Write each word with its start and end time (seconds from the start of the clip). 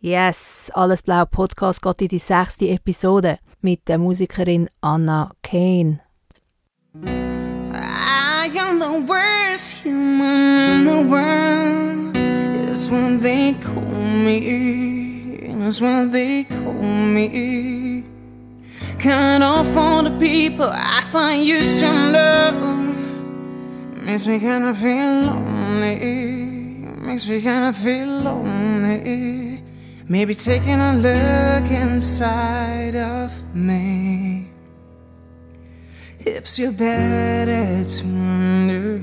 Yes, 0.00 0.70
Alles 0.74 1.02
Blau 1.02 1.24
Podcast 1.24 1.80
geht 1.80 2.02
in 2.02 2.08
die 2.08 2.18
sechste 2.18 2.68
Episode 2.68 3.38
mit 3.62 3.88
der 3.88 3.96
Musikerin 3.96 4.68
Anna 4.82 5.30
Kane. 5.42 6.00
I 7.02 8.50
am 8.58 8.78
the 8.78 9.08
worst 9.08 9.72
human 9.82 10.80
in 10.80 10.86
the 10.86 11.02
world. 11.10 12.14
It's 12.70 12.90
when 12.90 13.20
they 13.20 13.54
call 13.54 13.82
me. 13.82 15.38
It's 15.66 15.80
when 15.80 16.10
they 16.12 16.44
call 16.44 16.74
me. 16.74 18.04
Cut 18.98 19.40
off 19.40 19.74
all 19.76 20.04
the 20.04 20.10
people 20.18 20.68
I 20.70 21.02
find 21.10 21.42
used 21.42 21.80
to 21.80 21.90
love. 22.12 22.62
Makes 24.04 24.26
me 24.26 24.38
kinda 24.40 24.74
feel 24.74 25.32
lonely. 25.32 26.84
Makes 27.00 27.26
me 27.28 27.40
kinda 27.40 27.72
feel 27.72 28.20
lonely. 28.20 29.55
Maybe 30.08 30.36
taking 30.36 30.80
a 30.80 30.94
look 30.94 31.68
inside 31.68 32.94
of 32.94 33.32
me 33.52 34.52
helps 36.24 36.58
you 36.60 36.70
better 36.70 37.84
to 37.84 38.04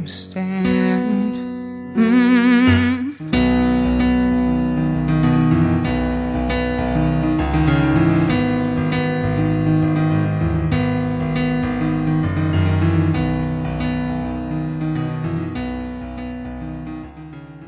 understand. 0.07 1.35
Mm. 1.95 3.13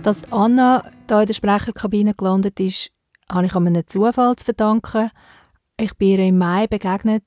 Dass 0.03 0.23
Anna 0.31 0.83
da 1.07 1.21
in 1.21 1.27
der 1.27 1.33
Sprecherkabine 1.33 2.13
gelandet 2.13 2.59
ist, 2.59 2.94
habe 3.31 3.45
ich 3.45 3.55
einem 3.55 3.87
Zufall 3.87 4.35
zu 4.35 4.45
verdanken. 4.45 5.09
Ich 5.77 5.95
bin 5.97 6.09
ihr 6.09 6.19
im 6.27 6.37
Mai 6.37 6.67
begegnet 6.67 7.23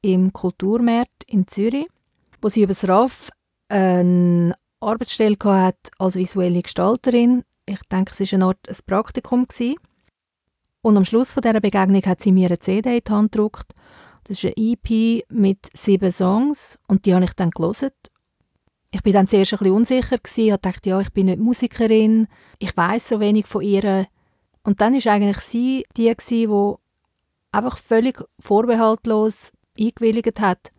im 0.00 0.32
Kulturmarkt 0.32 1.24
in 1.26 1.46
Zürich, 1.46 1.86
wo 2.40 2.48
sie 2.48 2.62
über 2.62 2.74
das 2.74 2.88
RAF 2.88 3.30
eine 3.68 4.54
Arbeitsstelle 4.80 5.36
hatte 5.44 5.90
als 5.98 6.16
visuelle 6.16 6.62
Gestalterin. 6.62 7.44
Ich 7.66 7.80
denke, 7.90 8.12
es 8.12 8.20
war 8.20 8.36
eine 8.36 8.44
Art 8.46 8.68
ein 8.68 8.76
Praktikum. 8.86 9.46
Und 10.82 10.96
am 10.96 11.04
Schluss 11.04 11.32
von 11.32 11.42
dieser 11.42 11.60
Begegnung 11.60 12.02
hat 12.02 12.20
sie 12.20 12.32
mir 12.32 12.48
eine 12.48 12.58
CD 12.58 12.96
in 12.96 13.04
die 13.06 13.12
Hand 13.12 13.32
gedruckt. 13.32 13.72
Das 14.24 14.42
ist 14.42 14.44
eine 14.44 14.54
EP 14.56 15.24
mit 15.30 15.68
sieben 15.72 16.10
Songs 16.10 16.78
und 16.88 17.06
die 17.06 17.14
habe 17.14 17.24
ich 17.24 17.32
dann 17.34 17.50
gelesen. 17.50 17.90
Ich 18.90 19.02
bin 19.02 19.12
dann 19.12 19.28
zuerst 19.28 19.52
ein 19.54 19.58
bisschen 19.58 19.74
unsicher 19.74 20.18
gewesen, 20.18 20.50
gedacht, 20.50 20.86
ja, 20.86 21.00
ich 21.00 21.12
bin 21.12 21.26
nicht 21.26 21.38
Musikerin, 21.38 22.28
ich 22.58 22.76
weiß 22.76 23.08
so 23.08 23.20
wenig 23.20 23.46
von 23.46 23.62
ihr. 23.62 24.06
Und 24.64 24.80
dann 24.80 24.94
ist 24.94 25.06
eigentlich 25.06 25.38
sie 25.38 25.84
die 25.96 26.14
die 26.14 26.48
einfach 27.52 27.78
völlig 27.78 28.22
vorbehaltlos 28.38 29.52
eingewilligt 29.78 30.40
hat. 30.40 30.72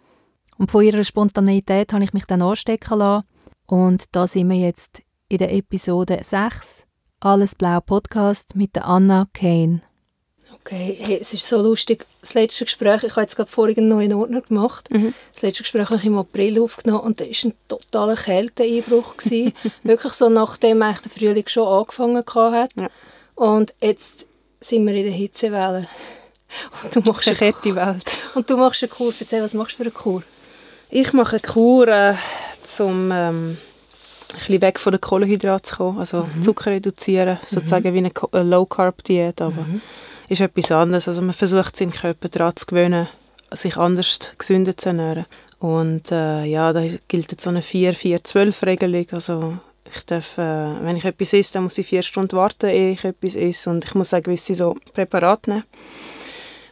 Und 0.58 0.72
von 0.72 0.84
ihrer 0.84 1.04
Spontaneität 1.04 1.94
habe 1.94 2.04
ich 2.04 2.14
mich 2.14 2.26
dann 2.26 2.42
anstecken 2.42 3.00
lassen. 3.00 3.26
Und 3.66 4.06
da 4.12 4.28
sind 4.28 4.50
wir 4.50 4.58
jetzt 4.58 5.02
in 5.30 5.38
der 5.38 5.54
Episode 5.54 6.20
6 6.24 6.86
Alles 7.20 7.56
Blau 7.56 7.80
Podcast 7.82 8.56
mit 8.56 8.76
der 8.76 8.86
Anna 8.86 9.28
Kane. 9.34 9.82
Okay, 10.54 10.98
hey, 10.98 11.18
es 11.20 11.34
ist 11.34 11.46
so 11.46 11.62
lustig. 11.62 12.06
Das 12.22 12.36
letzte 12.36 12.64
Gespräch, 12.64 13.04
ich 13.04 13.12
habe 13.12 13.22
jetzt 13.22 13.36
gerade 13.36 13.52
vorhin 13.52 13.78
einen 13.80 13.90
neuen 13.90 14.14
Ordner 14.14 14.42
gemacht. 14.42 14.90
Mhm. 14.92 15.14
Das 15.34 15.42
letzte 15.42 15.64
Gespräch 15.64 15.90
habe 15.90 16.00
ich 16.00 16.06
im 16.06 16.18
April 16.18 16.62
aufgenommen 16.62 17.02
und 17.02 17.20
da 17.20 17.26
war 17.26 17.32
ein 17.44 17.54
totaler 17.68 18.16
Kälteeinbruch. 18.16 19.16
Wirklich 19.84 20.14
so, 20.14 20.30
nachdem 20.30 20.82
eigentlich 20.82 21.02
der 21.02 21.12
Frühling 21.12 21.48
schon 21.48 21.68
angefangen 21.68 22.24
hat. 22.26 22.72
Ja. 22.80 22.90
Und 23.36 23.74
jetzt 23.82 24.26
sind 24.62 24.86
wir 24.86 24.94
in 24.94 25.04
der 25.04 25.14
Hitzewelle. 25.14 25.88
Und 26.84 26.96
du 26.96 27.00
machst 27.02 27.28
eine 27.28 27.38
Kette 27.38 27.76
Welt. 27.76 28.18
Und 28.36 28.50
du 28.50 28.58
machst 28.58 28.84
eine 28.84 28.90
Kur. 28.90 29.14
Erzähl, 29.20 29.42
was 29.42 29.54
machst 29.54 29.74
du 29.74 29.78
für 29.78 29.84
eine 29.84 29.92
Kur? 29.92 30.24
Ich 30.90 31.14
mache 31.14 31.38
eine 31.38 31.42
Kur, 31.42 31.88
äh, 31.88 32.14
um 32.80 33.12
ähm, 33.12 33.58
ein 34.34 34.38
bisschen 34.38 34.62
weg 34.62 34.80
von 34.80 34.92
den 34.92 35.02
Kohlenhydraten 35.02 35.66
zu 35.66 35.76
kommen, 35.78 36.00
also 36.00 36.30
mhm. 36.36 36.42
Zucker 36.42 36.72
reduzieren, 36.72 37.40
sozusagen 37.46 37.90
mhm. 37.90 37.94
wie 37.94 38.12
eine 38.32 38.50
Low-Carb-Diät, 38.50 39.42
aber 39.42 39.64
mhm. 39.64 39.82
ist 40.30 40.42
etwas 40.42 40.72
anderes. 40.72 41.08
Also 41.08 41.22
man 41.22 41.34
versucht 41.34 41.76
seinen 41.76 41.94
Körper 41.94 42.30
daran 42.30 42.56
zu 42.56 42.66
gewöhnen, 42.68 43.08
sich 43.52 43.78
anders 43.78 44.20
gesünder 44.38 44.78
zu 44.78 44.90
ernähren. 44.90 45.26
Und 45.60 46.12
äh, 46.12 46.44
ja, 46.46 46.74
da 46.74 46.84
gilt 47.08 47.32
jetzt 47.32 47.44
so 47.44 47.50
eine 47.50 47.62
4-4-12-Regelung, 47.62 49.08
also 49.12 49.58
ich 49.96 50.06
darf, 50.06 50.38
äh, 50.38 50.42
wenn 50.82 50.96
ich 50.96 51.06
etwas 51.06 51.34
esse, 51.34 51.54
dann 51.54 51.64
muss 51.64 51.78
ich 51.78 51.88
vier 51.88 52.04
Stunden 52.04 52.36
warten, 52.36 52.70
ehe 52.70 52.92
ich 52.92 53.04
etwas 53.04 53.36
esse. 53.36 53.70
Und 53.70 53.86
ich 53.86 53.96
muss 53.96 54.14
auch 54.14 54.22
gewisse 54.22 54.56
so 54.56 54.76
Präparate 54.94 55.50
nehmen. 55.50 55.64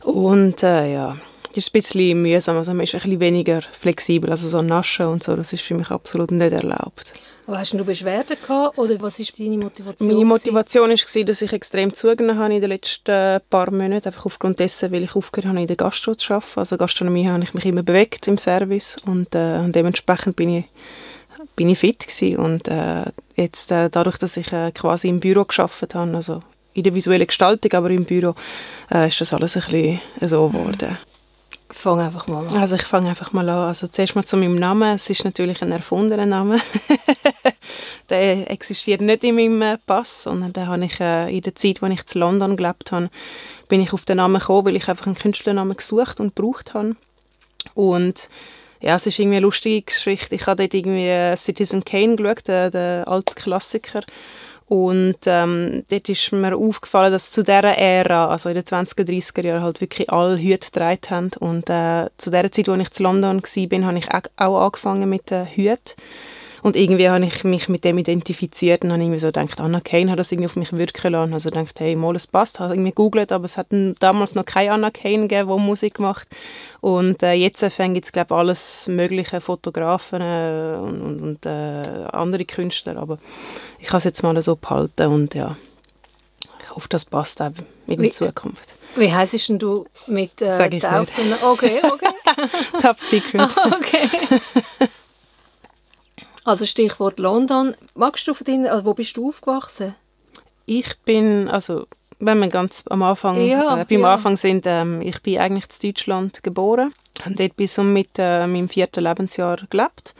Und 0.03 0.63
äh, 0.63 0.93
ja, 0.93 1.17
das 1.49 1.57
ist 1.57 1.69
ein 1.69 1.81
bisschen 1.81 2.21
mühsam. 2.21 2.57
Also 2.57 2.73
man 2.73 2.83
ist 2.83 2.95
ein 2.95 3.01
bisschen 3.01 3.19
weniger 3.19 3.61
flexibel. 3.61 4.29
Also 4.29 4.49
so 4.49 4.61
Naschen 4.61 5.05
und 5.07 5.23
so, 5.23 5.35
das 5.35 5.53
ist 5.53 5.61
für 5.61 5.75
mich 5.75 5.89
absolut 5.89 6.31
nicht 6.31 6.53
erlaubt. 6.53 7.13
Aber 7.47 7.59
hast 7.59 7.73
du 7.73 7.83
Beschwerden 7.83 8.37
gehabt 8.41 8.77
oder 8.77 9.01
was 9.01 9.19
ist 9.19 9.37
deine 9.39 9.57
Motivation? 9.57 10.07
Meine 10.07 10.25
Motivation 10.25 10.89
war, 10.89 11.23
dass 11.25 11.41
ich 11.41 11.51
extrem 11.51 11.93
zugenommen 11.93 12.39
habe 12.39 12.55
in 12.55 12.61
den 12.61 12.69
letzten 12.69 13.41
paar 13.49 13.71
Monaten. 13.71 14.07
Einfach 14.07 14.25
aufgrund 14.25 14.59
dessen, 14.59 14.91
weil 14.91 15.03
ich 15.03 15.15
aufgehört 15.15 15.49
habe, 15.49 15.59
in 15.59 15.67
der 15.67 15.75
Gastro 15.75 16.15
zu 16.15 16.33
arbeiten. 16.33 16.59
Also 16.59 16.77
Gastronomie 16.77 17.27
habe 17.27 17.43
ich 17.43 17.53
mich 17.53 17.65
immer 17.65 17.83
bewegt 17.83 18.27
im 18.27 18.37
Service 18.37 18.95
und, 19.05 19.35
äh, 19.35 19.57
und 19.57 19.75
dementsprechend 19.75 20.35
bin 20.35 20.57
ich 20.57 20.65
bin 21.55 21.69
ich 21.69 21.79
fit 21.79 21.99
gewesen. 21.99 22.37
und 22.37 22.67
äh, 22.67 23.05
jetzt 23.35 23.71
äh, 23.71 23.89
dadurch, 23.89 24.17
dass 24.17 24.37
ich 24.37 24.51
äh, 24.51 24.71
quasi 24.71 25.09
im 25.09 25.19
Büro 25.19 25.45
geschafft 25.45 25.95
habe, 25.95 26.15
also 26.15 26.41
in 26.73 26.83
der 26.83 26.95
visuellen 26.95 27.27
Gestaltung, 27.27 27.73
aber 27.73 27.89
im 27.89 28.05
Büro, 28.05 28.35
äh, 28.89 29.07
ist 29.07 29.19
das 29.19 29.33
alles 29.33 29.57
ein 29.57 29.63
bisschen 29.63 30.01
so 30.21 30.47
geworden. 30.49 30.97
Fang 31.69 31.99
einfach 32.01 32.27
mal 32.27 32.47
an. 32.47 32.57
Also 32.57 32.75
ich 32.75 32.83
fange 32.83 33.09
einfach 33.09 33.31
mal 33.31 33.47
an. 33.47 33.67
Also 33.67 33.87
zuerst 33.87 34.15
mal 34.15 34.25
zu 34.25 34.35
meinem 34.35 34.55
Namen. 34.55 34.95
Es 34.95 35.09
ist 35.09 35.23
natürlich 35.23 35.61
ein 35.61 35.71
erfundener 35.71 36.25
Name. 36.25 36.59
der 38.09 38.51
existiert 38.51 38.99
nicht 38.99 39.23
in 39.23 39.35
meinem 39.35 39.61
äh, 39.61 39.77
Pass, 39.77 40.23
sondern 40.23 40.51
den 40.51 40.67
habe 40.67 40.83
ich 40.83 40.99
äh, 40.99 41.33
in 41.33 41.41
der 41.41 41.55
Zeit, 41.55 41.81
als 41.81 41.93
ich 41.93 42.15
in 42.15 42.21
London 42.21 42.57
gelebt 42.57 42.91
habe, 42.91 43.09
bin 43.69 43.81
ich 43.81 43.93
auf 43.93 44.03
den 44.03 44.17
Namen 44.17 44.39
gekommen, 44.39 44.65
weil 44.65 44.75
ich 44.75 44.89
einfach 44.89 45.05
einen 45.05 45.15
Künstlernamen 45.15 45.77
gesucht 45.77 46.19
und 46.19 46.35
gebraucht 46.35 46.73
habe. 46.73 46.95
Und 47.73 48.29
ja, 48.81 48.95
es 48.95 49.07
ist 49.07 49.19
irgendwie 49.19 49.37
eine 49.37 49.45
lustige 49.45 49.83
Geschichte. 49.83 50.35
Ich 50.35 50.47
habe 50.47 50.63
dort 50.63 50.73
irgendwie 50.73 51.07
äh, 51.07 51.37
Citizen 51.37 51.85
Kane 51.85 52.15
geschaut, 52.15 52.47
den, 52.47 52.71
den 52.71 53.03
alten 53.05 53.35
Klassiker. 53.35 54.01
Und 54.71 55.17
ähm, 55.25 55.83
dort 55.89 56.07
ist 56.07 56.31
mir 56.31 56.55
aufgefallen, 56.55 57.11
dass 57.11 57.31
zu 57.31 57.43
dieser 57.43 57.77
Ära, 57.77 58.29
also 58.29 58.47
in 58.47 58.55
den 58.55 58.63
20er, 58.63 59.03
30er 59.03 59.45
Jahren, 59.45 59.63
halt 59.63 59.81
wirklich 59.81 60.09
alle 60.09 60.37
Hüte 60.37 60.67
getragen 60.67 61.09
haben. 61.09 61.31
Und 61.39 61.69
äh, 61.69 62.07
zu 62.17 62.31
der 62.31 62.49
Zeit, 62.51 62.69
als 62.69 62.89
ich 62.89 62.99
in 62.99 63.03
London 63.03 63.43
war, 63.43 63.85
habe 63.85 63.97
ich 63.97 64.07
auch 64.37 64.65
angefangen 64.65 65.09
mit 65.09 65.29
den 65.29 65.45
Hüten. 65.45 65.93
Und 66.61 66.75
irgendwie 66.75 67.09
habe 67.09 67.25
ich 67.25 67.43
mich 67.43 67.69
mit 67.69 67.83
dem 67.83 67.97
identifiziert 67.97 68.83
und 68.83 68.91
habe 68.91 69.01
irgendwie 69.01 69.19
so 69.19 69.27
gedacht, 69.27 69.59
Anna 69.59 69.79
Kane 69.79 70.11
hat 70.11 70.19
das 70.19 70.31
irgendwie 70.31 70.47
auf 70.47 70.55
mich 70.55 70.71
wirken 70.73 71.11
lassen. 71.11 71.33
Also 71.33 71.49
gedacht, 71.49 71.79
hey, 71.79 71.95
mal, 71.95 72.15
es 72.15 72.27
passt. 72.27 72.55
Ich 72.55 72.59
habe 72.59 72.73
irgendwie 72.73 72.91
gegoogelt, 72.91 73.31
aber 73.31 73.45
es 73.45 73.57
hat 73.57 73.67
damals 73.99 74.35
noch 74.35 74.45
keine 74.45 74.73
Anna 74.73 74.91
Kane 74.91 75.27
gegeben, 75.27 75.49
die 75.49 75.59
Musik 75.59 75.99
macht. 75.99 76.27
Und 76.81 77.23
äh, 77.23 77.33
jetzt 77.33 77.63
fängt 77.65 77.95
jetzt, 77.95 78.13
glaube 78.13 78.35
alles 78.35 78.87
mögliche 78.87 79.41
Fotografen 79.41 80.21
äh, 80.21 80.77
und, 80.79 81.01
und, 81.01 81.21
und 81.21 81.45
äh, 81.45 82.05
andere 82.11 82.45
Künstler. 82.45 82.97
Aber 82.97 83.17
ich 83.79 83.87
habe 83.87 83.97
es 83.97 84.03
jetzt 84.03 84.21
mal 84.23 84.39
so 84.41 84.55
behalten 84.55 85.07
und 85.07 85.33
ja, 85.33 85.55
ich 86.63 86.75
hoffe, 86.75 86.87
das 86.89 87.05
passt 87.05 87.41
auch 87.41 87.51
in 87.87 88.01
der 88.01 88.11
Zukunft. 88.11 88.75
Wie 88.95 89.11
heißt 89.11 89.49
denn 89.49 89.59
du 89.59 89.85
mit 90.07 90.41
äh, 90.41 90.51
Sag 90.51 90.73
ich 90.73 90.83
nicht. 90.83 91.43
Okay, 91.43 91.81
okay. 91.83 92.07
Top 92.81 92.99
Secret. 92.99 93.49
okay. 93.65 94.89
Also 96.43 96.65
Stichwort 96.65 97.19
London. 97.19 97.75
Magst 97.95 98.27
du 98.27 98.33
von 98.33 98.45
deinen, 98.45 98.67
also 98.67 98.85
wo 98.85 98.93
bist 98.93 99.15
du 99.17 99.27
aufgewachsen? 99.27 99.95
Ich 100.65 100.97
bin, 101.05 101.47
also 101.49 101.85
wenn 102.19 102.39
wir 102.39 102.47
ganz 102.47 102.83
am 102.89 103.03
Anfang, 103.03 103.35
ja, 103.45 103.81
äh, 103.81 103.85
beim 103.85 104.01
ja. 104.01 104.13
Anfang 104.13 104.35
sind, 104.35 104.65
ähm, 104.65 105.01
ich 105.01 105.21
bin 105.21 105.39
eigentlich 105.39 105.65
in 105.81 105.89
Deutschland 105.89 106.43
geboren, 106.43 106.93
habe 107.23 107.35
dort 107.35 107.55
bis 107.57 107.77
um 107.77 107.91
mit 107.91 108.09
äh, 108.17 108.45
meinem 108.47 108.69
vierten 108.69 109.03
Lebensjahr 109.03 109.57
gelebt 109.69 110.13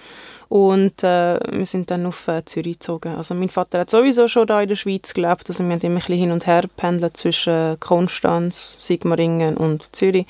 und 0.50 1.04
äh, 1.04 1.40
wir 1.52 1.66
sind 1.66 1.92
dann 1.92 2.06
auf 2.06 2.28
äh, 2.28 2.44
Zürich 2.44 2.74
gezogen. 2.74 3.16
Also 3.16 3.36
mein 3.36 3.50
Vater 3.50 3.80
hat 3.80 3.90
sowieso 3.90 4.28
schon 4.28 4.48
da 4.48 4.62
in 4.62 4.68
der 4.68 4.76
Schweiz 4.76 5.14
gelebt, 5.14 5.48
also 5.48 5.64
wir 5.64 5.72
haben 5.72 5.82
immer 5.82 5.96
ein 5.96 5.96
bisschen 5.96 6.18
hin 6.18 6.32
und 6.32 6.48
her 6.48 6.64
pendelt 6.76 7.18
zwischen 7.18 7.80
Konstanz, 7.80 8.76
Sigmaringen 8.80 9.56
und 9.56 9.96
Zürich. 9.96 10.26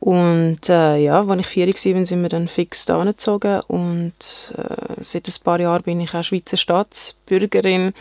Und 0.00 0.68
äh, 0.70 0.96
ja, 0.96 1.22
als 1.22 1.40
ich 1.40 1.46
vier 1.46 1.66
war, 1.66 2.06
sind 2.06 2.22
wir 2.22 2.30
dann 2.30 2.48
fix 2.48 2.86
da 2.86 3.04
gezogen 3.04 3.60
und 3.68 4.14
äh, 4.56 4.94
seit 5.02 5.28
ein 5.28 5.44
paar 5.44 5.60
Jahren 5.60 5.82
bin 5.82 6.00
ich 6.00 6.14
auch 6.14 6.24
Schweizer 6.24 6.56
Staatsbürgerin 6.56 7.92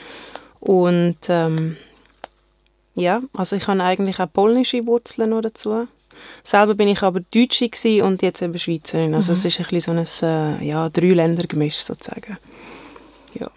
und 0.61 1.17
ähm, 1.27 1.75
ja, 2.95 3.21
also 3.35 3.57
ich 3.57 3.67
habe 3.67 3.83
eigentlich 3.83 4.17
auch 4.19 4.31
polnische 4.31 4.85
Wurzeln 4.85 5.31
noch 5.31 5.41
dazu. 5.41 5.87
Selber 6.43 6.73
bin 6.73 6.87
ich 6.87 7.01
aber 7.01 7.19
Deutsche 7.19 7.69
und 8.03 8.21
jetzt 8.21 8.41
eben 8.41 8.57
Schweizerin. 8.57 9.13
Also 9.13 9.33
mhm. 9.33 9.39
es 9.39 9.45
ist 9.45 9.59
ein 9.59 9.65
bisschen 9.69 10.05
so 10.05 10.25
ein 10.25 10.59
äh, 10.61 10.65
ja, 10.67 10.89
Dreiländergemisch 10.89 11.79
sozusagen. 11.79 12.37
Ja. 13.33 13.51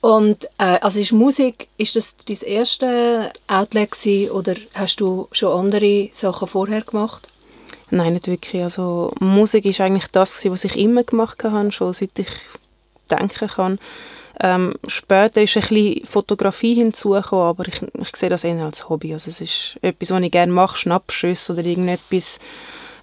Und 0.00 0.44
äh, 0.58 0.78
also 0.80 1.00
ist 1.00 1.12
Musik, 1.12 1.68
ist 1.76 1.96
das 1.96 2.14
dein 2.26 2.40
erste 2.42 3.30
Outlet 3.46 3.90
gewesen, 3.90 4.30
oder 4.32 4.54
hast 4.74 5.00
du 5.00 5.28
schon 5.32 5.58
andere 5.58 6.08
Sachen 6.12 6.48
vorher 6.48 6.82
gemacht? 6.82 7.28
Nein, 7.94 8.14
nicht 8.14 8.26
wirklich. 8.26 8.60
Also 8.60 9.12
Musik 9.20 9.64
ist 9.66 9.80
eigentlich 9.80 10.08
das, 10.08 10.44
was 10.46 10.64
ich 10.64 10.76
immer 10.76 11.04
gemacht 11.04 11.44
habe, 11.44 11.70
schon 11.70 11.92
seit 11.92 12.18
ich 12.18 12.28
denken 13.08 13.48
kann. 13.48 13.78
Ähm, 14.40 14.74
später 14.88 15.42
ist 15.42 15.56
ein 15.56 15.60
bisschen 15.60 16.04
Fotografie 16.04 16.74
hinzugekommen, 16.74 17.46
aber 17.46 17.68
ich, 17.68 17.80
ich 18.00 18.16
sehe 18.16 18.28
das 18.28 18.42
eher 18.42 18.64
als 18.64 18.88
Hobby. 18.88 19.12
Also 19.12 19.30
es 19.30 19.40
ist 19.40 19.78
etwas, 19.80 20.10
was 20.10 20.22
ich 20.22 20.32
gerne 20.32 20.52
mache, 20.52 20.76
Schnappschüsse 20.76 21.52
oder 21.52 21.64
irgendetwas 21.64 22.40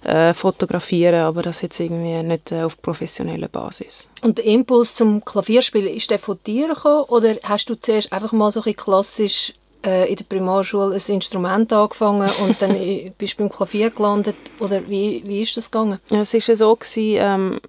äh, 0.04 0.34
fotografieren, 0.34 1.22
aber 1.22 1.40
das 1.40 1.62
jetzt 1.62 1.80
irgendwie 1.80 2.22
nicht 2.22 2.52
äh, 2.52 2.64
auf 2.64 2.82
professioneller 2.82 3.48
Basis. 3.48 4.10
Und 4.20 4.36
der 4.36 4.44
Impuls 4.44 4.94
zum 4.94 5.24
Klavierspielen, 5.24 5.94
ist 5.94 6.10
der 6.10 6.18
von 6.18 6.38
dir 6.46 6.68
gekommen 6.68 7.04
oder 7.04 7.36
hast 7.44 7.70
du 7.70 7.76
zuerst 7.76 8.12
einfach 8.12 8.32
mal 8.32 8.52
so 8.52 8.62
ein 8.62 8.76
klassisch 8.76 9.54
äh, 9.84 10.08
in 10.08 10.16
der 10.16 10.24
Primarschule 10.24 10.94
ein 10.94 11.14
Instrument 11.14 11.72
angefangen 11.72 12.30
und 12.44 12.60
dann 12.60 12.76
bist 13.18 13.34
du 13.34 13.38
beim 13.38 13.50
Klavier 13.50 13.90
gelandet 13.90 14.36
oder 14.58 14.88
wie, 14.88 15.22
wie 15.26 15.42
ist 15.42 15.56
das 15.56 15.70
gegangen? 15.70 15.98
Es 16.10 16.34
war 16.34 16.56
so, 16.56 16.76
gewesen, 16.76 17.18
ähm, 17.20 17.60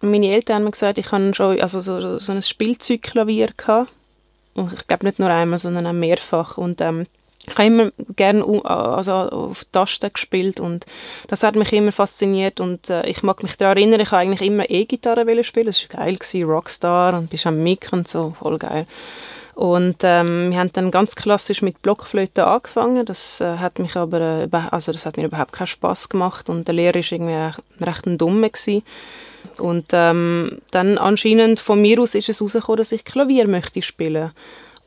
meine 0.00 0.32
Eltern 0.32 0.64
haben 0.64 0.70
gesagt, 0.70 0.98
ich 0.98 1.12
habe 1.12 1.34
schon 1.34 1.60
also 1.60 1.80
so, 1.80 2.18
so 2.18 2.32
ein 2.32 2.42
Spielzeugklavier 2.42 3.50
gehabt. 3.56 3.92
Und 4.54 4.72
ich 4.72 4.86
glaube 4.86 5.06
nicht 5.06 5.18
nur 5.18 5.28
einmal, 5.28 5.58
sondern 5.58 5.86
auch 5.86 5.92
mehrfach. 5.92 6.58
Und 6.58 6.80
ähm, 6.80 7.06
ich 7.46 7.54
habe 7.54 7.66
immer 7.66 7.92
gerne 8.16 8.44
also 8.64 9.12
auf 9.12 9.64
Tasten 9.66 10.12
gespielt 10.12 10.60
und 10.60 10.84
das 11.28 11.42
hat 11.42 11.56
mich 11.56 11.72
immer 11.72 11.90
fasziniert 11.92 12.60
und 12.60 12.90
äh, 12.90 13.06
ich 13.06 13.22
mag 13.22 13.42
mich 13.42 13.56
daran 13.56 13.78
erinnern, 13.78 14.00
ich 14.00 14.10
habe 14.10 14.22
eigentlich 14.22 14.46
immer 14.46 14.68
E-Gitarre 14.68 15.42
spielen, 15.42 15.66
das 15.66 15.88
war 15.88 16.04
geil, 16.04 16.16
gewesen, 16.16 16.44
Rockstar 16.44 17.14
und 17.14 17.30
bist 17.30 17.46
am 17.46 17.62
Mic 17.62 17.88
und 17.92 18.06
so, 18.06 18.34
voll 18.38 18.58
geil. 18.58 18.86
Und 19.54 19.96
ähm, 20.02 20.52
wir 20.52 20.58
haben 20.58 20.72
dann 20.72 20.90
ganz 20.90 21.16
klassisch 21.16 21.62
mit 21.62 21.82
Blockflöte 21.82 22.46
angefangen, 22.46 23.04
das 23.04 23.40
äh, 23.40 23.58
hat 23.58 23.78
mich 23.78 23.96
aber, 23.96 24.20
äh, 24.20 24.48
also 24.70 24.92
das 24.92 25.06
hat 25.06 25.16
mir 25.16 25.26
überhaupt 25.26 25.52
keinen 25.52 25.66
Spaß 25.66 26.08
gemacht 26.08 26.48
und 26.48 26.66
der 26.66 26.74
Lehrer 26.74 26.94
war 26.94 27.12
irgendwie 27.12 27.34
recht, 27.34 27.60
recht 27.80 28.06
ein 28.06 28.18
Dummer. 28.18 28.48
Und 29.58 29.86
ähm, 29.92 30.58
dann 30.70 30.98
anscheinend 30.98 31.60
von 31.60 31.80
mir 31.82 32.00
aus 32.00 32.14
ist 32.14 32.28
es 32.28 32.40
herausgekommen, 32.40 32.78
dass 32.78 32.92
ich 32.92 33.04
Klavier 33.04 33.46
möchte 33.48 33.82
spielen 33.82 34.30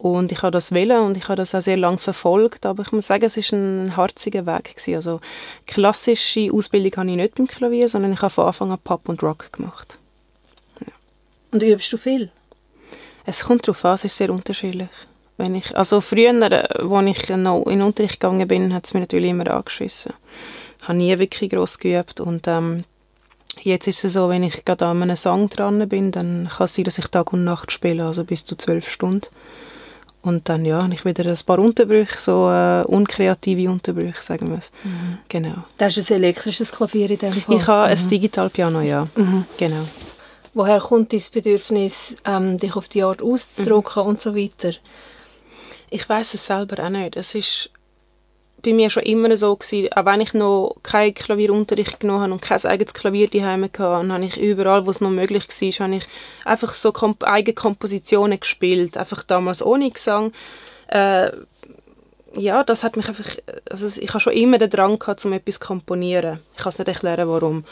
und 0.03 0.33
ich 0.33 0.41
habe 0.41 0.51
das 0.51 0.73
wählen 0.73 0.99
und 0.99 1.15
ich 1.15 1.29
habe 1.29 1.37
das 1.37 1.55
auch 1.55 1.61
sehr 1.61 1.77
lange 1.77 1.97
verfolgt, 1.97 2.65
aber 2.65 2.83
ich 2.83 2.91
muss 2.91 3.07
sagen, 3.07 3.23
es 3.23 3.37
ist 3.37 3.53
ein 3.53 3.95
harziger 3.95 4.45
Weg 4.45 4.75
gewesen. 4.75 4.95
Also 4.95 5.21
klassische 5.65 6.49
Ausbildung 6.51 6.91
habe 6.97 7.09
ich 7.11 7.15
nicht 7.15 7.35
beim 7.35 7.47
Klavier, 7.47 7.87
sondern 7.87 8.11
ich 8.11 8.21
habe 8.21 8.29
von 8.29 8.47
Anfang 8.47 8.71
an 8.71 8.79
Pop 8.83 9.07
und 9.07 9.23
Rock 9.23 9.53
gemacht. 9.53 9.97
Ja. 10.81 10.91
Und 11.51 11.63
übst 11.63 11.93
du 11.93 11.97
viel? 11.97 12.31
Es 13.25 13.45
kommt 13.45 13.67
darauf 13.67 13.83
an, 13.85 13.95
es 13.95 14.05
ist 14.05 14.17
sehr 14.17 14.29
unterschiedlich. 14.29 14.89
Wenn 15.37 15.55
ich, 15.55 15.75
also 15.75 16.01
früher, 16.01 16.33
als 16.33 17.07
ich 17.07 17.29
noch 17.29 17.65
in 17.65 17.79
den 17.79 17.83
Unterricht 17.83 18.19
gegangen 18.19 18.47
bin, 18.47 18.73
hat 18.73 18.85
es 18.85 18.93
mir 18.93 18.99
natürlich 18.99 19.31
immer 19.31 19.51
angeschissen. 19.51 20.13
Ich 20.81 20.87
habe 20.87 20.97
nie 20.97 21.17
wirklich 21.17 21.49
gross 21.49 21.79
geübt 21.79 22.19
und 22.19 22.47
ähm, 22.47 22.83
Jetzt 23.61 23.87
ist 23.87 24.03
es 24.03 24.13
so, 24.13 24.29
wenn 24.29 24.43
ich 24.43 24.65
gerade 24.65 24.87
an 24.87 25.01
einem 25.03 25.15
Song 25.15 25.47
dran 25.47 25.87
bin, 25.87 26.11
dann 26.11 26.49
kann 26.51 26.65
es 26.65 26.73
sein, 26.73 26.85
dass 26.85 26.97
ich 26.97 27.07
Tag 27.07 27.33
und 27.33 27.43
Nacht 27.43 27.71
spiele, 27.71 28.05
also 28.05 28.23
bis 28.23 28.43
zu 28.43 28.55
zwölf 28.55 28.89
Stunden. 28.89 29.27
Und 30.23 30.47
dann 30.47 30.63
ja, 30.63 30.81
habe 30.81 30.93
ich 30.93 31.03
wieder 31.03 31.29
ein 31.29 31.37
paar 31.45 31.59
Unterbrüche, 31.59 32.17
so 32.17 32.49
äh, 32.49 32.83
unkreative 32.85 33.69
Unterbrüche, 33.69 34.21
sagen 34.21 34.49
wir 34.49 34.57
es. 34.57 34.71
Mhm. 34.83 35.17
Genau. 35.27 35.55
Das 35.77 35.97
ist 35.97 36.11
ein 36.11 36.23
elektrisches 36.23 36.71
Klavier 36.71 37.11
in 37.11 37.17
dem 37.17 37.31
Fall? 37.33 37.57
Ich 37.57 37.67
habe 37.67 37.93
mhm. 37.93 37.97
ein 37.99 38.07
Digitalpiano, 38.07 38.81
ja. 38.81 39.05
Mhm. 39.15 39.45
Genau. 39.57 39.85
Woher 40.53 40.79
kommt 40.79 41.13
dein 41.13 41.21
Bedürfnis, 41.31 42.15
ähm, 42.25 42.57
dich 42.57 42.75
auf 42.75 42.87
die 42.87 43.03
Art 43.03 43.21
auszudrücken 43.21 44.03
mhm. 44.03 44.09
und 44.09 44.21
so 44.21 44.35
weiter? 44.35 44.73
Ich 45.89 46.07
weiß 46.07 46.33
es 46.33 46.45
selber 46.45 46.83
auch 46.83 46.89
nicht. 46.89 47.15
Es 47.15 47.33
ist 47.35 47.69
bei 48.63 48.73
mir 48.73 48.89
schon 48.89 49.03
immer 49.03 49.35
so 49.35 49.55
gewesen, 49.55 49.91
auch 49.93 50.05
wenn 50.05 50.21
ich 50.21 50.33
noch 50.33 50.75
keinen 50.83 51.13
Klavierunterricht 51.13 51.99
genommen 51.99 52.21
habe 52.21 52.33
und 52.33 52.41
kein 52.41 52.63
eigenes 52.65 52.93
Klavier 52.93 53.27
daheim 53.27 53.63
hatte, 53.63 53.83
habe 53.83 54.25
ich 54.25 54.39
überall, 54.39 54.85
wo 54.85 54.91
es 54.91 55.01
noch 55.01 55.09
möglich 55.09 55.47
war, 55.49 55.85
habe 55.87 55.95
ich 55.95 56.03
einfach 56.45 56.73
so 56.73 56.91
Komp 56.91 57.23
eigene 57.23 57.55
Kompositionen 57.55 58.39
gespielt, 58.39 58.95
einfach 58.97 59.23
damals 59.23 59.61
ohne 59.61 59.91
Gesang. 59.91 60.31
Äh, 60.87 61.31
ja, 62.35 62.63
das 62.63 62.83
hat 62.83 62.95
mich 62.95 63.07
einfach, 63.07 63.29
also 63.69 64.01
ich 64.01 64.09
habe 64.09 64.19
schon 64.19 64.33
immer 64.33 64.57
den 64.57 64.69
Drang 64.69 64.97
gehabt, 64.97 65.23
um 65.25 65.33
etwas 65.33 65.59
zu 65.59 65.67
komponieren. 65.67 66.39
Ich 66.55 66.63
kann 66.63 66.69
es 66.69 66.79
nicht 66.79 66.87
erklären, 66.87 67.27
warum. 67.27 67.65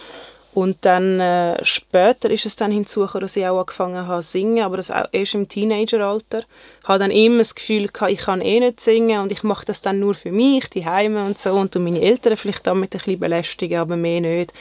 Und 0.53 0.79
dann 0.81 1.19
äh, 1.21 1.63
später 1.63 2.29
ist 2.29 2.45
es 2.45 2.57
dann 2.57 2.71
hinzugekommen, 2.71 3.21
dass 3.21 3.37
ich 3.37 3.47
auch 3.47 3.59
angefangen 3.59 4.05
habe 4.05 4.21
zu 4.21 4.31
singen, 4.31 4.63
aber 4.63 4.77
das 4.77 4.91
auch 4.91 5.05
erst 5.13 5.33
im 5.33 5.47
Teenageralter. 5.47 6.39
Ich 6.81 6.87
habe 6.87 6.99
dann 6.99 7.11
immer 7.11 7.37
das 7.37 7.55
Gefühl 7.55 7.87
ich 8.09 8.19
kann 8.19 8.41
eh 8.41 8.59
nicht 8.59 8.81
singen 8.81 9.21
und 9.21 9.31
ich 9.31 9.43
mache 9.43 9.65
das 9.65 9.81
dann 9.81 9.99
nur 9.99 10.13
für 10.13 10.31
mich, 10.31 10.69
die 10.69 10.85
Heime 10.85 11.23
und 11.23 11.37
so 11.37 11.53
und 11.53 11.73
meine 11.75 12.01
Eltern 12.01 12.35
vielleicht 12.35 12.67
damit 12.67 12.93
ein 12.93 12.97
bisschen 12.97 13.19
belästigen, 13.19 13.79
aber 13.79 13.95
mehr 13.95 14.19
nicht. 14.19 14.51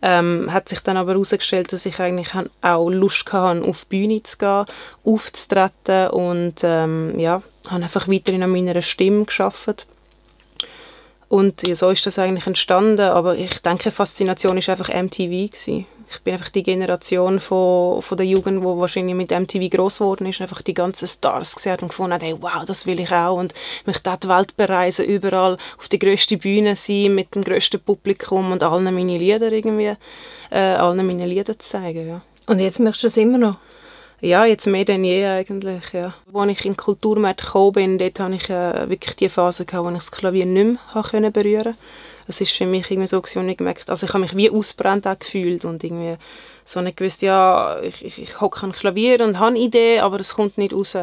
Ähm, 0.00 0.50
hat 0.52 0.68
sich 0.68 0.80
dann 0.80 0.96
aber 0.96 1.12
herausgestellt, 1.12 1.72
dass 1.72 1.86
ich 1.86 1.98
eigentlich 2.00 2.30
auch 2.62 2.90
Lust 2.90 3.30
hatte, 3.32 3.62
auf 3.64 3.84
die 3.84 3.96
Bühne 3.96 4.22
zu 4.22 4.38
gehen, 4.38 4.64
aufzutreten 5.04 6.08
und 6.08 6.56
ähm, 6.62 7.18
ja, 7.18 7.42
habe 7.68 7.82
einfach 7.82 8.08
weiterhin 8.08 8.42
an 8.42 8.50
meiner 8.50 8.80
Stimme 8.82 9.24
gearbeitet 9.24 9.86
und 11.34 11.66
ja, 11.66 11.74
so 11.74 11.90
ist 11.90 12.06
das 12.06 12.20
eigentlich 12.20 12.46
entstanden. 12.46 13.00
Aber 13.00 13.36
ich 13.36 13.60
denke, 13.60 13.90
Faszination 13.90 14.56
ist 14.56 14.68
einfach 14.68 14.88
MTV 14.88 15.50
gewesen. 15.50 15.84
Ich 16.08 16.20
bin 16.20 16.34
einfach 16.34 16.50
die 16.50 16.62
Generation 16.62 17.40
von, 17.40 18.02
von 18.02 18.16
der 18.16 18.24
Jugend, 18.24 18.60
die 18.60 18.64
wahrscheinlich 18.64 19.16
mit 19.16 19.32
MTV 19.32 19.68
groß 19.68 19.98
geworden 19.98 20.28
ist, 20.28 20.40
einfach 20.40 20.62
die 20.62 20.74
ganzen 20.74 21.08
Stars 21.08 21.56
gesehen 21.56 21.78
und 21.80 21.88
gefunden 21.88 22.12
hat, 22.12 22.22
hey, 22.22 22.36
wow, 22.38 22.64
das 22.64 22.86
will 22.86 23.00
ich 23.00 23.10
auch 23.10 23.36
und 23.36 23.52
möchte 23.84 24.16
die 24.22 24.28
Welt 24.28 24.56
bereisen, 24.56 25.06
überall 25.06 25.56
auf 25.76 25.88
die 25.88 25.98
grösste 25.98 26.36
Bühne 26.36 26.76
sein, 26.76 27.16
mit 27.16 27.34
dem 27.34 27.42
grössten 27.42 27.80
Publikum 27.80 28.52
und 28.52 28.62
allen 28.62 28.84
meine 28.84 29.18
Lieder 29.18 29.50
irgendwie, 29.50 29.96
äh, 30.52 30.58
allen 30.58 31.04
meine 31.04 31.26
Lieder 31.26 31.58
zeigen, 31.58 32.06
ja. 32.06 32.20
Und 32.46 32.60
jetzt 32.60 32.78
möchtest 32.78 33.02
du 33.02 33.08
es 33.08 33.16
immer 33.16 33.38
noch? 33.38 33.56
Ja, 34.24 34.46
jetzt 34.46 34.66
mehr 34.66 34.86
denn 34.86 35.04
je 35.04 35.26
eigentlich, 35.26 35.92
ja. 35.92 36.14
Als 36.32 36.50
ich 36.50 36.64
in 36.64 36.72
den 36.72 36.76
Kulturmarkt 36.78 37.42
gekommen 37.42 37.72
bin, 37.72 37.98
dort 37.98 38.18
hatte 38.18 38.34
ich 38.34 38.48
äh, 38.48 38.88
wirklich 38.88 39.16
die 39.16 39.28
Phase, 39.28 39.66
gehabt, 39.66 39.84
wo 39.84 39.90
ich 39.90 39.96
das 39.96 40.10
Klavier 40.10 40.46
nicht 40.46 40.78
mehr 41.12 41.30
berühren 41.30 41.64
konnte. 41.64 41.78
Es 42.26 42.40
war 42.40 42.46
für 42.46 42.64
mich 42.64 42.90
irgendwie 42.90 43.06
so, 43.06 43.20
gewesen, 43.20 43.46
ich 43.50 43.58
gemerkt, 43.58 43.90
also 43.90 44.06
ich 44.06 44.14
habe 44.14 44.22
mich 44.22 44.34
wie 44.34 44.48
ausbrennt 44.48 45.04
gefühlt 45.20 45.66
und 45.66 45.84
irgendwie 45.84 46.16
so 46.64 46.80
nicht 46.80 46.96
gewusst, 46.96 47.20
ja, 47.20 47.78
ich, 47.82 48.02
ich, 48.02 48.22
ich 48.22 48.40
hocke 48.40 48.62
an 48.62 48.72
Klavier 48.72 49.20
und 49.22 49.38
habe 49.38 49.48
eine 49.48 49.58
Idee, 49.58 49.98
aber 49.98 50.18
es 50.18 50.32
kommt 50.32 50.56
nicht 50.56 50.72
raus. 50.72 50.96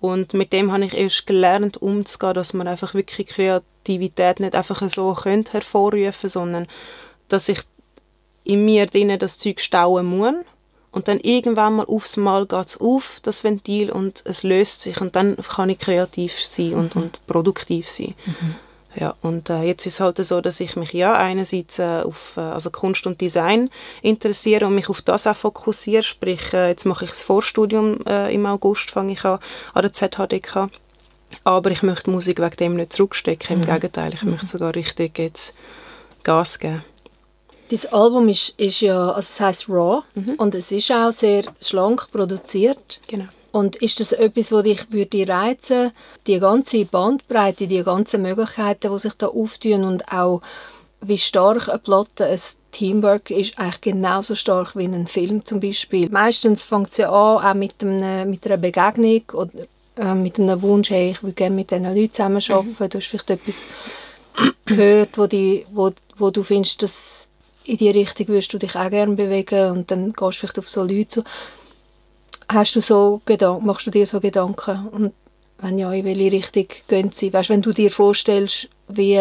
Und 0.00 0.34
mit 0.34 0.52
dem 0.52 0.70
habe 0.70 0.84
ich 0.84 0.92
erst 0.92 1.26
gelernt, 1.26 1.80
umzugehen, 1.80 2.34
dass 2.34 2.52
man 2.52 2.68
einfach 2.68 2.92
wirklich 2.92 3.28
Kreativität 3.28 4.40
nicht 4.40 4.54
einfach 4.54 4.86
so 4.90 5.14
könnte 5.14 5.54
hervorrufen, 5.54 6.28
sondern 6.28 6.66
dass 7.28 7.48
ich 7.48 7.60
in 8.44 8.66
mir 8.66 8.84
drinnen 8.84 9.18
das 9.18 9.38
Zeug 9.38 9.58
stauen 9.58 10.04
muss 10.04 10.34
und 10.98 11.06
dann 11.06 11.20
irgendwann 11.20 11.76
mal 11.76 11.86
aufs 11.86 12.16
Mal 12.16 12.44
geht 12.44 12.66
es 12.66 12.80
auf, 12.80 13.20
das 13.22 13.44
Ventil, 13.44 13.92
und 13.92 14.20
es 14.24 14.42
löst 14.42 14.80
sich 14.80 15.00
und 15.00 15.14
dann 15.14 15.36
kann 15.36 15.70
ich 15.70 15.78
kreativ 15.78 16.44
sein 16.44 16.74
und, 16.74 16.96
mhm. 16.96 17.02
und 17.02 17.26
produktiv 17.28 17.88
sein. 17.88 18.16
Mhm. 18.26 18.56
Ja, 18.96 19.14
und 19.22 19.48
äh, 19.48 19.62
jetzt 19.62 19.86
ist 19.86 19.94
es 19.94 20.00
halt 20.00 20.16
so, 20.16 20.40
dass 20.40 20.58
ich 20.58 20.74
mich 20.74 20.92
ja 20.92 21.14
einerseits 21.14 21.78
äh, 21.78 22.02
auf 22.04 22.36
äh, 22.36 22.40
also 22.40 22.70
Kunst 22.70 23.06
und 23.06 23.20
Design 23.20 23.70
interessiere 24.02 24.66
und 24.66 24.74
mich 24.74 24.88
auf 24.88 25.00
das 25.02 25.28
auch 25.28 25.36
fokussiere, 25.36 26.02
sprich 26.02 26.52
äh, 26.52 26.70
jetzt 26.70 26.84
mache 26.84 27.04
ich 27.04 27.10
das 27.10 27.22
Vorstudium 27.22 28.00
äh, 28.08 28.34
im 28.34 28.44
August, 28.44 28.90
fange 28.90 29.12
ich 29.12 29.24
an, 29.24 29.38
an 29.72 29.82
der 29.82 29.92
ZHDK, 29.92 30.68
aber 31.44 31.70
ich 31.70 31.84
möchte 31.84 32.10
Musik 32.10 32.40
wegen 32.40 32.56
dem 32.56 32.74
nicht 32.74 32.92
zurückstecken, 32.92 33.60
im 33.60 33.60
mhm. 33.60 33.72
Gegenteil, 33.72 34.14
ich 34.14 34.24
mhm. 34.24 34.32
möchte 34.32 34.48
sogar 34.48 34.74
richtig 34.74 35.16
jetzt 35.16 35.54
Gas 36.24 36.58
geben. 36.58 36.82
Dieses 37.70 37.92
Album 37.92 38.28
ist, 38.28 38.54
ist 38.56 38.80
ja, 38.80 39.08
also 39.08 39.20
es 39.20 39.40
heißt 39.40 39.68
Raw 39.68 40.02
mhm. 40.14 40.34
und 40.38 40.54
es 40.54 40.72
ist 40.72 40.90
auch 40.90 41.10
sehr 41.12 41.44
schlank 41.60 42.10
produziert. 42.10 43.00
Genau. 43.08 43.26
Und 43.50 43.76
ist 43.76 44.00
das 44.00 44.12
etwas, 44.12 44.52
was 44.52 44.62
dich 44.62 44.90
würde 44.90 45.26
reizen, 45.26 45.92
die 46.26 46.38
ganze 46.38 46.84
Bandbreite, 46.84 47.66
die 47.66 47.82
ganzen 47.82 48.22
Möglichkeiten, 48.22 48.92
die 48.92 48.98
sich 48.98 49.14
da 49.14 49.26
auftun 49.28 49.84
und 49.84 50.12
auch 50.12 50.40
wie 51.00 51.18
stark 51.18 51.68
eine 51.68 51.78
Platte 51.78 52.26
ein 52.26 52.40
Teamwork 52.72 53.30
ist, 53.30 53.58
eigentlich 53.58 53.80
genauso 53.80 54.34
stark 54.34 54.76
wie 54.76 54.84
ein 54.84 55.06
Film 55.06 55.44
zum 55.44 55.60
Beispiel. 55.60 56.08
Meistens 56.10 56.62
fängt 56.62 56.90
es 56.90 56.98
ja 56.98 57.08
an, 57.08 57.44
auch 57.44 57.54
mit, 57.54 57.82
einem, 57.82 58.30
mit 58.30 58.44
einer 58.46 58.56
Begegnung 58.56 59.22
oder 59.32 59.52
äh, 59.96 60.14
mit 60.14 60.38
einem 60.38 60.60
Wunsch, 60.62 60.90
hey, 60.90 61.10
ich 61.10 61.22
will 61.22 61.32
gerne 61.32 61.54
mit 61.54 61.70
diesen 61.70 61.84
Leuten 61.84 62.12
zusammenarbeiten. 62.12 62.76
Mhm. 62.78 62.88
Du 62.88 62.98
hast 62.98 63.06
vielleicht 63.06 63.30
etwas 63.30 63.64
gehört, 64.64 65.18
wo, 65.18 65.26
die, 65.26 65.66
wo, 65.72 65.90
wo 66.16 66.30
du 66.30 66.42
findest, 66.42 66.82
dass 66.82 67.30
in 67.68 67.76
die 67.76 67.90
Richtung 67.90 68.28
würdest 68.28 68.52
du 68.52 68.58
dich 68.58 68.74
auch 68.76 68.90
gerne 68.90 69.14
bewegen 69.14 69.70
und 69.70 69.90
dann 69.90 70.12
gehst 70.12 70.20
du 70.20 70.32
vielleicht 70.32 70.58
auf 70.58 70.68
so 70.68 70.82
Leute 70.82 71.08
zu. 71.08 71.24
Hast 72.50 72.76
du 72.76 72.80
so 72.80 73.20
Gedanken, 73.26 73.66
machst 73.66 73.86
du 73.86 73.90
dir 73.90 74.06
so 74.06 74.20
Gedanken 74.20 74.88
und 74.88 75.12
wenn 75.58 75.78
ja, 75.78 75.92
in 75.92 76.04
welche 76.04 76.32
Richtung 76.32 76.66
gehen 76.86 77.12
sie? 77.12 77.32
Weißt, 77.32 77.50
wenn 77.50 77.62
du 77.62 77.72
dir 77.72 77.90
vorstellst, 77.90 78.68
wie 78.88 79.20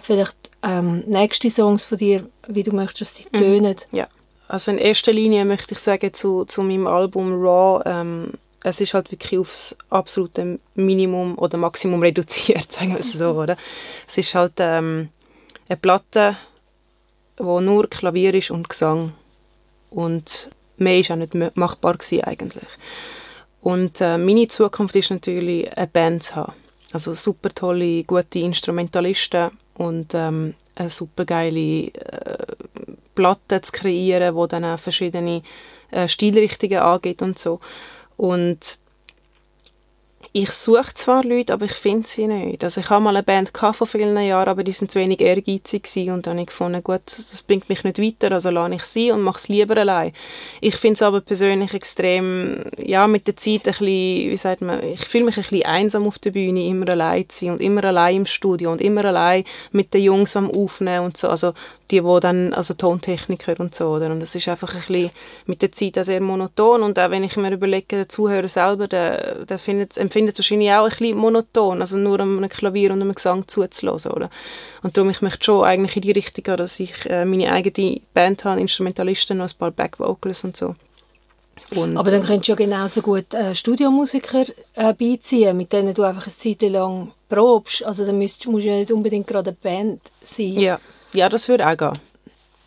vielleicht 0.00 0.36
ähm, 0.62 1.04
nächste 1.06 1.50
Songs 1.50 1.84
von 1.84 1.98
dir, 1.98 2.28
wie 2.48 2.62
du 2.62 2.74
möchtest, 2.74 3.00
dass 3.00 3.24
sie 3.24 3.28
mhm. 3.32 3.38
tönen. 3.38 3.76
Ja, 3.92 4.08
also 4.48 4.70
in 4.70 4.78
erster 4.78 5.12
Linie 5.12 5.44
möchte 5.44 5.74
ich 5.74 5.80
sagen 5.80 6.12
zu, 6.14 6.44
zu 6.44 6.62
meinem 6.62 6.86
Album 6.86 7.32
Raw, 7.32 7.82
ähm, 7.84 8.32
es 8.62 8.80
ist 8.80 8.94
halt 8.94 9.12
wirklich 9.12 9.38
aufs 9.38 9.76
absolute 9.90 10.58
Minimum 10.74 11.38
oder 11.38 11.58
Maximum 11.58 12.02
reduziert, 12.02 12.72
sagen 12.72 12.92
wir 12.92 13.00
es 13.00 13.12
so, 13.12 13.30
oder? 13.30 13.56
Es 14.06 14.18
ist 14.18 14.34
halt 14.34 14.54
ähm, 14.58 15.10
eine 15.68 15.76
Platte, 15.76 16.36
wo 17.38 17.60
nur 17.60 17.88
Klavier 17.88 18.34
ist 18.34 18.50
und 18.50 18.68
Gesang 18.68 19.12
und 19.90 20.50
mehr 20.76 20.98
ist 20.98 21.10
auch 21.10 21.16
nicht 21.16 21.34
machbar 21.56 21.96
gewesen 21.96 22.24
eigentlich. 22.24 22.68
Und 23.60 24.00
äh, 24.00 24.18
meine 24.18 24.48
Zukunft 24.48 24.94
ist 24.96 25.10
natürlich 25.10 25.76
eine 25.76 25.86
Band 25.86 26.22
zu 26.22 26.36
haben. 26.36 26.52
Also 26.92 27.14
super 27.14 27.52
tolle, 27.52 28.04
gute 28.04 28.38
Instrumentalisten 28.38 29.50
und 29.74 30.14
ähm, 30.14 30.54
eine 30.76 30.90
super 30.90 31.24
geile 31.24 31.88
äh, 31.88 32.46
Platte 33.14 33.60
zu 33.60 33.72
kreieren, 33.72 34.34
wo 34.34 34.46
dann 34.46 34.64
auch 34.64 34.78
verschiedene 34.78 35.42
äh, 35.90 36.06
Stilrichtungen 36.06 36.78
angeht 36.78 37.22
und 37.22 37.38
so. 37.38 37.60
Und 38.16 38.78
ich 40.38 40.52
suche 40.52 40.92
zwar 40.92 41.24
Leute, 41.24 41.54
aber 41.54 41.64
ich 41.64 41.72
finde 41.72 42.06
sie 42.06 42.26
nicht. 42.26 42.62
Also 42.62 42.82
ich 42.82 42.90
habe 42.90 43.02
mal 43.02 43.16
eine 43.16 43.22
Band 43.22 43.52
vor 43.56 43.86
vielen 43.86 44.18
Jahren, 44.18 44.50
aber 44.50 44.64
die 44.64 44.72
sind 44.72 44.90
zu 44.90 44.98
wenig 44.98 45.22
ehrgeizig 45.22 45.84
gewesen 45.84 46.12
und 46.12 46.26
dann 46.26 46.34
habe 46.34 46.42
ich 46.42 46.48
gefunden, 46.48 46.84
gut, 46.84 47.00
das 47.06 47.42
bringt 47.42 47.70
mich 47.70 47.84
nicht 47.84 47.98
weiter, 47.98 48.32
also 48.32 48.50
lasse 48.50 48.74
ich 48.74 48.82
sie 48.82 49.10
und 49.12 49.22
mache 49.22 49.38
es 49.38 49.48
lieber 49.48 49.78
allein. 49.78 50.12
Ich 50.60 50.76
finde 50.76 50.92
es 50.92 51.02
aber 51.02 51.22
persönlich 51.22 51.72
extrem, 51.72 52.64
ja, 52.76 53.06
mit 53.06 53.26
der 53.26 53.36
Zeit 53.36 53.66
ein 53.66 53.72
bisschen, 53.72 54.30
wie 54.30 54.36
sagt 54.36 54.60
man, 54.60 54.82
ich 54.84 55.06
fühle 55.06 55.24
mich 55.24 55.38
ein 55.38 55.42
bisschen 55.42 55.64
einsam 55.64 56.06
auf 56.06 56.18
der 56.18 56.32
Bühne, 56.32 56.66
immer 56.66 56.90
allein 56.90 57.26
zu 57.30 57.46
sein 57.46 57.54
und 57.54 57.62
immer 57.62 57.84
allein 57.84 58.16
im 58.16 58.26
Studio 58.26 58.72
und 58.72 58.82
immer 58.82 59.06
allein 59.06 59.42
mit 59.72 59.94
den 59.94 60.02
Jungs 60.02 60.36
am 60.36 60.50
Aufnehmen 60.50 61.06
und 61.06 61.16
so, 61.16 61.30
also 61.30 61.54
die, 61.90 62.00
die 62.00 62.20
dann, 62.20 62.52
also 62.52 62.74
Tontechniker 62.74 63.58
und 63.58 63.74
so, 63.74 63.88
oder? 63.88 64.10
Und 64.10 64.20
das 64.20 64.34
ist 64.34 64.48
einfach 64.48 64.74
ein 64.74 64.80
bisschen 64.80 65.10
mit 65.46 65.62
der 65.62 65.72
Zeit 65.72 65.98
auch 65.98 66.04
sehr 66.04 66.20
monoton 66.20 66.82
und 66.82 66.98
auch 66.98 67.10
wenn 67.10 67.24
ich 67.24 67.36
mir 67.36 67.52
überlege, 67.52 67.96
der 67.96 68.08
Zuhörer 68.08 68.48
selber, 68.48 68.86
der, 68.88 69.44
der 69.44 69.58
findet, 69.58 69.96
empfindet 69.96 70.34
es 70.34 70.40
wahrscheinlich 70.40 70.72
auch 70.72 70.84
ein 70.84 70.90
bisschen 70.90 71.18
monoton, 71.18 71.80
also 71.80 71.96
nur 71.96 72.20
einem 72.20 72.48
Klavier 72.48 72.92
und 72.92 73.02
einem 73.02 73.14
Gesang 73.14 73.46
zuzulassen, 73.46 74.12
oder? 74.12 74.30
Und 74.82 74.96
darum, 74.96 75.10
ich 75.10 75.22
möchte 75.22 75.44
schon 75.44 75.64
eigentlich 75.64 75.96
in 75.96 76.02
die 76.02 76.12
Richtung 76.12 76.44
gehen, 76.44 76.56
dass 76.56 76.80
ich 76.80 77.08
äh, 77.10 77.24
meine 77.24 77.52
eigene 77.52 78.00
Band 78.14 78.44
habe, 78.44 78.60
Instrumentalisten, 78.60 79.38
noch 79.38 79.48
ein 79.48 79.58
paar 79.58 79.70
Backvocals 79.70 80.44
und 80.44 80.56
so. 80.56 80.74
Und, 81.74 81.96
Aber 81.96 82.10
dann 82.10 82.22
könntest 82.22 82.48
du 82.48 82.52
ja 82.52 82.56
genauso 82.56 83.02
gut 83.02 83.34
äh, 83.34 83.54
Studiomusiker 83.54 84.44
äh, 84.74 84.92
beiziehen, 84.94 85.56
mit 85.56 85.72
denen 85.72 85.94
du 85.94 86.02
einfach 86.02 86.26
eine 86.26 86.36
Zeit 86.36 86.62
lang 86.62 87.12
probst. 87.28 87.84
Also 87.84 88.06
dann 88.06 88.18
müsst, 88.18 88.46
musst 88.46 88.64
du 88.64 88.68
ja 88.68 88.76
nicht 88.76 88.92
unbedingt 88.92 89.26
gerade 89.26 89.50
eine 89.50 89.56
Band 89.60 90.00
sein. 90.22 90.52
Ja. 90.52 90.78
Ja, 91.16 91.28
das 91.28 91.48
würde 91.48 91.66
auch 91.66 91.76
gehen. 91.76 91.98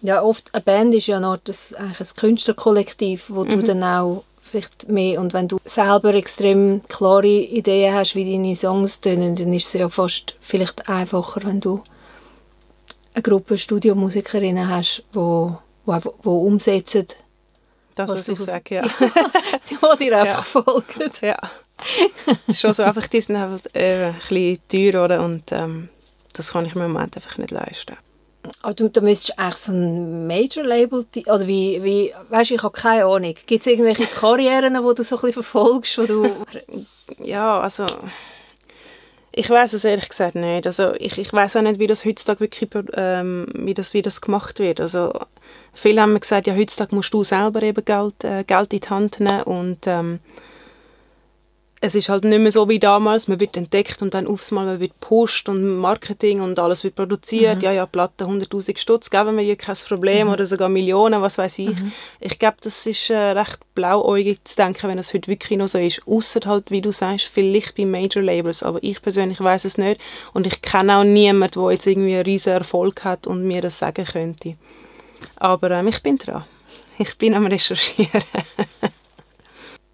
Ja, 0.01 0.22
oft 0.22 0.53
eine 0.53 0.63
Band 0.63 0.94
ist 0.96 1.08
ja 1.08 1.20
noch 1.20 1.38
das, 1.38 1.74
eigentlich 1.74 2.00
ein 2.00 2.15
Künstlerkollektiv, 2.15 3.25
wo 3.29 3.44
mhm. 3.44 3.50
du 3.50 3.63
dann 3.63 3.84
auch 3.84 4.24
vielleicht 4.41 4.89
mehr 4.89 5.20
und 5.22 5.34
wenn 5.34 5.48
du 5.48 5.60
selber 5.63 6.13
extrem 6.15 6.82
klare 6.88 7.27
Ideen 7.27 7.94
hast, 7.94 8.15
wie 8.15 8.32
deine 8.32 8.56
Songs 8.56 9.01
tönen, 9.01 9.36
dann 9.36 9.53
ist 9.53 9.68
es 9.68 9.74
ja 9.74 9.89
fast 9.89 10.36
vielleicht 10.39 10.89
einfacher, 10.89 11.41
wenn 11.44 11.60
du 11.60 11.84
eine 13.13 13.22
Gruppe 13.22 13.58
Studiomusikerinnen 13.58 14.70
hast, 14.70 15.03
wo, 15.13 15.58
wo, 15.86 16.00
wo 16.24 16.41
umsetzen. 16.46 17.06
Das, 17.96 18.10
was, 18.10 18.20
was 18.20 18.27
ich 18.29 18.39
sage, 18.39 18.75
ja. 18.75 18.84
die 19.70 20.06
dir 20.06 20.18
einfach 20.18 20.46
ja. 20.56 20.63
folgen. 20.63 21.12
Ja. 21.22 21.38
Es 22.48 22.56
ist 22.56 22.62
schon 22.62 22.74
so 22.74 22.84
einfach, 22.84 23.08
die 23.08 23.22
sind 23.22 23.38
einfach 23.38 23.62
äh, 23.74 24.08
ein 24.08 24.15
bisschen 24.15 24.60
teuer, 24.68 25.06
oder? 25.06 25.24
Und 25.24 25.51
ähm, 25.51 25.88
das 26.34 26.51
kann 26.51 26.65
ich 26.65 26.75
mir 26.75 26.86
im 26.86 26.91
Moment 26.91 27.15
einfach 27.15 27.38
nicht 27.38 27.51
leisten. 27.51 27.96
Aber 28.62 28.74
du, 28.74 28.89
da 28.89 29.01
müsstest 29.01 29.38
du 29.38 29.41
eigentlich 29.41 29.56
so 29.56 29.72
ein 29.72 30.27
Major-Label, 30.27 31.06
oder 31.25 31.48
wie, 31.48 31.84
wie, 31.84 32.13
weißt, 32.29 32.51
ich 32.51 32.63
habe 32.63 32.74
keine 32.74 33.06
Ahnung. 33.06 33.36
Gibt 33.46 33.62
es 33.62 33.68
irgendwelche 33.68 34.06
Karrieren, 34.06 34.74
die 34.74 34.96
du 34.96 35.03
so 35.03 35.15
ein 35.15 35.22
bisschen 35.22 35.34
verfolgst, 35.34 35.98
wo 35.98 36.06
du... 36.06 36.29
ja, 37.24 37.60
also... 37.60 37.86
Ich 39.32 39.50
weiß 39.50 39.74
es 39.74 39.86
ehrlich 39.86 40.10
gesagt 40.10 40.36
nicht. 40.36 40.65
Also 40.65 40.94
ich, 40.96 41.18
ich 41.18 41.32
weiß 41.32 41.56
auch 41.56 41.62
nicht, 41.62 41.79
wie 41.79 41.88
das 41.88 42.03
heutzutage 42.03 42.41
wirklich 42.41 42.70
ähm, 42.94 43.48
wie 43.53 43.75
das, 43.75 43.94
wie 43.94 44.01
das 44.01 44.22
gemacht 44.22 44.60
wird. 44.60 44.82
Also 44.82 45.13
viele 45.72 46.01
haben 46.01 46.13
mir 46.13 46.20
gesagt, 46.20 46.48
ja 46.48 46.56
heutzutage 46.56 46.96
musst 46.96 47.13
du 47.13 47.24
selber 47.24 47.62
eben 47.62 47.86
Geld, 47.86 48.24
äh, 48.24 48.44
Geld 48.44 48.74
in 48.74 48.79
die 48.79 48.89
Hand 48.89 49.20
nehmen 49.20 49.44
und 49.44 49.86
ähm, 49.86 50.20
es 51.81 51.95
ist 51.95 52.09
halt 52.09 52.25
nicht 52.25 52.39
mehr 52.39 52.51
so 52.51 52.67
wie 52.67 52.79
damals, 52.79 53.27
man 53.29 53.39
wird 53.39 53.55
entdeckt 53.55 54.01
und 54.01 54.13
dann 54.13 54.27
aufs 54.27 54.51
Mal 54.51 54.65
man 54.65 54.79
wird 54.81 55.00
Post 55.00 55.48
und 55.48 55.77
Marketing 55.77 56.41
und 56.41 56.59
alles 56.59 56.83
wird 56.83 56.95
produziert. 56.95 57.57
Mhm. 57.57 57.62
Ja, 57.62 57.71
ja, 57.71 57.86
Platte 57.86 58.25
100'000 58.25 58.77
Stutz, 58.77 59.09
geben 59.09 59.38
wir 59.38 59.43
ja 59.43 59.55
kein 59.55 59.75
Problem 59.75 60.27
mhm. 60.27 60.33
oder 60.33 60.45
sogar 60.45 60.67
Millionen, 60.67 61.21
was 61.21 61.38
weiß 61.38 61.59
ich. 61.59 61.69
Mhm. 61.69 61.91
Ich 62.19 62.38
glaube, 62.38 62.57
das 62.62 62.86
ist 62.86 63.09
äh, 63.09 63.17
recht 63.17 63.59
blauäugig 63.75 64.43
zu 64.43 64.57
denken, 64.57 64.89
wenn 64.89 64.98
es 64.98 65.13
heute 65.13 65.31
wirklich 65.31 65.57
noch 65.57 65.69
so 65.69 65.77
ist. 65.77 66.01
Außer 66.05 66.41
halt, 66.45 66.69
wie 66.69 66.81
du 66.81 66.91
sagst, 66.91 67.27
vielleicht 67.27 67.75
bei 67.75 67.86
Major 67.86 68.21
Labels, 68.21 68.62
aber 68.62 68.83
ich 68.83 69.01
persönlich 69.01 69.39
weiß 69.39 69.63
es 69.63 69.77
nicht 69.77 70.01
und 70.33 70.48
ich 70.48 70.62
kenne 70.62 70.98
auch 70.98 71.03
niemanden, 71.05 71.62
der 71.62 71.71
jetzt 71.71 71.88
irgendwie 71.88 72.15
einen 72.15 72.25
riesen 72.25 72.53
Erfolg 72.53 73.05
hat 73.05 73.25
und 73.25 73.48
mir 73.48 73.62
das 73.62 73.79
sagen 73.79 74.03
könnte. 74.05 74.55
Aber 75.38 75.71
ähm, 75.71 75.88
ich 75.88 76.03
bin 76.03 76.17
dran. 76.17 76.43
Ich 76.98 77.17
bin 77.17 77.33
am 77.33 77.45
Recherchieren. 77.45 78.24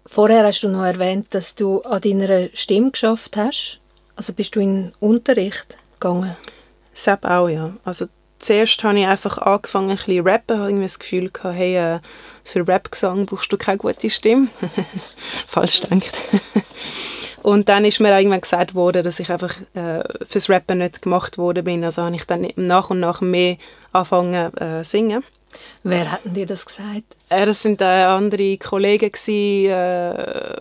Vorher 0.06 0.44
hast 0.44 0.62
du 0.62 0.68
noch 0.68 0.84
erwähnt, 0.84 1.28
dass 1.30 1.54
du 1.54 1.82
an 1.82 2.00
deiner 2.00 2.48
Stimme 2.54 2.90
geschafft 2.90 3.36
hast. 3.36 3.80
Also 4.14 4.32
bist 4.32 4.56
du 4.56 4.60
in 4.60 4.92
Unterricht 5.00 5.76
gegangen? 5.94 6.36
Selbst 6.92 7.26
auch, 7.26 7.48
ja. 7.48 7.74
Also 7.84 8.06
zuerst 8.38 8.82
habe 8.84 8.98
ich 8.98 9.06
einfach 9.06 9.38
angefangen, 9.38 9.90
ein 9.90 9.96
bisschen 9.96 10.26
rappen, 10.26 10.58
habe 10.58 10.68
irgendwie 10.70 10.86
das 10.86 10.98
Gefühl 10.98 11.30
gehabt, 11.30 11.56
hey, 11.56 11.76
äh, 11.76 12.00
für 12.44 12.66
Rap-Gesang 12.66 13.26
brauchst 13.26 13.52
du 13.52 13.56
keine 13.56 13.78
gute 13.78 14.08
Stimme. 14.08 14.48
Falsch 15.46 15.80
denkt. 15.82 16.12
Und 17.42 17.68
dann 17.68 17.84
ist 17.84 18.00
mir 18.00 18.16
irgendwann 18.16 18.40
gesagt 18.40 18.74
worden, 18.74 19.04
dass 19.04 19.20
ich 19.20 19.30
einfach 19.30 19.54
äh, 19.74 20.02
fürs 20.26 20.50
Rappen 20.50 20.78
nicht 20.78 21.02
gemacht 21.02 21.38
worden 21.38 21.62
bin. 21.62 21.84
Also 21.84 22.02
habe 22.02 22.16
ich 22.16 22.24
dann 22.24 22.48
nach 22.56 22.90
und 22.90 22.98
nach 22.98 23.20
mehr 23.20 23.56
angefangen 23.92 24.52
äh, 24.56 24.82
singen. 24.82 25.22
Wer 25.82 26.12
hat 26.12 26.20
dir 26.24 26.46
das 26.46 26.66
gesagt? 26.66 27.16
Äh, 27.28 27.46
das 27.46 27.62
sind 27.62 27.80
äh, 27.80 27.84
andere 27.84 28.58
Kollegen 28.58 29.12
die 29.26 29.66
äh, 29.66 30.56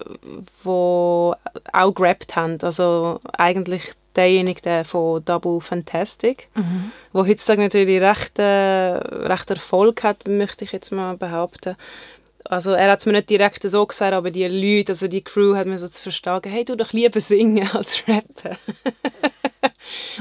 auch 1.74 1.94
gerappt 1.94 2.36
haben. 2.36 2.58
Also 2.62 3.20
eigentlich 3.38 3.94
derjenige 4.16 4.62
der 4.62 4.86
von 4.86 5.24
Double 5.26 5.60
Fantastic, 5.62 6.50
mhm. 6.56 6.92
wo 7.12 7.26
heutzutage 7.26 7.62
natürlich 7.62 8.02
recht, 8.02 8.40
äh, 8.40 8.44
recht 8.46 9.50
Erfolg 9.50 10.04
hat, 10.04 10.28
möchte 10.28 10.64
ich 10.64 10.72
jetzt 10.72 10.92
mal 10.92 11.18
behaupten. 11.18 11.76
Also 12.46 12.74
er 12.74 12.92
hat 12.92 13.00
es 13.00 13.06
mir 13.08 13.14
nicht 13.14 13.30
direkt 13.30 13.64
so 13.64 13.86
gesagt, 13.86 14.14
aber 14.14 14.30
die 14.30 14.48
Leute, 14.48 14.92
also 14.92 15.08
die 15.08 15.24
Crew 15.24 15.56
hat 15.56 15.66
mir 15.66 15.80
so 15.80 15.88
zu 15.88 16.02
verstehen, 16.02 16.42
hey, 16.46 16.64
du 16.64 16.78
doch 16.78 16.94
lieber 16.94 17.20
singen 17.20 17.68
als 17.74 18.04
rappen. 18.08 18.58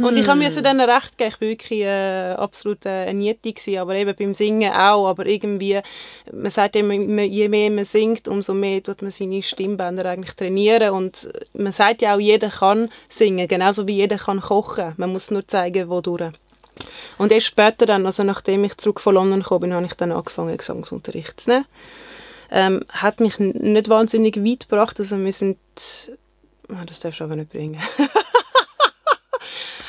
Und 0.03 0.17
ich 0.17 0.27
musste 0.27 0.57
hm. 0.57 0.65
dann 0.65 0.81
recht 0.81 1.17
geben, 1.17 1.31
ich 1.31 1.41
war 1.41 1.49
wirklich 1.49 1.81
äh, 1.81 2.33
absolut 2.33 2.85
äh, 2.85 3.13
Niete, 3.13 3.81
aber 3.81 3.95
eben 3.95 4.15
beim 4.17 4.35
Singen 4.35 4.73
auch, 4.73 5.09
aber 5.09 5.27
irgendwie, 5.27 5.81
man 6.33 6.51
sagt 6.51 6.77
immer, 6.77 6.95
je 6.95 7.49
mehr 7.49 7.71
man 7.71 7.85
singt, 7.85 8.29
umso 8.29 8.55
mehr 8.55 8.83
tut 8.83 9.03
man 9.03 9.11
seine 9.11 9.43
Stimmbänder 9.43 10.07
eigentlich 10.07 10.35
trainieren 10.35 10.91
und 10.91 11.29
man 11.55 11.73
sagt 11.73 12.03
ja 12.03 12.15
auch, 12.15 12.21
jeder 12.21 12.51
kann 12.51 12.89
singen, 13.09 13.49
genauso 13.49 13.87
wie 13.87 13.97
jeder 13.97 14.19
kann 14.19 14.41
kochen, 14.41 14.95
man 14.97 15.13
muss 15.13 15.31
nur 15.31 15.47
zeigen, 15.47 15.89
wodurch. 15.89 16.33
Und 17.19 17.33
erst 17.33 17.47
später 17.47 17.87
dann, 17.87 18.07
also 18.07 18.25
nachdem 18.25 18.65
ich 18.65 18.77
zurück 18.77 19.01
von 19.01 19.15
London 19.15 19.43
kam, 19.43 19.73
habe 19.73 19.87
ich 19.87 19.95
dann 19.95 20.13
angefangen, 20.13 20.57
Gesangsunterricht 20.57 21.41
zu 21.41 21.51
nehmen. 21.51 21.67
Ähm, 22.51 22.85
hat 22.91 23.21
mich 23.21 23.39
nicht 23.39 23.89
wahnsinnig 23.89 24.37
weit 24.37 24.69
gebracht, 24.69 24.99
also 25.01 25.19
wir 25.19 25.33
sind, 25.33 25.59
oh, 26.69 26.85
das 26.87 27.01
darfst 27.01 27.21
du 27.21 27.25
aber 27.25 27.37
nicht 27.37 27.51
bringen. 27.51 27.81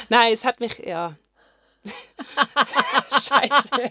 Nein, 0.10 0.34
es 0.34 0.46
hat 0.46 0.60
mich, 0.60 0.80
ja. 0.80 1.16
Scheiße. 3.12 3.90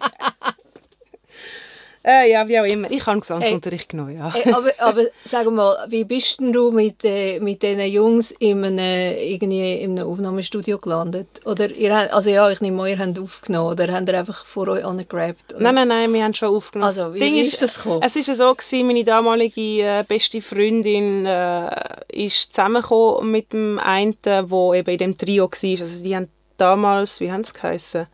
Äh, 2.06 2.30
ja, 2.30 2.46
wie 2.46 2.60
auch 2.60 2.64
immer. 2.64 2.90
Ich 2.90 3.06
habe 3.06 3.18
Gesangsunterricht 3.18 3.88
genommen, 3.88 4.18
ja. 4.18 4.30
Ey, 4.34 4.52
aber, 4.52 4.70
aber 4.78 5.04
sag 5.24 5.50
mal, 5.50 5.74
wie 5.88 6.04
bist 6.04 6.38
denn 6.38 6.52
du 6.52 6.70
mit, 6.70 7.02
äh, 7.02 7.40
mit 7.40 7.62
diesen 7.62 7.80
Jungs 7.80 8.30
in 8.32 8.62
einem, 8.62 9.16
irgendwie 9.16 9.76
in 9.76 9.98
einem 9.98 10.06
Aufnahmestudio 10.06 10.78
gelandet? 10.78 11.28
Oder 11.46 11.70
ihr 11.70 11.96
habt, 11.96 12.12
also 12.12 12.28
ja, 12.28 12.50
ich 12.50 12.60
nehme 12.60 12.82
an, 12.82 12.88
ihr 12.88 12.98
habt 12.98 13.18
aufgenommen 13.18 13.72
oder 13.72 13.90
habt 13.90 14.06
ihr 14.06 14.18
einfach 14.18 14.44
vor 14.44 14.68
euch 14.68 14.84
angegrabt? 14.84 15.54
Nein, 15.58 15.74
nein, 15.76 15.88
nein, 15.88 16.12
wir 16.12 16.24
haben 16.24 16.34
schon 16.34 16.54
aufgenommen. 16.54 16.88
Also, 16.88 17.14
wie, 17.14 17.20
Ding 17.20 17.36
ist 17.36 17.62
das 17.62 17.76
gekommen? 17.76 18.02
Es 18.04 18.14
war 18.16 18.34
so, 18.34 18.54
gewesen, 18.54 18.86
meine 18.86 19.04
damalige 19.04 19.60
äh, 19.60 20.04
beste 20.06 20.42
Freundin 20.42 21.24
äh, 21.24 21.70
ist 22.12 22.54
zusammengekommen 22.54 23.30
mit 23.30 23.54
dem 23.54 23.78
einen, 23.78 24.18
der 24.26 24.42
eben 24.42 24.90
in 24.90 24.98
dem 24.98 25.16
Trio 25.16 25.44
war. 25.44 25.80
Also 25.80 26.04
die 26.04 26.14
haben 26.14 26.28
damals, 26.58 27.20
wie 27.20 27.32
haben 27.32 27.44
sie 27.44 27.54
geheißen? 27.54 28.06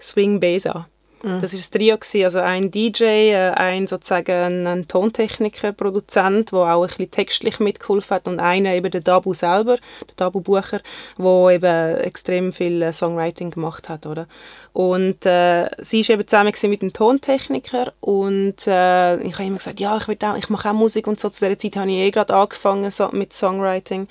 Swing 0.00 0.40
Besa 0.40 0.88
Mhm. 1.24 1.40
Das 1.40 1.54
war 1.54 1.60
ein 1.60 1.70
Trio, 1.70 2.24
also 2.24 2.38
ein 2.40 2.70
DJ, 2.70 3.04
äh, 3.04 3.50
ein 3.52 3.86
sozusagen 3.86 4.66
ein 4.66 4.86
Tontechniker, 4.86 5.72
Produzent, 5.72 6.52
der 6.52 6.58
auch 6.58 6.82
ein 6.82 6.86
bisschen 6.88 7.10
textlich 7.10 7.60
mitgeholfen 7.60 8.14
hat 8.14 8.28
und 8.28 8.40
einer 8.40 8.74
eben 8.74 8.90
der 8.90 9.00
Dabu 9.00 9.32
selber, 9.32 9.76
der 9.76 10.14
Dabu 10.16 10.40
Bucher, 10.40 10.80
der 11.16 11.48
eben 11.48 11.96
extrem 11.96 12.52
viel 12.52 12.82
äh, 12.82 12.92
Songwriting 12.92 13.50
gemacht 13.50 13.88
hat, 13.88 14.06
oder? 14.06 14.26
Und 14.74 15.24
äh, 15.24 15.70
sie 15.78 16.06
war 16.06 16.14
eben 16.14 16.28
zusammen 16.28 16.52
mit 16.64 16.82
dem 16.82 16.92
Tontechniker 16.92 17.94
und 18.00 18.66
äh, 18.66 19.16
ich 19.22 19.34
habe 19.34 19.44
immer 19.44 19.56
gesagt, 19.56 19.80
ja, 19.80 19.96
ich, 19.96 20.22
auch, 20.22 20.36
ich 20.36 20.50
mache 20.50 20.68
auch 20.68 20.74
Musik 20.74 21.06
und 21.06 21.18
so. 21.18 21.30
Zu 21.30 21.46
dieser 21.46 21.58
Zeit 21.58 21.76
habe 21.76 21.90
ich 21.90 21.96
eh 21.96 22.10
gerade 22.10 22.34
angefangen 22.34 22.90
so, 22.90 23.08
mit 23.12 23.32
Songwriting. 23.32 24.08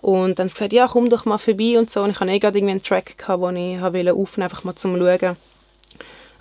Und 0.00 0.38
dann 0.38 0.44
haben 0.44 0.48
sie 0.48 0.54
gesagt, 0.54 0.72
ja, 0.72 0.88
komm 0.88 1.08
doch 1.08 1.24
mal 1.24 1.38
vorbei 1.38 1.78
und 1.78 1.90
so. 1.90 2.02
Und 2.02 2.10
ich 2.10 2.20
hatte 2.20 2.30
eh 2.30 2.38
gerade 2.38 2.58
irgendwie 2.58 2.72
einen 2.72 2.82
Track, 2.82 3.18
gehabt, 3.18 3.42
den 3.42 3.56
ich 3.56 3.80
aufnehmen 3.80 4.16
wollte, 4.16 4.42
einfach 4.42 4.64
mal 4.64 4.74
zum 4.74 4.96
Schauen. 4.96 5.36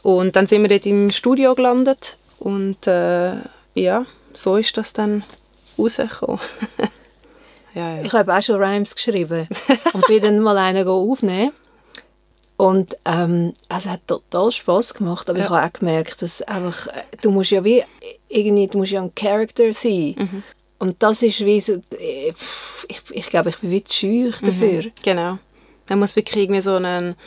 Und 0.08 0.38
dann 0.38 0.48
sind 0.48 0.62
wir 0.62 0.70
dort 0.70 0.86
im 0.86 1.12
Studio 1.12 1.54
gelandet 1.54 2.16
und 2.40 2.88
äh, 2.88 3.34
ja, 3.74 4.06
so 4.32 4.56
ist 4.56 4.78
das 4.78 4.94
dann 4.94 5.26
rausgekommen. 5.78 6.40
ja, 7.76 7.98
ja. 7.98 8.04
Ich 8.04 8.14
habe 8.14 8.34
auch 8.34 8.42
schon 8.42 8.56
Rhymes 8.56 8.96
geschrieben 8.96 9.50
und 9.92 10.08
bin 10.08 10.22
dann 10.22 10.40
mal 10.40 10.58
einen 10.60 10.88
aufnehmen. 10.88 11.52
Und 12.56 12.96
ähm, 13.04 13.52
es 13.68 13.86
hat 13.86 14.08
total 14.08 14.50
Spaß 14.54 14.94
gemacht, 14.94 15.30
aber 15.30 15.40
ja. 15.40 15.44
ich 15.44 15.52
habe 15.52 15.68
auch 15.68 15.74
gemerkt, 15.74 16.22
dass 16.22 16.42
einfach, 16.44 16.88
äh, 16.88 17.02
du 17.22 17.30
musst 17.30 17.52
ja 17.52 17.62
wie 17.66 17.84
irgendwie, 18.30 18.68
du 18.68 18.78
musst 18.78 18.94
ja 18.94 19.02
ein 19.02 19.14
Charakter 19.14 19.74
sein. 19.74 20.16
Mhm. 20.18 20.44
Und 20.80 21.04
das 21.04 21.22
ist 21.22 21.44
wie 21.44 21.60
so, 21.60 21.74
äh, 22.00 22.32
ich, 22.88 23.02
ich 23.12 23.30
glaube, 23.30 23.50
ich 23.50 23.58
bin 23.58 23.72
wie 23.72 23.84
zu 23.84 23.94
schüch 23.94 24.40
dafür. 24.40 24.84
Mhm, 24.84 24.92
genau. 25.04 25.38
Man 25.90 26.00
muss 26.00 26.16
wirklich 26.16 26.46
irgendwie 26.46 26.62
so 26.62 26.76
einen 26.76 27.18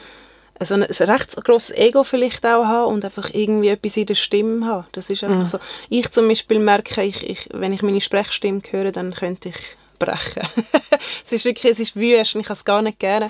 so 0.60 0.74
ein, 0.74 0.82
ein 0.82 1.10
recht 1.10 1.36
grosses 1.44 1.76
Ego 1.76 2.04
vielleicht 2.04 2.44
auch 2.44 2.64
haben 2.64 2.92
und 2.92 3.04
einfach 3.04 3.30
irgendwie 3.32 3.68
etwas 3.68 3.96
in 3.96 4.06
der 4.06 4.14
Stimme 4.14 4.66
haben. 4.66 4.86
Das 4.92 5.10
ist 5.10 5.24
einfach 5.24 5.42
mhm. 5.42 5.46
so. 5.46 5.58
Ich 5.88 6.10
zum 6.10 6.28
Beispiel 6.28 6.58
merke, 6.58 7.02
ich, 7.02 7.28
ich, 7.28 7.48
wenn 7.52 7.72
ich 7.72 7.82
meine 7.82 8.00
Sprechstimme 8.00 8.60
höre, 8.70 8.92
dann 8.92 9.14
könnte 9.14 9.50
ich 9.50 9.56
brechen. 9.98 10.42
es 11.24 11.32
ist 11.32 11.44
wirklich, 11.44 11.72
es 11.72 11.80
ist 11.80 11.96
wüst 11.96 12.34
und 12.34 12.42
ich 12.42 12.46
kann 12.46 12.54
es 12.54 12.64
gar 12.64 12.82
nicht 12.82 12.98
gerne. 12.98 13.28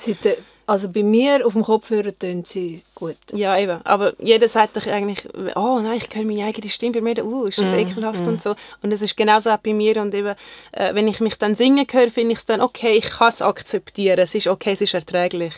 Also 0.66 0.88
bei 0.88 1.02
mir 1.02 1.44
auf 1.44 1.54
dem 1.54 1.62
Kopfhörer 1.62 2.16
tönt 2.16 2.46
sie 2.46 2.82
gut. 2.94 3.16
Ja, 3.32 3.58
eben. 3.58 3.80
Aber 3.82 4.12
jeder 4.20 4.46
sagt 4.46 4.76
doch 4.76 4.86
eigentlich, 4.86 5.28
oh 5.56 5.80
nein, 5.82 5.98
ich 5.98 6.16
höre 6.16 6.24
meine 6.24 6.44
eigene 6.44 6.68
Stimme 6.68 6.92
bei 6.92 7.00
mir, 7.00 7.24
uh, 7.24 7.46
ist 7.46 7.58
das 7.58 7.72
mm, 7.72 7.78
ekelhaft 7.78 8.24
mm. 8.24 8.28
und 8.28 8.40
so. 8.40 8.54
Und 8.80 8.92
es 8.92 9.02
ist 9.02 9.16
genauso 9.16 9.50
auch 9.50 9.56
bei 9.56 9.74
mir. 9.74 10.00
Und 10.00 10.14
eben, 10.14 10.36
äh, 10.70 10.94
wenn 10.94 11.08
ich 11.08 11.18
mich 11.18 11.36
dann 11.38 11.56
singen 11.56 11.88
höre, 11.90 12.08
finde 12.08 12.34
ich 12.34 12.38
es 12.38 12.44
dann, 12.44 12.60
okay, 12.60 12.92
ich 12.92 13.10
kann 13.10 13.30
es 13.30 13.42
akzeptieren. 13.42 14.20
Es 14.20 14.36
ist 14.36 14.46
okay, 14.46 14.70
es 14.74 14.80
ist 14.80 14.94
erträglich. 14.94 15.54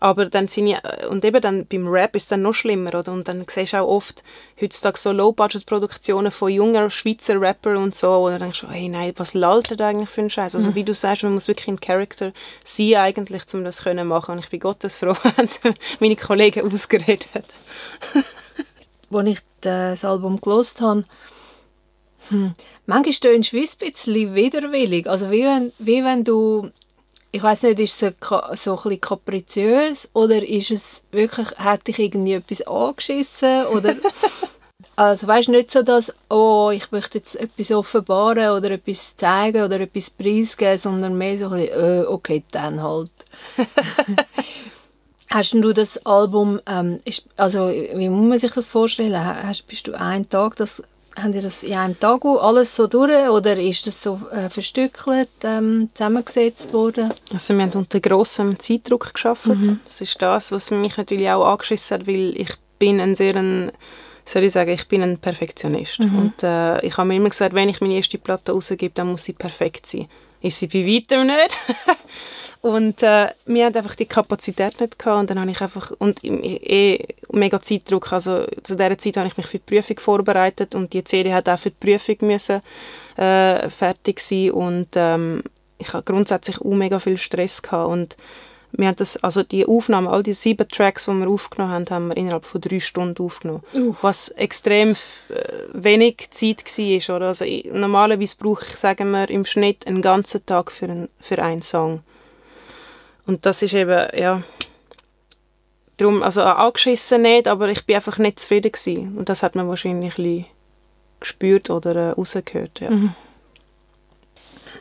Aber 0.00 0.24
dann 0.24 0.48
sind 0.48 0.66
ja, 0.66 0.78
und 1.10 1.24
eben 1.26 1.42
dann 1.42 1.66
beim 1.66 1.86
Rap 1.86 2.16
ist 2.16 2.24
es 2.24 2.28
dann 2.30 2.40
noch 2.40 2.54
schlimmer, 2.54 2.94
oder? 2.94 3.12
Und 3.12 3.28
dann 3.28 3.44
siehst 3.46 3.74
du 3.74 3.82
auch 3.82 3.88
oft 3.88 4.24
heutzutage 4.58 4.98
so 4.98 5.12
Low-Budget-Produktionen 5.12 6.32
von 6.32 6.50
jungen 6.50 6.90
Schweizer 6.90 7.38
Rappern 7.38 7.76
und 7.76 7.94
so, 7.94 8.08
wo 8.22 8.30
du 8.30 8.38
denkst, 8.38 8.64
hey, 8.70 8.88
nein, 8.88 9.12
was 9.16 9.34
lallt 9.34 9.70
er 9.70 9.86
eigentlich 9.86 10.08
für 10.08 10.22
einen 10.22 10.30
Scheiß? 10.30 10.54
Also 10.54 10.70
mhm. 10.70 10.74
wie 10.74 10.84
du 10.84 10.94
sagst, 10.94 11.22
man 11.22 11.34
muss 11.34 11.48
wirklich 11.48 11.68
ein 11.68 11.80
Charakter 11.80 12.32
sein 12.64 12.94
eigentlich, 12.94 13.42
um 13.52 13.62
das 13.62 13.76
zu 13.76 14.04
machen. 14.04 14.32
Und 14.32 14.38
ich 14.38 14.48
bin 14.48 14.60
Gottes 14.60 14.96
froh, 14.96 15.14
wenn 15.36 15.74
meine 16.00 16.16
Kollegen 16.16 16.72
ausgeredet 16.72 17.28
haben. 17.34 18.24
Als 19.12 19.28
ich 19.28 19.38
das 19.60 20.04
Album 20.04 20.40
gelost 20.40 20.80
habe, 20.80 21.02
hm, 22.28 22.54
manchmal 22.86 23.14
tönst 23.14 23.52
du 23.52 23.58
ein 23.58 23.68
bisschen 23.78 24.34
widerwillig. 24.34 25.08
Also 25.08 25.30
wie 25.30 25.42
wenn, 25.42 25.72
wie 25.78 26.02
wenn 26.04 26.24
du 26.24 26.70
ich 27.32 27.42
weiß 27.42 27.62
nicht, 27.64 27.78
ist 27.78 28.02
es 28.02 28.14
so, 28.20 28.40
so 28.54 28.70
ein 28.72 28.76
bisschen 28.76 29.00
kapriziös 29.00 30.10
oder 30.14 30.46
ist 30.46 30.70
es 30.70 31.02
wirklich, 31.12 31.48
hat 31.58 31.86
dich 31.86 31.98
irgendwie 31.98 32.34
etwas 32.34 32.62
angeschissen 32.62 33.66
oder 33.66 33.94
also 34.96 35.26
weißt 35.26 35.48
nicht 35.48 35.70
so, 35.70 35.82
dass 35.82 36.12
oh, 36.28 36.70
ich 36.74 36.90
möchte 36.90 37.18
jetzt 37.18 37.36
etwas 37.36 37.70
offenbaren 37.70 38.50
oder 38.50 38.72
etwas 38.72 39.16
zeigen 39.16 39.62
oder 39.62 39.80
etwas 39.80 40.10
preisgeben, 40.10 40.78
sondern 40.78 41.16
mehr 41.16 41.38
so 41.38 41.48
ein 41.50 41.60
bisschen, 41.60 42.02
äh, 42.02 42.04
okay, 42.06 42.42
dann 42.50 42.82
halt. 42.82 43.10
Hast 45.32 45.54
du 45.54 45.72
das 45.72 46.04
Album, 46.04 46.60
ähm, 46.66 46.98
ist, 47.04 47.24
also 47.36 47.68
wie 47.68 48.08
muss 48.08 48.28
man 48.28 48.38
sich 48.40 48.50
das 48.50 48.66
vorstellen? 48.66 49.24
Hast, 49.24 49.68
bist 49.68 49.86
du 49.86 49.94
einen 49.94 50.28
Tag 50.28 50.56
das 50.56 50.82
haben 51.16 51.32
ihr 51.32 51.42
das 51.42 51.62
in 51.62 51.74
einem 51.74 51.98
Tag 51.98 52.24
alles 52.24 52.76
so 52.76 52.86
durch 52.86 53.28
oder 53.28 53.56
ist 53.56 53.86
das 53.86 54.02
so 54.02 54.20
äh, 54.32 54.48
verstückelt 54.48 55.28
ähm, 55.42 55.90
zusammengesetzt 55.94 56.72
worden? 56.72 57.12
Also 57.32 57.54
wir 57.54 57.62
haben 57.62 57.72
unter 57.72 58.00
grossem 58.00 58.58
Zeitdruck 58.58 59.12
geschafft. 59.12 59.46
Mhm. 59.46 59.80
Das 59.84 60.00
ist 60.00 60.20
das, 60.22 60.52
was 60.52 60.70
mich 60.70 60.96
natürlich 60.96 61.30
auch 61.30 61.46
angeschissen 61.46 61.98
hat, 61.98 62.06
weil 62.06 62.34
ich 62.36 62.50
bin 62.78 63.00
ein 63.00 63.14
sehr 63.14 63.36
ein, 63.36 63.72
soll 64.24 64.44
ich 64.44 64.52
sagen, 64.52 64.70
ich 64.70 64.86
bin 64.88 65.02
ein 65.02 65.18
Perfektionist. 65.18 66.00
Mhm. 66.00 66.18
Und 66.18 66.42
äh, 66.42 66.84
ich 66.84 66.96
habe 66.96 67.08
mir 67.08 67.16
immer 67.16 67.30
gesagt, 67.30 67.54
wenn 67.54 67.68
ich 67.68 67.80
meine 67.80 67.94
erste 67.94 68.18
Platte 68.18 68.52
rausgebe, 68.52 68.92
dann 68.94 69.10
muss 69.10 69.24
sie 69.24 69.32
perfekt 69.32 69.86
sein. 69.86 70.08
Ist 70.40 70.58
sie 70.58 70.68
bei 70.68 70.86
weitem 70.86 71.26
nicht. 71.26 71.56
Und 72.62 73.02
äh, 73.02 73.28
wir 73.46 73.66
hatten 73.66 73.78
einfach 73.78 73.94
die 73.94 74.06
Kapazität 74.06 74.80
nicht 74.80 74.98
gehabt 74.98 75.20
und 75.20 75.30
dann 75.30 75.40
habe 75.40 75.50
ich 75.50 75.60
einfach, 75.62 75.92
und 75.98 76.22
eh 76.22 77.06
mega 77.32 77.58
Zeitdruck, 77.60 78.12
also 78.12 78.44
zu 78.62 78.76
dieser 78.76 78.98
Zeit 78.98 79.16
habe 79.16 79.28
ich 79.28 79.36
mich 79.38 79.46
für 79.46 79.58
die 79.58 79.74
Prüfung 79.76 79.98
vorbereitet 79.98 80.74
und 80.74 80.92
die 80.92 81.02
CD 81.02 81.32
hat 81.32 81.48
auch 81.48 81.58
für 81.58 81.70
die 81.70 81.76
Prüfung 81.80 82.16
müssen, 82.28 82.60
äh, 83.16 83.70
fertig 83.70 84.20
sein 84.20 84.50
und 84.50 84.88
ähm, 84.94 85.42
ich 85.78 85.94
habe 85.94 86.02
grundsätzlich 86.02 86.60
auch 86.60 86.74
mega 86.74 86.98
viel 86.98 87.16
Stress 87.16 87.62
gehabt 87.62 87.88
und 87.88 88.16
wir 88.72 88.86
haben 88.86 88.96
das, 88.96 89.16
also 89.16 89.42
die 89.42 89.66
Aufnahmen, 89.66 90.06
all 90.06 90.22
die 90.22 90.32
sieben 90.32 90.68
Tracks, 90.68 91.06
die 91.06 91.12
wir 91.12 91.28
aufgenommen 91.28 91.72
haben, 91.72 91.90
haben 91.90 92.08
wir 92.08 92.16
innerhalb 92.16 92.44
von 92.44 92.60
drei 92.60 92.78
Stunden 92.78 93.24
aufgenommen. 93.24 93.62
Uh. 93.74 93.94
Was 94.02 94.28
extrem 94.28 94.90
äh, 94.90 94.94
wenig 95.72 96.28
Zeit 96.30 96.64
war. 96.64 97.16
Oder? 97.16 97.26
Also 97.28 97.44
normalerweise 97.72 98.36
brauche 98.38 98.64
ich, 98.64 98.76
sagen 98.76 99.10
wir, 99.10 99.28
im 99.28 99.44
Schnitt 99.44 99.86
einen 99.86 100.02
ganzen 100.02 100.44
Tag 100.46 100.70
für, 100.70 100.86
ein, 100.86 101.08
für 101.20 101.42
einen 101.42 101.62
Song. 101.62 102.02
Und 103.30 103.46
das 103.46 103.62
ist 103.62 103.74
eben, 103.74 104.08
ja, 104.18 104.42
darum, 105.96 106.20
also 106.20 106.42
angeschissen 106.42 107.22
nicht, 107.22 107.46
aber 107.46 107.68
ich 107.68 107.86
bin 107.86 107.94
einfach 107.94 108.18
nicht 108.18 108.40
zufrieden 108.40 108.72
gewesen. 108.72 109.16
Und 109.16 109.28
das 109.28 109.44
hat 109.44 109.54
man 109.54 109.68
wahrscheinlich 109.68 110.18
ein 110.18 110.46
gespürt 111.20 111.70
oder 111.70 111.94
äh, 111.94 112.10
rausgehört, 112.10 112.80
ja. 112.80 112.90
Mhm. 112.90 113.14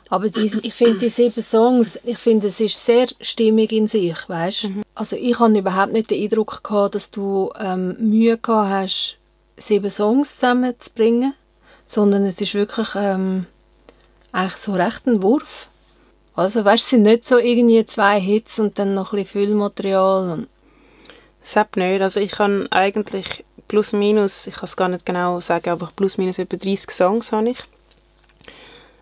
Aber 0.10 0.30
diesen, 0.30 0.64
ich 0.64 0.74
finde 0.74 0.98
die 0.98 1.10
sieben 1.10 1.44
Songs, 1.44 2.00
ich 2.04 2.18
finde 2.18 2.48
es 2.48 2.60
ist 2.60 2.84
sehr 2.84 3.06
stimmig 3.22 3.72
in 3.72 3.88
sich, 3.88 4.18
weißt? 4.28 4.70
Mhm. 4.70 4.82
Also 4.96 5.16
ich 5.16 5.38
habe 5.38 5.60
überhaupt 5.60 5.94
nicht 5.94 6.10
den 6.10 6.24
Eindruck 6.24 6.64
gehabt, 6.64 6.96
dass 6.96 7.12
du 7.12 7.52
ähm, 7.60 7.98
Mühe 8.00 8.40
gehabt 8.40 8.72
hast, 8.72 9.18
sieben 9.58 9.92
Songs 9.92 10.34
zusammenzubringen, 10.34 11.36
sondern 11.86 12.26
es 12.26 12.42
ist 12.42 12.56
wirklich 12.56 12.96
ähm, 12.96 13.46
eigentlich 14.32 14.58
so 14.58 14.74
recht 14.74 15.06
ein 15.06 15.22
Wurf. 15.22 15.70
Also 16.40 16.64
weißt, 16.64 16.84
es 16.84 16.90
sind 16.90 17.02
nicht 17.02 17.26
so 17.26 17.38
irgendwie 17.38 17.86
zwei 17.86 18.20
Hits 18.20 18.60
und 18.60 18.80
dann 18.80 18.94
noch 18.94 19.12
ein 19.12 19.24
bisschen 19.24 19.48
Füllmaterial. 19.48 20.48
Sepp 21.42 21.76
nicht. 21.76 22.02
Also 22.02 22.22
ich 22.22 22.32
kann 22.32 22.68
eigentlich 22.72 23.44
plus 23.68 23.92
minus, 23.92 24.48
ich 24.48 24.56
kann 24.56 24.66
es 24.66 24.78
gar 24.78 24.88
nicht 24.88 25.06
genau 25.06 25.42
sagen, 25.42 25.70
aber 25.70 25.90
plus 25.96 26.18
minus 26.18 26.40
etwa 26.40 26.56
30 26.56 26.92
Songs 26.92 27.32
habe 27.34 27.50
ich. 27.50 27.60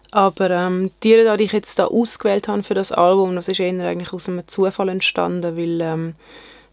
Aber 0.09 0.49
ähm, 0.49 0.89
die, 1.03 1.15
die 1.37 1.43
ich 1.43 1.51
jetzt 1.51 1.77
da 1.77 1.85
ausgewählt 1.85 2.47
habe 2.47 2.63
für 2.63 2.73
das 2.73 2.91
Album, 2.91 3.35
das 3.35 3.49
ist 3.49 3.59
eher 3.59 3.85
eigentlich 3.85 4.13
aus 4.13 4.27
einem 4.27 4.47
Zufall 4.47 4.89
entstanden, 4.89 5.55
weil 5.57 5.81
ähm, 5.81 6.15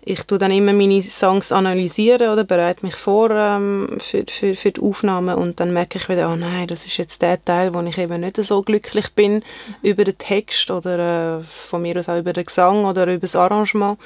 ich 0.06 0.24
tue 0.24 0.38
dann 0.38 0.50
immer 0.50 0.72
meine 0.72 1.02
Songs 1.02 1.50
analysieren 1.50 2.28
oder 2.28 2.44
bereite 2.44 2.84
mich 2.84 2.94
vor 2.94 3.30
ähm, 3.30 3.88
für, 3.98 4.24
für, 4.28 4.54
für 4.54 4.70
die 4.70 4.80
Aufnahme 4.80 5.36
und 5.36 5.60
dann 5.60 5.72
merke 5.72 5.98
ich 5.98 6.08
wieder, 6.08 6.30
oh 6.30 6.36
nein, 6.36 6.66
das 6.66 6.84
ist 6.84 6.98
jetzt 6.98 7.22
der 7.22 7.42
Teil, 7.42 7.74
wo 7.74 7.80
ich 7.80 7.96
eben 7.96 8.20
nicht 8.20 8.36
so 8.36 8.62
glücklich 8.62 9.12
bin 9.14 9.42
über 9.82 10.04
den 10.04 10.18
Text 10.18 10.70
oder 10.70 11.38
äh, 11.38 11.42
von 11.42 11.82
mir 11.82 11.98
aus 11.98 12.08
auch 12.08 12.18
über 12.18 12.34
den 12.34 12.44
Gesang 12.44 12.84
oder 12.84 13.06
über 13.06 13.20
das 13.20 13.36
Arrangement. 13.36 13.98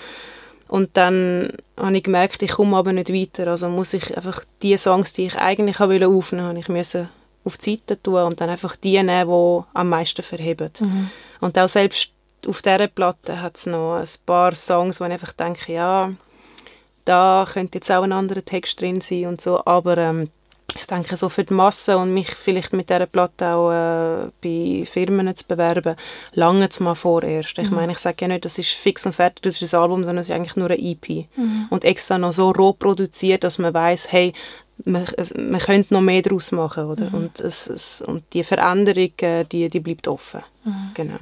Und 0.68 0.96
dann 0.96 1.52
habe 1.76 1.96
ich 1.96 2.04
gemerkt, 2.04 2.42
ich 2.42 2.52
komme 2.52 2.76
aber 2.76 2.92
nicht 2.92 3.12
weiter. 3.12 3.48
Also 3.48 3.68
muss 3.68 3.94
ich 3.94 4.16
einfach 4.16 4.44
die 4.62 4.76
Songs, 4.76 5.14
die 5.14 5.26
ich 5.26 5.36
eigentlich 5.36 5.80
aufnehmen 5.80 6.12
wollte, 6.12 6.42
habe 6.42 6.58
ich 6.58 6.68
müssen 6.68 7.08
auf 7.44 7.56
die 7.56 7.76
Seite 7.76 8.00
tun 8.00 8.22
und 8.22 8.40
dann 8.40 8.50
einfach 8.50 8.76
die 8.76 9.02
nehmen, 9.02 9.28
die 9.28 9.64
am 9.74 9.88
meisten 9.88 10.22
verheben. 10.22 10.70
Mhm. 10.78 11.10
Und 11.40 11.58
auch 11.58 11.68
selbst 11.68 12.10
auf 12.46 12.62
dieser 12.62 12.88
Platte 12.88 13.40
hat 13.40 13.56
es 13.56 13.66
noch 13.66 13.96
ein 13.96 14.08
paar 14.26 14.54
Songs, 14.54 15.00
wo 15.00 15.04
ich 15.04 15.12
einfach 15.12 15.32
denke, 15.32 15.72
ja, 15.72 16.12
da 17.04 17.46
könnte 17.50 17.78
jetzt 17.78 17.90
auch 17.90 18.02
ein 18.02 18.12
anderer 18.12 18.44
Text 18.44 18.80
drin 18.80 19.00
sein 19.00 19.26
und 19.26 19.40
so, 19.40 19.64
aber 19.64 19.96
ähm, 19.98 20.28
ich 20.74 20.86
denke, 20.86 21.16
so 21.16 21.28
für 21.28 21.44
die 21.44 21.54
Masse 21.54 21.96
und 21.96 22.12
mich 22.12 22.28
vielleicht 22.28 22.74
mit 22.74 22.90
dieser 22.90 23.06
Platte 23.06 23.52
auch 23.52 23.72
äh, 23.72 24.30
bei 24.42 24.84
Firmen 24.84 25.34
zu 25.34 25.46
bewerben, 25.46 25.96
lange 26.34 26.68
es 26.68 26.80
mal 26.80 26.94
vorerst. 26.94 27.58
Ich 27.58 27.70
mhm. 27.70 27.76
meine, 27.76 27.92
ich 27.92 27.98
sage 27.98 28.16
ja 28.20 28.28
nicht, 28.28 28.44
das 28.44 28.58
ist 28.58 28.74
fix 28.74 29.06
und 29.06 29.14
fertig, 29.14 29.42
das 29.42 29.62
ist 29.62 29.74
ein 29.74 29.80
Album, 29.80 30.02
sondern 30.02 30.18
es 30.18 30.28
ist 30.28 30.34
eigentlich 30.34 30.56
nur 30.56 30.70
ein 30.70 30.78
EP. 30.78 31.26
Mhm. 31.36 31.66
Und 31.70 31.84
extra 31.84 32.18
noch 32.18 32.32
so 32.32 32.50
roh 32.50 32.74
produziert, 32.74 33.44
dass 33.44 33.58
man 33.58 33.72
weiß, 33.72 34.12
hey, 34.12 34.34
man, 34.84 35.06
man 35.36 35.60
könnte 35.60 35.94
noch 35.94 36.02
mehr 36.02 36.22
daraus 36.22 36.52
machen, 36.52 36.84
oder? 36.84 37.08
Mhm. 37.08 37.14
Und, 37.14 37.40
es, 37.40 37.66
es, 37.68 38.02
und 38.02 38.24
die 38.34 38.44
Veränderung, 38.44 39.12
äh, 39.22 39.44
die, 39.44 39.68
die 39.68 39.80
bleibt 39.80 40.06
offen. 40.06 40.42
Mhm. 40.64 40.90
Genau. 40.94 41.18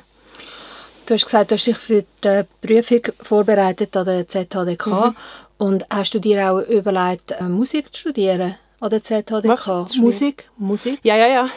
Du 1.06 1.14
hast 1.14 1.24
gesagt, 1.24 1.50
du 1.50 1.54
hast 1.54 1.66
dich 1.66 1.76
für 1.76 2.04
die 2.24 2.42
Prüfung 2.60 3.00
vorbereitet 3.20 3.96
an 3.96 4.06
der 4.06 4.26
ZHDK. 4.26 4.86
Mhm. 4.86 5.16
Und 5.58 5.86
hast 5.88 6.14
du 6.14 6.18
dir 6.18 6.52
auch 6.52 6.60
überlegt, 6.60 7.30
äh, 7.30 7.44
Musik 7.44 7.94
zu 7.94 8.00
studieren 8.00 8.56
an 8.80 8.90
der 8.90 9.02
ZHDK? 9.02 9.48
Was? 9.48 9.96
Musik? 9.96 10.50
Musik? 10.56 10.98
Ja, 11.02 11.16
ja, 11.16 11.28
ja. 11.28 11.48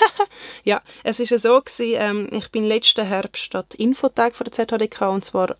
ja, 0.64 0.82
es 1.04 1.20
ist 1.20 1.30
ja 1.30 1.38
so 1.38 1.60
gewesen, 1.60 1.96
ähm, 1.96 2.28
ich 2.32 2.50
bin 2.50 2.64
letzten 2.64 3.06
Herbst 3.06 3.54
an 3.54 3.64
Infotag 3.76 4.34
von 4.34 4.44
der 4.44 4.52
ZHDK 4.52 5.02
und 5.02 5.24
zwar 5.24 5.56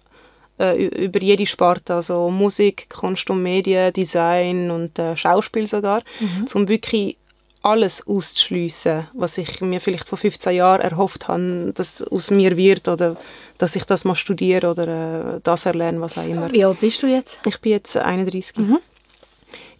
äh, 0.58 0.86
über 0.86 1.22
jede 1.22 1.46
Sparte, 1.46 1.94
also 1.94 2.30
Musik, 2.30 2.90
Kunst 2.90 3.30
und 3.30 3.42
Medien, 3.42 3.92
Design 3.92 4.70
und 4.70 4.98
äh, 4.98 5.16
Schauspiel 5.16 5.66
sogar, 5.66 6.02
mhm. 6.18 6.46
um 6.54 6.68
wirklich 6.68 7.17
alles 7.62 8.06
auszuschliessen, 8.06 9.08
was 9.14 9.38
ich 9.38 9.60
mir 9.60 9.80
vielleicht 9.80 10.08
vor 10.08 10.18
15 10.18 10.54
Jahren 10.54 10.80
erhofft 10.80 11.28
habe, 11.28 11.72
dass 11.74 12.02
aus 12.02 12.30
mir 12.30 12.56
wird 12.56 12.88
oder 12.88 13.16
dass 13.58 13.76
ich 13.76 13.84
das 13.84 14.04
mal 14.04 14.14
studiere 14.14 14.70
oder 14.70 15.36
äh, 15.36 15.40
das 15.42 15.66
erlerne, 15.66 16.00
was 16.00 16.18
auch 16.18 16.26
immer. 16.26 16.50
Wie 16.52 16.64
alt 16.64 16.80
bist 16.80 17.02
du 17.02 17.06
jetzt? 17.06 17.40
Ich 17.44 17.60
bin 17.60 17.72
jetzt 17.72 17.96
31. 17.96 18.56
Mhm. 18.56 18.78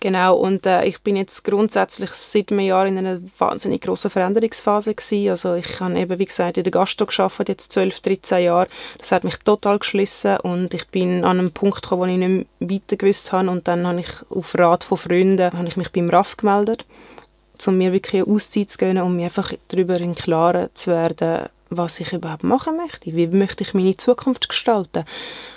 Genau, 0.01 0.37
und 0.37 0.65
äh, 0.65 0.85
ich 0.85 1.01
bin 1.01 1.17
jetzt 1.17 1.43
grundsätzlich 1.43 2.11
seit 2.11 2.53
einem 2.53 2.61
Jahr 2.61 2.87
in 2.87 2.99
einer 2.99 3.21
wahnsinnig 3.39 3.83
grossen 3.83 4.11
Veränderungsphase 4.11 4.95
gewesen. 4.95 5.31
Also 5.31 5.55
ich 5.55 5.81
habe 5.81 5.99
eben, 5.99 6.19
wie 6.19 6.25
gesagt, 6.25 6.57
in 6.57 6.63
der 6.63 6.71
Gastro 6.71 7.07
gearbeitet, 7.07 7.49
jetzt 7.49 7.73
12, 7.73 8.01
13 8.01 8.45
Jahre. 8.45 8.69
Das 8.99 9.11
hat 9.11 9.25
mich 9.25 9.39
total 9.39 9.81
geschlissen 9.81 10.39
und 10.39 10.73
ich 10.73 10.87
bin 10.89 11.25
an 11.25 11.41
einem 11.41 11.51
Punkt 11.51 11.83
gekommen, 11.83 12.03
wo 12.03 12.07
ich 12.07 12.17
nicht 12.17 12.49
mehr 12.61 12.71
weiter 12.77 12.97
gewusst 12.97 13.33
habe 13.33 13.51
und 13.51 13.67
dann 13.67 13.87
habe 13.87 14.01
ich 14.01 14.11
auf 14.31 14.57
Rat 14.57 14.85
von 14.85 14.99
Freunden 14.99 15.53
habe 15.53 15.67
ich 15.67 15.77
mich 15.77 15.91
beim 15.91 16.11
RAF 16.11 16.37
gemeldet 16.37 16.85
um 17.67 17.79
mir 17.79 17.93
wirklich 17.93 18.23
eine 18.23 18.33
Auszeit 18.33 18.71
zu 18.71 18.79
gönnen 18.79 19.03
und 19.03 19.17
mir 19.17 19.25
einfach 19.25 19.53
darüber 19.69 19.99
im 19.99 20.15
Klaren 20.15 20.69
zu 20.75 20.91
werden, 20.91 21.49
was 21.71 22.01
ich 22.01 22.13
überhaupt 22.13 22.45
machen 22.45 22.77
möchte. 22.77 23.15
Wie 23.15 23.27
möchte 23.27 23.63
ich 23.65 23.75
meine 23.75 23.97
Zukunft 23.97 24.49
gestalten? 24.49 25.05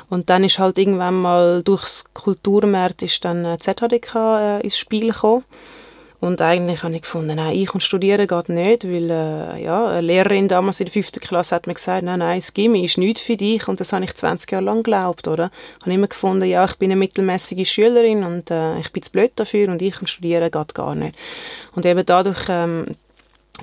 Und 0.09 0.29
dann 0.29 0.43
ist 0.43 0.59
halt 0.59 0.77
irgendwann 0.77 1.15
mal 1.15 1.63
durchs 1.63 2.05
Kulturmarkt 2.13 3.01
ist 3.01 3.23
dann 3.23 3.59
ZHDK 3.59 4.15
äh, 4.15 4.61
ins 4.61 4.77
Spiel 4.77 5.11
gekommen. 5.11 5.43
Und 6.21 6.39
eigentlich 6.39 6.83
habe 6.83 6.93
ich 6.93 7.01
gefunden, 7.01 7.35
nein, 7.35 7.55
ich 7.55 7.73
und 7.73 7.81
studieren 7.81 8.27
geht 8.27 8.47
nicht, 8.47 8.83
weil 8.85 9.09
äh, 9.09 9.63
ja, 9.63 9.87
eine 9.87 10.01
Lehrerin 10.01 10.47
damals 10.47 10.79
in 10.79 10.85
der 10.85 10.93
fünften 10.93 11.19
Klasse 11.19 11.55
hat 11.55 11.65
mir 11.65 11.73
gesagt, 11.73 12.03
nein, 12.03 12.19
nein, 12.19 12.37
das 12.37 12.53
Gimmi 12.53 12.85
ist 12.85 12.99
nichts 12.99 13.21
für 13.21 13.35
dich 13.35 13.67
und 13.67 13.79
das 13.79 13.91
habe 13.91 14.05
ich 14.05 14.13
20 14.13 14.51
Jahre 14.51 14.65
lang 14.65 14.83
geglaubt, 14.83 15.27
oder? 15.27 15.49
Ich 15.79 15.81
habe 15.81 15.93
immer 15.95 16.07
gefunden, 16.07 16.45
ja, 16.45 16.63
ich 16.63 16.75
bin 16.75 16.91
eine 16.91 16.99
mittelmäßige 16.99 17.67
Schülerin 17.67 18.23
und 18.23 18.51
äh, 18.51 18.77
ich 18.77 18.91
bin 18.91 19.01
zu 19.01 19.11
blöd 19.11 19.31
dafür 19.35 19.69
und 19.69 19.81
ich 19.81 19.99
und 19.99 20.07
studieren 20.07 20.51
geht 20.51 20.75
gar 20.75 20.93
nicht. 20.93 21.15
Und 21.73 21.87
eben 21.87 22.05
dadurch, 22.05 22.45
ähm, 22.49 22.85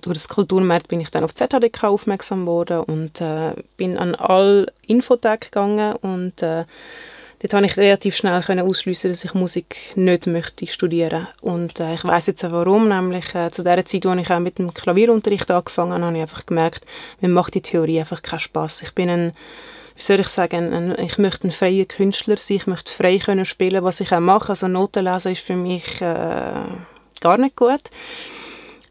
durch 0.03 0.15
das 0.15 0.29
Kulturmarkt 0.29 0.89
bin 0.89 1.01
ich 1.01 1.11
dann 1.11 1.23
auf 1.23 1.35
ZHDK 1.35 1.85
aufmerksam 1.85 2.41
geworden 2.45 2.81
und 2.81 3.21
äh, 3.21 3.53
bin 3.77 3.97
an 3.97 4.17
all 4.17 4.67
Infotech 4.85 5.41
gegangen 5.43 5.95
und 5.95 6.43
äh, 6.43 6.65
dort 7.41 7.53
konnte 7.53 7.67
ich 7.67 7.77
relativ 7.77 8.17
schnell 8.17 8.43
ausschliessen, 8.61 9.11
dass 9.11 9.25
ich 9.25 9.35
Musik 9.35 9.77
nicht 9.97 10.27
möchte 10.27 10.67
studieren 10.67 11.29
und 11.41 11.81
äh, 11.81 11.95
ich 11.95 12.05
weiß 12.05 12.27
jetzt 12.27 12.45
auch 12.45 12.53
warum, 12.53 12.89
nämlich 12.89 13.35
äh, 13.35 13.51
zu 13.51 13.63
der 13.63 13.85
Zeit, 13.85 14.07
als 14.07 14.21
ich 14.21 14.31
auch 14.31 14.39
mit 14.41 14.59
dem 14.59 14.73
Klavierunterricht 14.73 15.51
angefangen 15.51 15.93
habe, 15.93 16.05
habe 16.05 16.17
ich 16.17 16.23
einfach 16.23 16.47
gemerkt, 16.47 16.85
mir 17.21 17.29
macht 17.29 17.55
die 17.55 17.63
Theorie 17.63 18.01
einfach 18.01 18.23
keinen 18.23 18.41
Spaß. 18.41 18.83
Ich 18.83 18.95
bin 18.95 19.11
ein 19.11 19.33
wie 19.99 20.03
soll 20.05 20.21
ich 20.21 20.29
sagen, 20.29 20.73
ein, 20.73 20.97
ich 21.05 21.19
möchte 21.19 21.49
ein 21.49 21.51
freier 21.51 21.85
Künstler 21.85 22.37
sein, 22.37 22.59
ich 22.59 22.67
möchte 22.69 22.93
frei 22.93 23.19
können 23.19 23.45
spielen, 23.45 23.83
was 23.83 23.99
ich 23.99 24.13
auch 24.13 24.21
mache. 24.21 24.51
Also 24.51 24.69
Noten 24.69 25.05
lesen 25.05 25.33
ist 25.33 25.43
für 25.43 25.57
mich 25.57 26.01
äh, 26.01 26.53
gar 27.21 27.37
nicht 27.37 27.57
gut. 27.57 27.83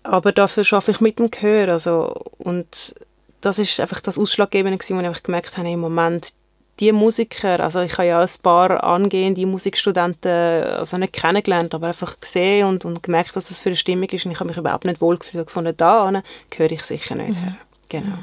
Aber 0.04 0.34
dafür 0.34 0.66
arbeite 0.70 0.92
ich 0.92 1.00
mit 1.00 1.18
dem 1.18 1.32
Gehör. 1.32 1.70
Also, 1.70 2.14
und 2.40 2.94
das 3.40 3.58
ist 3.58 3.80
einfach 3.80 4.02
das 4.02 4.20
Ausschlaggebende, 4.20 4.78
wo 4.78 5.12
ich 5.12 5.24
gemerkt 5.24 5.58
habe, 5.58 5.70
im 5.70 5.80
Moment, 5.80 6.34
die 6.80 6.92
Musiker, 6.92 7.60
also 7.60 7.82
ich 7.82 7.94
habe 7.94 8.08
ja 8.08 8.22
ein 8.22 8.30
paar 8.44 8.84
angehende 8.84 9.46
Musikstudenten 9.46 10.64
also 10.64 10.98
nicht 10.98 11.14
kennengelernt, 11.14 11.74
aber 11.74 11.88
einfach 11.88 12.20
gesehen 12.20 12.68
und, 12.68 12.86
und 12.86 13.02
gemerkt, 13.04 13.36
was 13.36 13.50
das 13.50 13.60
für 13.60 13.70
eine 13.70 13.76
Stimmung 13.76 14.10
ist 14.10 14.26
und 14.26 14.32
ich 14.32 14.40
habe 14.40 14.50
mich 14.50 14.58
überhaupt 14.58 14.86
nicht 14.86 15.02
wohlgefühlt 15.02 15.48
gefunden, 15.48 15.76
da 15.76 16.22
gehöre 16.50 16.72
ich 16.72 16.84
sicher 16.84 17.16
nicht 17.16 17.30
mhm. 17.30 17.44
her. 17.44 17.56
Genau. 17.90 18.18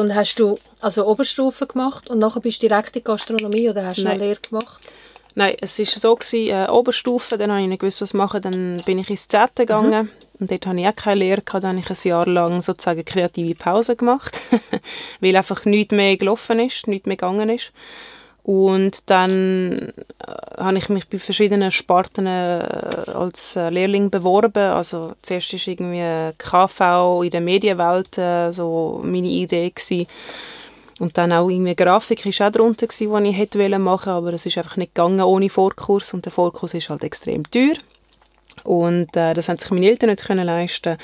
Und 0.00 0.14
hast 0.14 0.36
du 0.36 0.58
also 0.80 1.06
Oberstufe 1.06 1.66
gemacht 1.66 2.10
und 2.10 2.18
nachher 2.18 2.40
bist 2.40 2.62
du 2.62 2.68
direkt 2.68 2.96
in 2.96 3.04
Gastronomie 3.04 3.70
oder 3.70 3.86
hast 3.86 3.98
du 3.98 4.08
eine 4.08 4.18
Lehre 4.18 4.40
gemacht? 4.40 4.82
Nein, 5.34 5.56
es 5.60 5.78
war 5.78 5.86
so, 5.86 6.16
gewesen, 6.16 6.48
äh, 6.48 6.68
Oberstufe, 6.68 7.38
dann 7.38 7.52
habe 7.52 7.62
ich 7.62 7.68
nicht 7.68 7.80
gewusst, 7.80 8.02
was 8.02 8.12
machen, 8.12 8.42
dann 8.42 8.82
bin 8.84 8.98
ich 8.98 9.08
ins 9.08 9.28
Z 9.28 9.54
gegangen 9.54 10.06
mhm. 10.06 10.10
Und 10.40 10.50
dort 10.50 10.66
hatte 10.66 10.80
ich 10.80 10.86
auch 10.86 10.96
keine 10.96 11.20
Lehre, 11.20 11.42
gehabt, 11.42 11.64
dann 11.64 11.76
habe 11.76 11.92
ich 11.92 12.04
ein 12.04 12.08
Jahr 12.08 12.26
lang 12.26 12.62
sozusagen 12.62 13.04
kreative 13.04 13.54
Pause 13.54 13.96
gemacht, 13.96 14.40
weil 15.20 15.36
einfach 15.36 15.64
nichts 15.64 15.94
mehr 15.94 16.16
gelaufen 16.16 16.60
ist, 16.60 16.86
nichts 16.86 17.06
mehr 17.06 17.16
gegangen 17.16 17.48
ist. 17.48 17.72
Und 18.44 19.10
dann 19.10 19.92
äh, 20.26 20.32
habe 20.56 20.78
ich 20.78 20.88
mich 20.88 21.06
bei 21.06 21.18
verschiedenen 21.18 21.70
Sparten 21.70 22.26
äh, 22.26 22.64
als 23.12 23.56
äh, 23.56 23.68
Lehrling 23.68 24.08
beworben. 24.08 24.72
Also 24.72 25.12
zuerst 25.20 25.52
war 25.52 25.68
irgendwie 25.68 26.34
KV 26.38 27.24
in 27.24 27.30
der 27.30 27.42
Medienwelt 27.42 28.14
so 28.54 29.02
meine 29.04 29.28
Idee 29.28 29.68
gewesen. 29.68 30.06
Und 30.98 31.18
dann 31.18 31.32
auch 31.32 31.50
irgendwie 31.50 31.76
Grafik 31.76 32.24
war 32.24 32.46
auch 32.48 32.52
darunter, 32.52 32.86
gewesen, 32.86 33.22
die 33.22 33.30
ich 33.30 33.36
hätte 33.36 33.78
machen 33.78 34.12
aber 34.12 34.32
es 34.32 34.46
ist 34.46 34.56
einfach 34.56 34.78
nicht 34.78 34.94
gegangen 34.94 35.20
ohne 35.20 35.50
Vorkurs 35.50 36.14
und 36.14 36.24
der 36.24 36.32
Vorkurs 36.32 36.74
ist 36.74 36.88
halt 36.88 37.04
extrem 37.04 37.48
teuer. 37.50 37.76
Und 38.64 39.16
äh, 39.16 39.34
das 39.34 39.48
haben 39.48 39.56
sich 39.56 39.70
meine 39.70 39.88
Eltern 39.88 40.10
nicht 40.10 40.24
können 40.24 40.46
leisten. 40.46 40.98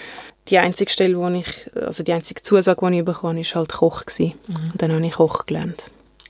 Die 0.48 0.58
einzige 0.58 0.90
Stelle, 0.90 1.18
wo 1.18 1.28
ich, 1.28 1.70
also 1.74 2.02
die 2.02 2.12
einzige 2.12 2.42
Zusage, 2.42 2.90
die 2.90 2.98
ich 2.98 3.04
bekommen 3.04 3.38
habe, 3.38 3.48
war 3.48 3.54
halt 3.60 3.72
Koch. 3.72 4.04
Gewesen. 4.04 4.34
Mhm. 4.46 4.56
Und 4.72 4.82
dann 4.82 4.92
habe 4.92 5.06
ich 5.06 5.14
Koch 5.14 5.46
gelernt. 5.46 5.84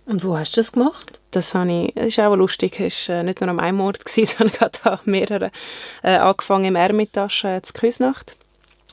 Und 0.07 0.23
wo 0.23 0.37
hast 0.37 0.57
du 0.57 0.61
das 0.61 0.73
gemacht? 0.73 1.21
Das, 1.31 1.55
habe 1.55 1.73
ich, 1.73 1.95
das 1.95 2.07
ist 2.07 2.21
auch 2.21 2.37
lustig. 2.37 2.79
Es 2.79 3.09
war 3.09 3.17
äh, 3.17 3.23
nicht 3.23 3.41
nur 3.41 3.51
am 3.51 3.59
einen 3.59 3.81
Ort, 3.81 4.05
gewesen, 4.05 4.27
sondern 4.39 4.57
gerade 4.57 4.91
an 4.91 4.99
mehreren. 5.05 5.51
Äh, 6.03 6.17
angefangen 6.17 6.67
im 6.67 6.77
Ermitage 6.77 7.45
äh, 7.45 7.63
zu 7.63 7.73
Küsnacht. 7.73 8.37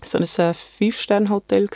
So 0.03 0.17
ein 0.17 0.23
äh, 0.23 0.53
Fünf-Sterne-Hotel. 0.53 1.67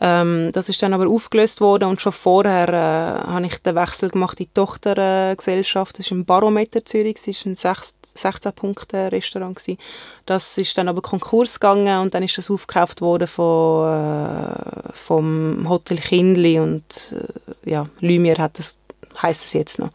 Ähm, 0.00 0.50
das 0.52 0.68
ist 0.68 0.82
dann 0.82 0.94
aber 0.94 1.08
aufgelöst 1.08 1.60
worden 1.60 1.88
und 1.88 2.00
schon 2.00 2.12
vorher 2.12 2.68
äh, 2.68 3.30
habe 3.30 3.46
ich 3.46 3.56
den 3.56 3.74
Wechsel 3.74 4.10
gemacht 4.10 4.38
in 4.38 4.46
die 4.46 4.54
Tochtergesellschaft. 4.54 5.94
Äh, 5.94 5.98
das 5.98 6.06
ist 6.06 6.12
im 6.12 6.24
Barometer 6.24 6.84
Zürich, 6.84 7.14
das 7.14 7.26
war 7.26 7.50
ein 7.50 7.56
16-Punkte-Restaurant. 7.56 9.60
Das 10.26 10.58
ist 10.58 10.78
dann 10.78 10.88
aber 10.88 11.02
Konkurs 11.02 11.58
gegangen 11.58 12.00
und 12.00 12.14
dann 12.14 12.22
ist 12.22 12.38
das 12.38 12.50
aufgekauft 12.50 13.00
worden 13.00 13.26
von, 13.26 13.88
äh, 13.88 14.92
vom 14.92 15.68
Hotel 15.68 15.98
Kindli 15.98 16.60
und 16.60 16.84
äh, 17.64 17.70
ja, 17.70 17.86
Lumière 18.00 18.38
hat 18.38 18.58
das, 18.58 18.78
heisst 19.20 19.46
es 19.46 19.52
jetzt 19.54 19.78
noch. 19.80 19.90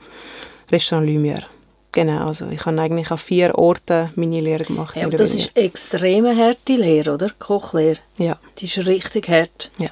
Restaurant 0.69 1.07
Lumière. 1.07 1.52
Genau, 1.93 2.25
also 2.25 2.49
ich 2.49 2.65
habe 2.65 2.81
eigentlich 2.81 3.11
an 3.11 3.19
vier 3.19 3.55
Orten 3.55 4.11
meine 4.15 4.41
Lehre 4.41 4.65
gemacht. 4.65 4.95
Ja, 4.95 5.07
das 5.09 5.33
ist 5.35 5.55
extreme 5.55 6.35
harte 6.35 6.73
Lehre, 6.73 7.13
oder? 7.13 7.29
Kochlehre. 7.37 7.99
Ja. 8.17 8.39
Die 8.57 8.65
ist 8.65 8.77
richtig 8.79 9.29
hart. 9.29 9.69
Ja. 9.79 9.89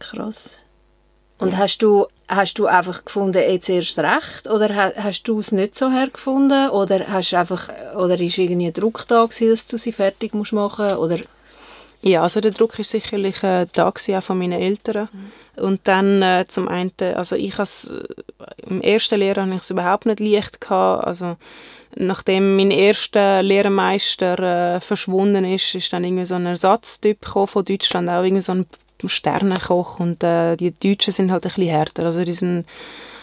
Krass. 0.00 0.64
Und 1.38 1.52
ja. 1.52 1.58
hast, 1.58 1.78
du, 1.78 2.06
hast 2.28 2.58
du 2.58 2.66
einfach 2.66 3.04
gefunden, 3.04 3.38
jetzt 3.38 3.68
erst 3.68 3.98
recht? 4.00 4.48
Oder 4.50 4.92
hast 4.96 5.22
du 5.22 5.38
es 5.38 5.52
nicht 5.52 5.78
so 5.78 5.90
hergefunden? 5.90 6.70
Oder, 6.70 7.06
hast 7.08 7.34
einfach, 7.34 7.68
oder 7.96 8.20
ist 8.20 8.36
irgendwie 8.36 8.72
Druck 8.72 9.04
da 9.06 9.24
gewesen, 9.24 9.50
dass 9.50 9.68
du 9.68 9.78
sie 9.78 9.92
fertig 9.92 10.34
musst 10.34 10.52
machen 10.52 10.96
musst? 10.96 11.24
Ja, 12.02 12.22
also 12.22 12.40
der 12.40 12.52
Druck 12.52 12.78
ist 12.78 12.90
sicherlich 12.90 13.42
äh, 13.42 13.66
da 13.72 13.90
gewesen, 13.90 14.16
auch 14.16 14.22
von 14.22 14.38
meinen 14.38 14.60
Eltern. 14.60 15.08
Mhm. 15.12 15.62
Und 15.62 15.80
dann 15.84 16.22
äh, 16.22 16.46
zum 16.48 16.68
einen, 16.68 16.92
also 17.14 17.36
ich 17.36 17.58
has, 17.58 17.92
im 18.66 18.80
ersten 18.80 19.18
Lehrer 19.18 19.42
hatte 19.42 19.54
ich 19.54 19.60
es 19.60 19.70
überhaupt 19.70 20.06
nicht 20.06 20.20
leicht 20.20 20.60
gehabt. 20.60 21.04
Also 21.04 21.36
nachdem 21.96 22.56
mein 22.56 22.70
erster 22.70 23.42
Lehrmeister 23.42 24.76
äh, 24.76 24.80
verschwunden 24.80 25.44
ist, 25.44 25.74
ist 25.74 25.92
dann 25.92 26.04
irgendwie 26.04 26.24
so 26.24 26.36
ein 26.36 26.46
Ersatztyp 26.46 27.26
von 27.26 27.64
Deutschland, 27.64 28.08
auch 28.08 28.22
irgendwie 28.22 28.42
so 28.42 28.52
ein 28.52 28.66
Sternenkoch 29.04 29.98
und 30.00 30.22
äh, 30.22 30.56
die 30.56 30.72
Deutschen 30.72 31.12
sind 31.12 31.32
halt 31.32 31.44
ein 31.44 31.52
bisschen 31.52 31.68
härter. 31.68 32.04
Also 32.04 32.24
die 32.24 32.32
sind 32.32 32.66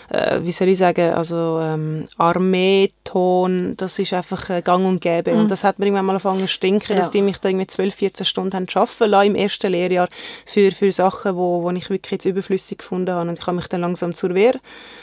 äh, 0.09 0.39
wie 0.41 0.51
soll 0.51 0.69
ich 0.69 0.77
sagen, 0.77 1.13
also 1.13 1.59
ähm, 1.61 2.05
Armeeton, 2.17 3.75
das 3.75 3.99
ist 3.99 4.13
einfach 4.13 4.49
äh, 4.49 4.61
gang 4.61 4.85
und 4.85 5.01
gäbe. 5.01 5.33
Mhm. 5.33 5.39
Und 5.41 5.51
das 5.51 5.63
hat 5.63 5.79
mir 5.79 5.85
irgendwann 5.85 6.05
mal 6.05 6.13
angefangen 6.13 6.41
zu 6.41 6.47
stinken, 6.47 6.93
ja. 6.93 6.97
dass 6.97 7.11
die 7.11 7.21
mich 7.21 7.39
da 7.39 7.49
irgendwie 7.49 7.67
12, 7.67 7.95
14 7.95 8.25
Stunden 8.25 8.53
haben 8.53 8.67
arbeiten 8.73 9.09
lassen 9.09 9.27
im 9.27 9.35
ersten 9.35 9.71
Lehrjahr 9.71 10.07
für, 10.45 10.71
für 10.71 10.91
Sachen, 10.91 11.35
wo, 11.35 11.63
wo 11.63 11.69
ich 11.71 11.89
wirklich 11.89 12.11
jetzt 12.11 12.25
überflüssig 12.25 12.79
gefunden 12.79 13.13
habe. 13.13 13.29
Und 13.29 13.39
ich 13.39 13.45
habe 13.45 13.57
mich 13.57 13.67
dann 13.67 13.81
langsam 13.81 14.13
zur 14.13 14.33
Wehr 14.33 14.55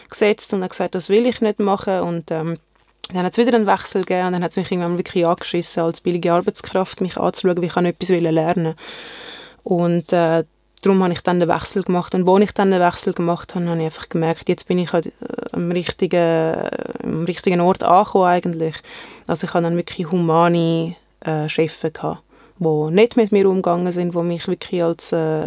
gesetzt 0.08 0.54
und 0.54 0.60
habe 0.60 0.70
gesagt, 0.70 0.94
das 0.94 1.08
will 1.08 1.26
ich 1.26 1.40
nicht 1.40 1.58
machen. 1.58 2.00
Und 2.00 2.30
ähm, 2.30 2.58
dann 3.12 3.24
hat 3.24 3.32
es 3.32 3.38
wieder 3.38 3.54
einen 3.54 3.66
Wechsel 3.66 4.02
gegeben 4.04 4.28
und 4.28 4.32
dann 4.32 4.44
hat 4.44 4.52
es 4.52 4.56
mich 4.56 4.70
irgendwann 4.70 4.96
wirklich 4.96 5.26
angeschissen, 5.26 5.82
als 5.82 6.00
billige 6.00 6.32
Arbeitskraft 6.32 7.02
mich 7.02 7.18
anzuschauen, 7.18 7.60
wie 7.60 7.66
ich 7.66 7.76
etwas 7.76 8.08
lernen 8.08 8.74
Und 9.62 10.12
äh, 10.14 10.44
darum 10.84 11.02
habe 11.02 11.12
ich 11.12 11.20
dann 11.22 11.40
den 11.40 11.48
Wechsel 11.48 11.82
gemacht. 11.82 12.14
Und 12.14 12.26
als 12.26 12.44
ich 12.44 12.54
dann 12.54 12.70
den 12.70 12.80
Wechsel 12.80 13.12
gemacht 13.12 13.54
habe, 13.54 13.66
habe 13.68 13.78
ich 13.80 13.86
einfach 13.86 14.08
gemerkt, 14.08 14.48
jetzt 14.48 14.68
bin 14.68 14.78
ich 14.78 14.92
halt, 14.92 15.06
äh, 15.06 15.10
am 15.52 15.70
richtigen, 15.70 16.68
am 17.02 17.24
richtigen 17.24 17.60
Ort 17.60 17.82
angekommen 17.82 18.26
eigentlich. 18.26 18.76
Also 19.26 19.46
ich 19.46 19.54
hatte 19.54 19.64
dann 19.64 19.76
wirklich 19.76 20.10
humane 20.10 20.96
äh, 21.20 21.48
Chefs 21.48 21.80
die 22.58 22.90
nicht 22.92 23.16
mit 23.16 23.32
mir 23.32 23.48
umgegangen 23.48 23.92
sind, 23.92 24.14
die 24.14 24.22
mich 24.22 24.46
wirklich 24.46 24.82
als, 24.82 25.12
äh, 25.12 25.46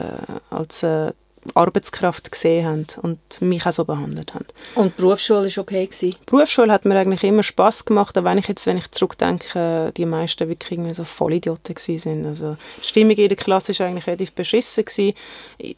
als 0.49 0.83
äh, 0.83 1.13
Arbeitskraft 1.53 2.31
gesehen 2.31 2.65
haben 2.65 2.87
und 3.01 3.19
mich 3.41 3.65
auch 3.65 3.71
so 3.71 3.85
behandelt 3.85 4.33
haben. 4.33 4.45
Und 4.75 4.97
die 4.97 5.01
Berufsschule 5.01 5.43
war 5.55 5.61
okay? 5.61 5.85
Gewesen? 5.85 6.11
Die 6.11 6.25
Berufsschule 6.25 6.71
hat 6.71 6.85
mir 6.85 6.97
eigentlich 6.97 7.23
immer 7.23 7.43
Spass 7.43 7.85
gemacht, 7.85 8.17
auch 8.17 8.23
wenn 8.23 8.37
ich 8.37 8.47
jetzt, 8.47 8.65
wenn 8.65 8.77
ich 8.77 8.91
zurückdenke, 8.91 9.91
die 9.95 10.05
meisten 10.05 10.47
wirklich 10.47 10.73
irgendwie 10.73 10.93
so 10.93 11.03
Vollidioten 11.03 11.75
sind. 11.77 12.25
Also 12.25 12.57
die 12.81 12.87
Stimmung 12.87 13.15
in 13.15 13.27
der 13.27 13.37
Klasse 13.37 13.77
war 13.77 13.87
eigentlich 13.87 14.07
relativ 14.07 14.33
beschissen, 14.33 14.85
gewesen. 14.85 15.13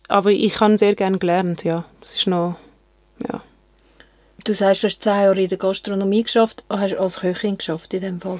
aber 0.08 0.32
ich 0.32 0.60
habe 0.60 0.78
sehr 0.78 0.96
gerne 0.96 1.18
gelernt, 1.18 1.64
ja. 1.64 1.86
Das 2.02 2.16
ist 2.16 2.28
noch, 2.28 2.56
ja. 3.32 3.42
Du 4.46 4.54
sagst, 4.54 4.84
du 4.84 4.88
hast 4.88 5.04
zehn 5.04 5.14
Jahre 5.14 5.42
in 5.42 5.50
der 5.50 5.58
Gastronomie 5.58 6.24
geschafft, 6.24 6.64
hast 6.70 6.94
du 6.94 7.00
als 7.00 7.20
Köchin 7.20 7.58
geschafft 7.58 7.94
in 7.94 8.02
dem 8.02 8.22
Fall? 8.22 8.40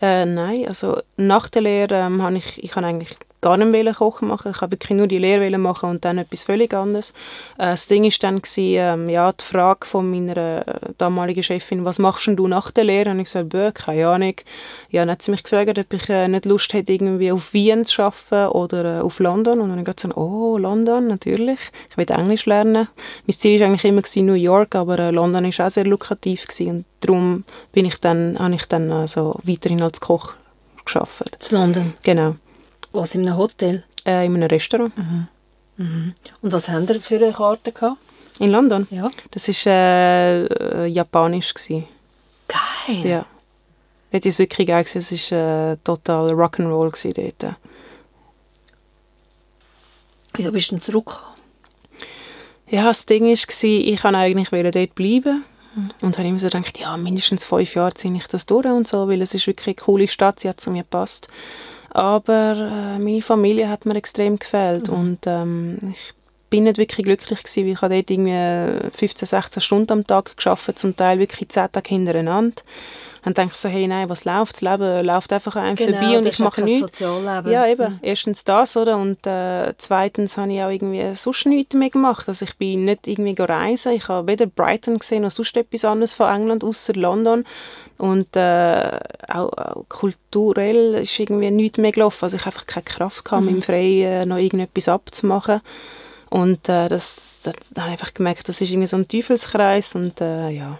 Äh, 0.00 0.26
nein, 0.26 0.66
also 0.68 1.00
nach 1.16 1.48
der 1.48 1.62
Lehre 1.62 1.94
ähm, 1.94 2.22
habe 2.22 2.36
ich, 2.36 2.62
ich 2.62 2.76
habe 2.76 2.86
eigentlich 2.86 3.16
gar 3.40 3.56
nicht 3.56 3.96
kochen 3.96 4.28
machen. 4.28 4.52
Ich 4.52 4.60
wollte 4.60 4.72
wirklich 4.72 4.96
nur 4.96 5.06
die 5.06 5.18
Lehre 5.18 5.56
machen 5.58 5.90
und 5.90 6.04
dann 6.04 6.18
etwas 6.18 6.44
völlig 6.44 6.74
anderes. 6.74 7.10
Äh, 7.58 7.70
das 7.70 7.86
Ding 7.86 8.04
war 8.04 8.12
dann, 8.20 8.42
gewesen, 8.42 8.74
ähm, 8.78 9.08
ja, 9.08 9.32
die 9.32 9.44
Frage 9.44 9.86
von 9.86 10.10
meiner 10.10 10.66
äh, 10.66 10.80
damaligen 10.98 11.42
Chefin, 11.42 11.84
was 11.84 11.98
machst 11.98 12.26
du 12.26 12.48
nach 12.48 12.70
der 12.70 12.84
Lehre? 12.84 13.10
Und 13.10 13.20
ich 13.20 13.26
gesagt, 13.26 13.50
Bö, 13.50 13.70
keine 13.72 14.08
Ahnung. 14.08 14.34
Ja, 14.90 15.02
dann 15.02 15.12
hat 15.12 15.22
sie 15.22 15.30
mich 15.30 15.42
gefragt, 15.42 15.78
ob 15.78 15.92
ich 15.92 16.08
äh, 16.08 16.28
nicht 16.28 16.44
Lust 16.44 16.72
hätte, 16.72 16.92
irgendwie 16.92 17.32
auf 17.32 17.52
Wien 17.52 17.84
zu 17.84 18.02
arbeiten 18.02 18.52
oder 18.56 19.04
auf 19.04 19.18
London. 19.20 19.60
Und 19.60 19.70
dann 19.70 19.78
habe 19.78 19.90
ich 19.90 19.96
gesagt, 19.96 20.16
oh, 20.16 20.58
London, 20.58 21.06
natürlich. 21.06 21.60
Ich 21.90 21.96
will 21.96 22.06
Englisch 22.08 22.46
lernen. 22.46 22.88
Mein 23.26 23.34
Ziel 23.34 23.60
war 23.60 23.68
eigentlich 23.68 23.84
immer 23.84 24.02
gewesen, 24.02 24.26
New 24.26 24.34
York, 24.34 24.74
aber 24.74 25.12
London 25.12 25.44
war 25.44 25.66
auch 25.66 25.70
sehr 25.70 25.84
lukrativ 25.84 26.46
gewesen. 26.46 26.68
und 26.68 26.84
darum 27.00 27.44
bin 27.72 27.84
ich 27.84 28.00
dann, 28.00 28.38
habe 28.38 28.54
ich 28.54 28.66
dann 28.66 28.90
also 28.90 29.38
weiterhin 29.42 29.82
als 29.82 30.00
Koch 30.00 30.34
gearbeitet. 30.84 31.48
In 31.50 31.58
London? 31.58 31.94
Genau. 32.02 32.36
Was, 32.92 33.14
in 33.14 33.26
einem 33.26 33.36
Hotel? 33.36 33.84
Äh, 34.04 34.26
in 34.26 34.34
einem 34.34 34.48
Restaurant. 34.48 34.96
Mhm. 34.96 35.28
Mhm. 35.76 36.14
Und 36.42 36.52
was 36.52 36.68
haben 36.68 36.86
Sie 36.86 37.00
für 37.00 37.16
eine 37.16 37.32
Karte 37.32 37.72
gehabt? 37.72 37.98
In 38.38 38.50
London? 38.50 38.86
Ja. 38.90 39.08
Das 39.30 39.48
war 39.48 39.72
äh, 39.72 40.44
äh, 40.44 40.86
japanisch. 40.86 41.54
Gewesen. 41.54 41.86
Geil! 42.46 43.04
Ja. 43.04 43.26
Das 44.10 44.24
war 44.24 44.38
wirklich 44.38 44.66
geil. 44.66 44.84
Es 44.92 45.32
war 45.32 45.72
äh, 45.72 45.76
total 45.84 46.32
Rock'n'Roll 46.32 47.32
dort. 47.38 47.56
Wieso 50.34 50.52
bist 50.52 50.70
du 50.70 50.76
denn 50.76 50.80
zurückgekommen? 50.80 51.34
Ja, 52.70 52.84
das 52.84 53.06
Ding 53.06 53.24
war, 53.24 53.32
ich 53.32 54.04
wollte 54.04 54.18
eigentlich 54.18 54.50
dort 54.50 54.94
bleiben. 54.94 55.44
Mhm. 55.74 55.90
Und 56.00 56.18
habe 56.18 56.28
immer 56.28 56.38
so 56.38 56.48
gedacht, 56.48 56.78
ja, 56.78 56.96
mindestens 56.96 57.44
fünf 57.44 57.74
Jahre 57.74 57.94
ziehe 57.94 58.14
ich 58.14 58.26
das 58.26 58.46
durch 58.46 58.66
und 58.66 58.86
so, 58.86 59.08
weil 59.08 59.22
es 59.22 59.34
ist 59.34 59.46
wirklich 59.46 59.76
eine 59.78 59.84
coole 59.84 60.08
Stadt, 60.08 60.40
sie 60.40 60.48
hat 60.48 60.60
zu 60.60 60.70
mir 60.70 60.82
gepasst. 60.82 61.28
Aber 61.90 62.56
äh, 62.56 62.98
meine 62.98 63.22
Familie 63.22 63.68
hat 63.68 63.86
mir 63.86 63.96
extrem 63.96 64.38
gefällt 64.38 64.88
mhm. 64.88 64.94
und 64.94 65.18
ähm, 65.26 65.78
ich 65.90 66.12
bin 66.50 66.64
nicht 66.64 66.78
wirklich 66.78 67.04
glücklich 67.04 67.42
gewesen, 67.42 67.64
weil 67.64 67.72
ich 67.72 67.82
habe 67.82 67.94
dort 67.94 68.10
irgendwie 68.10 68.90
15, 68.90 69.26
16 69.26 69.60
Stunden 69.60 69.92
am 69.92 70.06
Tag 70.06 70.36
geschafft, 70.36 70.78
zum 70.78 70.96
Teil 70.96 71.18
wirklich 71.18 71.48
10 71.48 71.72
Tage 71.72 71.88
hintereinander. 71.88 72.62
Dann 73.24 73.34
denke 73.34 73.52
ich 73.52 73.58
so, 73.58 73.68
hey, 73.68 73.86
nein, 73.86 74.08
was 74.08 74.24
läuft? 74.24 74.54
Das 74.54 74.60
Leben 74.62 75.04
läuft 75.04 75.32
einfach 75.32 75.56
einem 75.56 75.74
genau, 75.76 75.98
vorbei 75.98 76.18
und 76.18 76.26
ich 76.26 76.38
mache 76.38 76.62
nichts. 76.62 77.00
Ja, 77.00 77.66
eben. 77.66 77.92
Mhm. 77.94 77.98
Erstens 78.00 78.44
das, 78.44 78.76
oder? 78.76 78.96
Und 78.96 79.26
äh, 79.26 79.74
zweitens 79.76 80.38
habe 80.38 80.52
ich 80.52 80.62
auch 80.62 80.70
irgendwie 80.70 81.14
sonst 81.14 81.46
nichts 81.46 81.74
mehr 81.74 81.90
gemacht. 81.90 82.28
Also 82.28 82.44
ich 82.44 82.56
bin 82.56 82.84
nicht 82.84 83.06
irgendwie 83.06 83.34
reisen. 83.38 83.92
Ich 83.92 84.08
habe 84.08 84.28
weder 84.28 84.46
Brighton 84.46 84.98
gesehen 84.98 85.22
noch 85.22 85.30
sonst 85.30 85.56
etwas 85.56 85.84
anderes 85.84 86.14
von 86.14 86.32
England, 86.32 86.64
außer 86.64 86.94
London. 86.94 87.44
Und 87.98 88.36
äh, 88.36 88.98
auch, 89.28 89.52
auch, 89.52 89.84
kulturell 89.88 90.94
ist 90.94 91.18
irgendwie 91.18 91.50
nichts 91.50 91.78
mehr 91.78 91.92
gelaufen. 91.92 92.24
Also 92.24 92.36
ich 92.36 92.46
einfach 92.46 92.66
keine 92.66 92.84
Kraft 92.84 93.24
gehabt, 93.24 93.42
mhm. 93.42 93.48
im 93.56 93.62
Freien 93.62 94.28
noch 94.28 94.38
irgendetwas 94.38 94.88
abzumachen. 94.88 95.60
Und 96.30 96.68
äh, 96.68 96.88
das, 96.88 97.40
das, 97.44 97.54
da 97.72 97.82
habe 97.82 97.94
ich 97.94 98.00
einfach 98.00 98.14
gemerkt, 98.14 98.48
das 98.48 98.60
ist 98.60 98.70
irgendwie 98.70 98.86
so 98.86 98.96
ein 98.96 99.08
Teufelskreis 99.08 99.94
und 99.94 100.20
äh, 100.20 100.50
ja, 100.50 100.78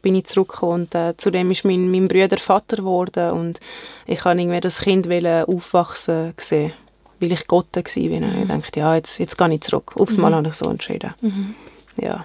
bin 0.00 0.14
ich 0.14 0.24
zurückgekommen 0.24 0.82
und 0.82 0.94
äh, 0.94 1.14
zudem 1.18 1.50
ist 1.50 1.64
mein, 1.64 1.90
mein 1.90 2.08
Bruder 2.08 2.38
Vater 2.38 2.76
geworden 2.76 3.32
und 3.32 3.60
ich 4.06 4.24
habe 4.24 4.40
irgendwie 4.40 4.60
das 4.60 4.80
Kind 4.80 5.06
aufwachsen 5.06 6.32
gesehen, 6.34 6.72
weil 7.20 7.32
ich 7.32 7.46
Gott 7.46 7.66
war. 7.74 7.82
Mhm. 7.82 8.42
Ich 8.42 8.48
dachte, 8.48 8.80
ja, 8.80 8.94
jetzt, 8.94 9.18
jetzt 9.18 9.36
gehe 9.36 9.54
ich 9.54 9.60
zurück. 9.60 9.92
Aufs 9.96 10.16
Mal 10.16 10.30
mhm. 10.30 10.34
habe 10.36 10.48
ich 10.48 10.54
so 10.54 10.70
entschieden. 10.70 11.14
Mhm. 11.20 11.54
Ja. 11.96 12.24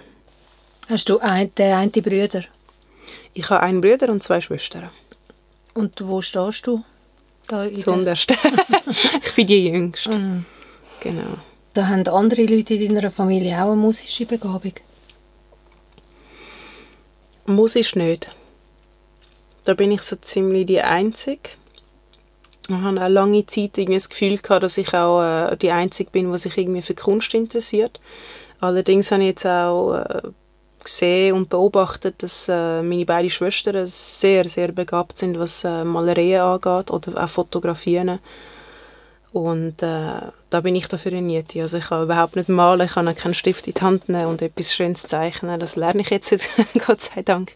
Hast 0.90 1.10
du 1.10 1.20
ein, 1.20 1.54
den 1.56 1.74
einen 1.74 1.92
Bruder? 1.92 2.46
Ich 3.34 3.50
habe 3.50 3.62
einen 3.62 3.82
Bruder 3.82 4.10
und 4.10 4.24
zwei 4.24 4.42
Schwestern. 4.42 4.90
Und 5.74 6.08
wo 6.08 6.22
stehst 6.22 6.68
du? 6.68 6.84
Da 7.48 7.72
Zuunterst. 7.74 8.32
ich 9.24 9.36
bin 9.36 9.48
die 9.48 9.68
Jüngste. 9.68 10.10
Mhm. 10.18 10.46
Genau. 11.02 11.38
Da 11.74 11.88
haben 11.88 12.08
andere 12.08 12.46
Leute 12.46 12.74
in 12.74 12.96
deiner 12.96 13.12
Familie 13.12 13.62
auch 13.62 13.72
eine 13.72 13.76
musische 13.76 14.26
Begabung? 14.26 14.74
Musisch 17.46 17.96
nicht. 17.96 18.28
Da 19.66 19.74
bin 19.74 19.92
ich 19.92 20.02
so 20.02 20.16
ziemlich 20.16 20.66
die 20.68 20.82
Einzige. 20.82 21.50
Ich 22.68 22.76
habe 22.76 23.04
auch 23.04 23.10
lange 23.10 23.46
Zeit 23.46 23.78
irgendwie 23.78 23.96
das 23.96 24.10
Gefühl 24.10 24.38
gehabt, 24.38 24.64
dass 24.64 24.78
ich 24.78 24.94
auch 24.94 25.22
äh, 25.22 25.58
die 25.58 25.72
Einzige 25.72 26.10
bin, 26.10 26.32
die 26.32 26.38
sich 26.38 26.58
irgendwie 26.58 26.82
für 26.82 26.96
Kunst 26.96 27.34
interessiert. 27.34 28.00
Allerdings 28.60 29.12
habe 29.12 29.24
ich 29.24 29.30
jetzt 29.30 29.46
auch 29.46 29.96
äh, 29.96 30.22
gesehen 30.86 31.36
und 31.36 31.50
beobachtet, 31.50 32.24
dass 32.24 32.48
äh, 32.48 32.82
meine 32.82 33.06
beiden 33.06 33.30
Schwestern 33.30 33.86
sehr, 33.86 34.48
sehr 34.48 34.72
begabt 34.72 35.18
sind, 35.18 35.38
was 35.38 35.64
äh, 35.64 35.84
Malereien 35.84 36.42
angeht 36.42 36.92
oder 36.92 37.24
auch 37.24 37.30
Fotografien. 37.30 38.20
Und 39.34 39.84
äh, 39.84 40.22
da 40.50 40.62
bin 40.62 40.76
ich 40.76 40.88
dafür 40.88 41.20
nicht. 41.20 41.58
Also 41.58 41.78
ich 41.78 41.88
kann 41.88 42.04
überhaupt 42.04 42.38
nicht 42.38 42.48
malen, 42.48 42.86
ich 42.88 42.94
kann 42.94 43.08
auch 43.10 43.16
keinen 43.16 43.34
Stift 43.34 43.68
in 43.68 43.74
die 43.74 43.82
Hand 43.82 44.08
nehmen 44.08 44.28
und 44.28 44.42
etwas 44.42 44.74
Schönes 44.74 45.04
zeichnen. 45.04 45.60
Das 45.60 45.76
lerne 45.76 46.02
ich 46.02 46.10
jetzt, 46.10 46.34
Gott 46.88 47.02
sei 47.02 47.22
Dank. 47.22 47.52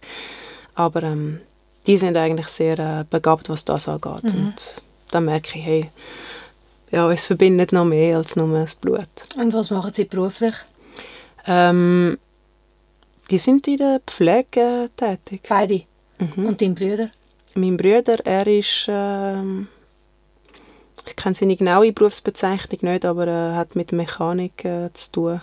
Aber 0.76 1.04
ähm, 1.04 1.39
die 1.88 1.98
sind 1.98 2.18
eigentlich 2.18 2.50
sehr 2.50 2.78
äh, 2.80 3.06
begabt, 3.10 3.48
was 3.48 3.63
das 3.63 3.88
angeht. 3.88 4.34
Mhm. 4.34 4.48
Und 4.48 4.56
da 5.12 5.22
merke 5.22 5.58
ich, 5.58 5.65
hey, 5.65 5.89
ja, 6.92 7.10
es 7.12 7.26
verbindet 7.26 7.72
noch 7.72 7.86
mehr 7.86 8.18
als 8.18 8.36
nur 8.36 8.60
das 8.60 8.76
Blut. 8.76 9.08
Und 9.38 9.54
was 9.54 9.70
machen 9.70 9.94
Sie 9.94 10.06
beruflich? 10.06 10.56
Ähm, 11.48 12.18
die 13.30 13.38
sind 13.38 13.68
in 13.68 13.78
der 13.78 14.02
Pflege 14.06 14.89
tätig. 14.96 15.44
Beide? 15.48 15.84
Mhm. 16.18 16.46
Und 16.46 16.62
dein 16.62 16.76
Bruder? 16.76 17.10
Mein 17.56 17.78
Bruder, 17.78 18.26
er 18.26 18.48
ist... 18.48 18.88
Ähm, 18.88 19.68
ich 21.08 21.15
kenne 21.15 21.36
seine 21.36 21.56
genaue 21.56 21.92
Berufsbezeichnung 21.92 22.80
nicht, 22.82 23.06
aber 23.06 23.26
er 23.26 23.56
hat 23.56 23.76
mit 23.76 23.92
Mechanik 23.92 24.63
äh, 24.65 24.92
zu 24.94 25.12
tun. 25.12 25.42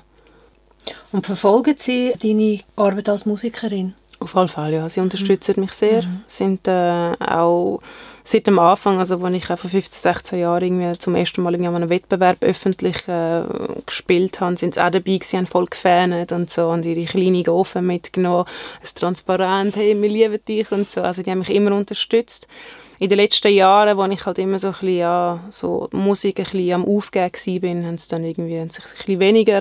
Und 1.13 1.27
verfolgen 1.27 1.75
Sie 1.79 2.13
deine 2.23 2.61
Arbeit 2.77 3.09
als 3.09 3.27
Musikerin? 3.27 3.95
Auf 4.21 4.37
alle 4.37 4.49
Fälle, 4.49 4.77
ja. 4.77 4.89
Sie 4.89 5.01
unterstützen 5.01 5.55
mhm. 5.57 5.63
mich 5.63 5.73
sehr. 5.73 6.03
Mhm. 6.03 6.25
Sind 6.27 6.69
äh, 6.69 7.15
auch 7.19 7.81
seit 8.27 8.49
dem 8.49 8.59
Anfang, 8.59 8.99
also 8.99 9.23
als 9.23 9.37
ich 9.37 9.47
vor 9.47 9.57
15, 9.57 9.83
16 10.03 10.39
Jahren 10.41 10.99
zum 10.99 11.15
ersten 11.15 11.43
Mal 11.43 11.55
irgendwie 11.55 11.69
an 11.69 11.77
einem 11.77 11.91
Wettbewerb 11.91 12.39
öffentlich 12.43 13.07
äh, 13.07 13.43
gespielt 13.87 14.41
habe, 14.41 14.57
sind 14.57 14.75
sie 14.75 14.81
auch 14.81 14.91
dabei 14.91 15.19
gewesen, 15.19 15.39
haben 15.39 15.47
voll 15.47 15.67
gefans 15.67 16.33
und 16.33 16.51
so 16.51 16.69
und 16.69 16.85
ihre 16.85 17.05
kleine 17.05 17.45
Ofen 17.53 17.87
mitgenommen, 17.87 18.47
ein 18.83 18.89
Transparent, 18.95 19.77
hey, 19.77 20.01
wir 20.01 20.09
lieben 20.09 20.45
dich 20.47 20.73
und 20.73 20.91
so. 20.91 21.03
Also 21.03 21.23
die 21.23 21.31
haben 21.31 21.39
mich 21.39 21.55
immer 21.55 21.73
unterstützt. 21.73 22.49
In 22.99 23.11
den 23.11 23.19
letzten 23.19 23.53
Jahren, 23.53 23.97
wo 23.97 24.05
ich 24.07 24.27
halt 24.27 24.39
immer 24.39 24.59
so 24.59 24.69
ein 24.69 24.73
bisschen, 24.73 24.97
ja, 24.97 25.41
so 25.51 25.89
Musik 25.93 26.41
ein 26.41 26.45
bisschen 26.45 26.73
am 26.73 26.85
Aufgeben 26.85 27.61
bin, 27.61 27.87
haben 27.87 27.99
sie 27.99 28.09
dann 28.09 28.25
irgendwie 28.25 28.59
sich 28.71 28.85
ein 28.85 28.97
bisschen 28.97 29.21
weniger 29.21 29.61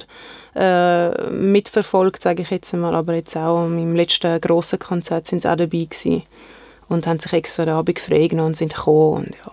äh, 0.56 1.30
mitverfolgt, 1.30 2.22
sage 2.24 2.42
ich 2.42 2.50
jetzt 2.50 2.74
mal, 2.74 2.96
aber 2.96 3.14
jetzt 3.14 3.38
auch 3.38 3.66
im 3.66 3.96
letzten 3.96 4.42
grossen 4.42 4.80
Konzert 4.80 5.28
sind 5.28 5.44
sie 5.44 5.52
auch 5.52 5.58
dabei 5.58 5.86
gewesen 5.86 6.24
und 6.88 7.08
haben 7.08 7.20
sich 7.20 7.34
extra 7.34 7.66
den 7.66 7.74
Abend 7.74 8.00
freigenommen 8.00 8.52
und 8.52 8.58
sind 8.58 8.74
gekommen 8.74 9.26
und 9.26 9.30
ja. 9.36 9.52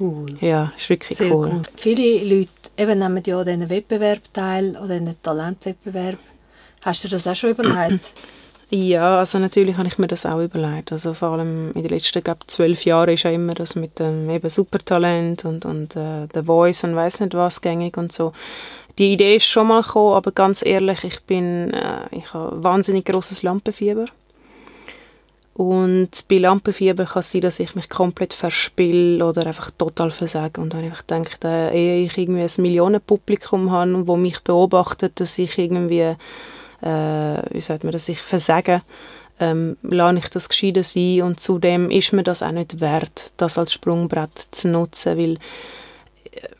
Cool. 0.00 0.26
Ja, 0.40 0.72
ist 0.76 0.88
wirklich 0.88 1.18
Sehr 1.18 1.32
cool. 1.32 1.50
cool. 1.52 1.62
Viele 1.76 2.24
Leute 2.24 2.50
eben 2.78 2.98
nehmen 2.98 3.22
ja 3.26 3.38
an 3.38 3.44
diesen 3.44 3.68
Wettbewerb 3.68 4.20
teil, 4.32 4.74
an 4.76 4.88
diesen 4.88 5.22
Talentwettbewerb. 5.22 6.18
Hast 6.82 7.04
du 7.04 7.08
das 7.08 7.26
auch 7.26 7.36
schon 7.36 7.50
überlegt? 7.50 8.12
Ja, 8.74 9.18
also 9.18 9.38
natürlich 9.38 9.76
habe 9.76 9.86
ich 9.86 9.98
mir 9.98 10.06
das 10.06 10.24
auch 10.24 10.40
überlegt. 10.40 10.92
Also 10.92 11.12
vor 11.12 11.34
allem 11.34 11.72
in 11.72 11.82
den 11.82 11.90
letzten, 11.90 12.24
glaube 12.24 12.46
zwölf 12.46 12.86
Jahren 12.86 13.10
ist 13.10 13.24
ja 13.24 13.30
immer 13.30 13.52
das 13.52 13.74
mit 13.74 13.98
dem 13.98 14.30
eben 14.30 14.48
Supertalent 14.48 15.44
und, 15.44 15.66
und 15.66 15.94
äh, 15.94 16.26
The 16.32 16.42
Voice 16.44 16.82
und 16.84 16.96
weiß 16.96 17.20
nicht 17.20 17.34
was 17.34 17.60
gängig 17.60 17.98
und 17.98 18.12
so. 18.12 18.32
Die 18.98 19.12
Idee 19.12 19.36
ist 19.36 19.44
schon 19.44 19.66
mal 19.66 19.82
gekommen, 19.82 20.14
aber 20.14 20.32
ganz 20.32 20.64
ehrlich, 20.64 21.04
ich 21.04 21.22
bin, 21.24 21.74
äh, 21.74 22.06
ich 22.12 22.32
habe 22.32 22.64
wahnsinnig 22.64 23.04
großes 23.04 23.42
Lampenfieber. 23.42 24.06
Und 25.54 26.10
bei 26.28 26.38
Lampenfieber 26.38 27.04
kann 27.04 27.20
es 27.20 27.30
sein, 27.30 27.42
dass 27.42 27.60
ich 27.60 27.74
mich 27.74 27.90
komplett 27.90 28.32
verspiele 28.32 29.24
oder 29.24 29.46
einfach 29.46 29.70
total 29.70 30.10
versage. 30.10 30.60
Und 30.60 30.74
wenn 30.74 30.90
ich 30.90 31.02
denke, 31.02 31.70
ehe 31.72 32.06
ich 32.06 32.16
irgendwie 32.16 32.40
ein 32.42 32.62
Millionenpublikum 32.62 33.70
habe, 33.70 34.06
das 34.06 34.16
mich 34.16 34.40
beobachtet, 34.40 35.20
dass 35.20 35.38
ich 35.38 35.58
irgendwie 35.58 36.16
äh, 36.82 37.42
wie 37.50 37.60
sagt 37.60 37.84
man 37.84 37.92
das, 37.92 38.06
sich 38.06 38.18
versagen, 38.18 38.82
ähm, 39.40 39.76
lasse 39.82 40.18
ich 40.18 40.28
das 40.28 40.48
gescheiden 40.48 40.82
sein 40.82 41.22
und 41.22 41.40
zudem 41.40 41.90
ist 41.90 42.12
mir 42.12 42.22
das 42.22 42.42
auch 42.42 42.52
nicht 42.52 42.80
wert, 42.80 43.32
das 43.36 43.56
als 43.56 43.72
Sprungbrett 43.72 44.48
zu 44.50 44.68
nutzen, 44.68 45.16
weil 45.16 45.38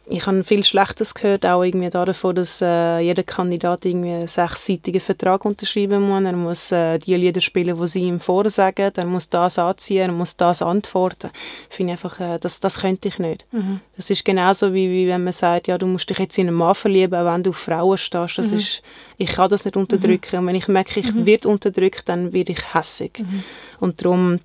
ich 0.07 0.27
habe 0.27 0.45
viel 0.45 0.63
Schlechtes 0.63 1.15
gehört, 1.15 1.47
auch 1.47 1.63
irgendwie 1.63 1.89
davon, 1.89 2.35
dass 2.35 2.61
äh, 2.61 2.99
jeder 2.99 3.23
Kandidat 3.23 3.85
irgendwie 3.85 4.11
einen 4.11 4.29
sechsseitigen 4.29 5.01
Vertrag 5.01 5.45
unterschreiben 5.45 6.03
muss. 6.03 6.25
Er 6.25 6.37
muss 6.37 6.73
äh, 6.73 6.99
die 6.99 7.15
Lieder 7.15 7.41
spielen, 7.41 7.79
die 7.79 7.87
sie 7.87 8.03
ihm 8.03 8.21
vorsagen. 8.21 8.93
Er 8.95 9.07
muss 9.07 9.31
das 9.31 9.59
anziehen, 9.59 10.11
er 10.11 10.13
muss 10.13 10.37
das 10.37 10.61
antworten. 10.61 11.31
Ich 11.71 11.77
finde 11.77 11.93
einfach, 11.93 12.21
äh, 12.21 12.39
das, 12.39 12.61
das 12.61 12.81
könnte 12.81 13.09
ich 13.09 13.19
nicht. 13.19 13.47
Mhm. 13.53 13.81
Das 13.97 14.11
ist 14.11 14.25
genauso 14.25 14.75
wie, 14.75 14.91
wie 14.91 15.09
wenn 15.09 15.25
man 15.25 15.33
sagt, 15.33 15.69
ja, 15.69 15.79
du 15.79 15.87
musst 15.87 16.11
dich 16.11 16.19
jetzt 16.19 16.37
in 16.39 16.49
einen 16.49 16.57
Mann 16.57 16.75
verlieben, 16.75 17.15
auch 17.15 17.33
wenn 17.33 17.43
du 17.43 17.51
auf 17.51 17.57
Frauen 17.57 17.97
stehst. 17.97 18.39
Das 18.39 18.51
mhm. 18.51 18.59
ist, 18.59 18.83
ich 19.17 19.33
kann 19.33 19.49
das 19.49 19.65
nicht 19.65 19.77
unterdrücken. 19.77 20.37
Mhm. 20.37 20.39
Und 20.41 20.47
wenn 20.49 20.57
ich 20.57 20.69
merke, 20.69 21.01
ich 21.01 21.13
mhm. 21.13 21.25
werde 21.25 21.49
unterdrückt, 21.49 22.09
dann 22.09 22.33
werde 22.33 22.53
ich 22.53 22.75
hässig. 22.75 23.21
Mhm. 23.21 23.45
Und 23.81 24.05
darum 24.05 24.41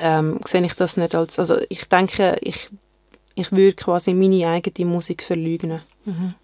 ähm, 0.00 0.40
sehe 0.44 0.64
ich 0.64 0.74
das 0.74 0.96
nicht 0.96 1.14
als, 1.14 1.38
also 1.38 1.58
ich 1.68 1.88
denke, 1.88 2.36
ich 2.40 2.68
ich 3.34 3.52
würde 3.52 3.74
quasi 3.74 4.14
meine 4.14 4.48
eigene 4.48 4.90
Musik 4.90 5.22
verleugnen. 5.22 5.82
Mhm. 6.04 6.34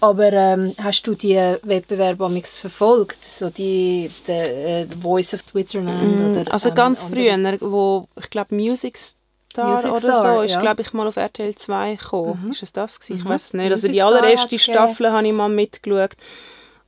Aber 0.00 0.32
ähm, 0.32 0.74
hast 0.82 1.06
du 1.06 1.14
die 1.14 1.36
Wettbewerbe 1.62 2.28
verfolgt? 2.42 3.22
So 3.22 3.50
die, 3.50 4.10
die, 4.26 4.32
äh, 4.32 4.86
Voice 5.00 5.34
of 5.34 5.42
Switzerland? 5.48 6.18
Mm, 6.18 6.30
oder, 6.32 6.52
also 6.52 6.70
ähm, 6.70 6.74
ganz 6.74 7.04
früher, 7.04 7.38
wo 7.60 8.08
ich 8.18 8.28
glaube 8.28 8.52
Music 8.52 8.98
Star 8.98 9.70
Music 9.70 9.90
oder 9.92 9.98
Star, 10.00 10.36
so, 10.36 10.42
ist 10.42 10.54
ja. 10.54 10.60
glaube 10.60 10.82
ich 10.82 10.92
mal 10.92 11.06
auf 11.06 11.16
RTL 11.16 11.54
2 11.54 11.94
gekommen. 11.94 12.40
Mhm. 12.46 12.50
Ist 12.50 12.64
es 12.64 12.72
das 12.72 12.98
gewesen? 12.98 13.18
Ich 13.18 13.24
mhm. 13.24 13.28
weiß 13.28 13.44
es 13.44 13.54
nicht. 13.54 13.70
Also 13.70 13.86
die 13.86 14.02
allererste 14.02 14.58
Staffel 14.58 15.12
habe 15.12 15.26
ich 15.26 15.32
mal 15.32 15.48
mitgeschaut. 15.48 16.16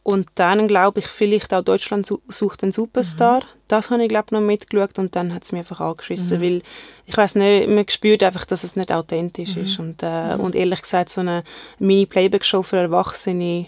Und 0.05 0.29
dann 0.35 0.69
glaube 0.69 1.01
ich 1.01 1.07
vielleicht 1.07 1.55
auch 1.55 1.63
Deutschland 1.63 2.07
sucht 2.29 2.63
einen 2.63 2.73
Superstar. 2.73 3.41
Mhm. 3.41 3.47
Das 3.69 3.91
habe 3.91 4.03
ich 4.03 4.11
glaube 4.11 4.35
noch 4.35 4.43
mitgeschaut 4.43 4.99
und 4.99 5.17
dann 5.17 5.35
hat 5.35 5.45
es 5.45 5.53
mir 5.53 5.61
einfach 5.61 5.81
angeschissen, 5.81 6.39
mhm. 6.39 6.45
weil 6.45 6.63
ich 7.07 7.17
weiß 7.17 7.37
nicht, 7.37 7.69
man 7.69 7.89
spürt 7.89 8.23
einfach, 8.23 8.45
dass 8.45 8.65
es 8.65 8.77
nicht 8.77 8.93
authentisch 8.93 9.57
mhm. 9.57 9.65
ist. 9.65 9.79
Und, 9.79 10.03
äh, 10.03 10.37
mhm. 10.37 10.45
und 10.45 10.55
ehrlich 10.55 10.83
gesagt, 10.83 11.09
so 11.09 11.23
eine 11.23 11.43
Mini-Playback-Show 11.79 12.63
für 12.63 12.77
Erwachsene 12.77 13.67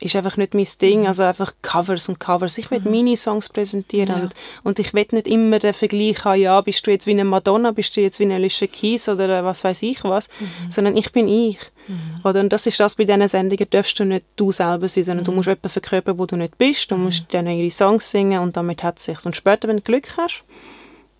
ist 0.00 0.16
einfach 0.16 0.36
nicht 0.36 0.54
mein 0.54 0.66
Ding. 0.80 1.00
Mhm. 1.00 1.06
Also 1.06 1.24
einfach 1.24 1.52
Covers 1.62 2.08
und 2.08 2.20
Covers. 2.20 2.58
Ich 2.58 2.70
will 2.70 2.80
mhm. 2.80 2.90
meine 2.90 3.16
Songs 3.16 3.48
präsentieren 3.48 4.08
ja. 4.08 4.22
und, 4.22 4.34
und 4.62 4.78
ich 4.78 4.94
will 4.94 5.06
nicht 5.10 5.26
immer 5.26 5.58
den 5.58 5.72
Vergleich 5.72 6.24
haben, 6.24 6.40
ja, 6.40 6.60
bist 6.60 6.86
du 6.86 6.90
jetzt 6.90 7.06
wie 7.06 7.12
eine 7.12 7.24
Madonna, 7.24 7.72
bist 7.72 7.96
du 7.96 8.00
jetzt 8.00 8.18
wie 8.20 8.24
eine 8.24 8.36
Alicia 8.36 8.66
Keys 8.66 9.08
oder 9.08 9.28
äh, 9.40 9.44
was 9.44 9.64
weiß 9.64 9.82
ich 9.82 10.04
was, 10.04 10.28
mhm. 10.40 10.70
sondern 10.70 10.96
ich 10.96 11.12
bin 11.12 11.28
ich. 11.28 11.58
Mhm. 11.88 12.00
Oder, 12.24 12.40
und 12.40 12.52
das 12.52 12.66
ist 12.66 12.78
das 12.78 12.94
bei 12.94 13.04
diesen 13.04 13.26
Sendungen, 13.26 13.66
darfst 13.70 13.98
du 13.98 14.04
nicht 14.04 14.24
du 14.36 14.52
selber 14.52 14.88
sein, 14.88 15.04
sondern 15.04 15.24
du 15.24 15.32
mhm. 15.32 15.38
musst 15.38 15.48
jemanden 15.48 15.68
verkörpern, 15.68 16.18
wo 16.18 16.26
du 16.26 16.36
nicht 16.36 16.58
bist. 16.58 16.90
Du 16.90 16.96
mhm. 16.96 17.04
musst 17.04 17.24
dann 17.32 17.46
ihre 17.46 17.70
Songs 17.70 18.10
singen 18.10 18.40
und 18.40 18.56
damit 18.56 18.82
hat 18.82 18.98
es 18.98 19.04
sich. 19.04 19.24
Und 19.24 19.36
später, 19.36 19.68
wenn 19.68 19.78
du 19.78 19.82
Glück 19.82 20.16
hast, 20.16 20.44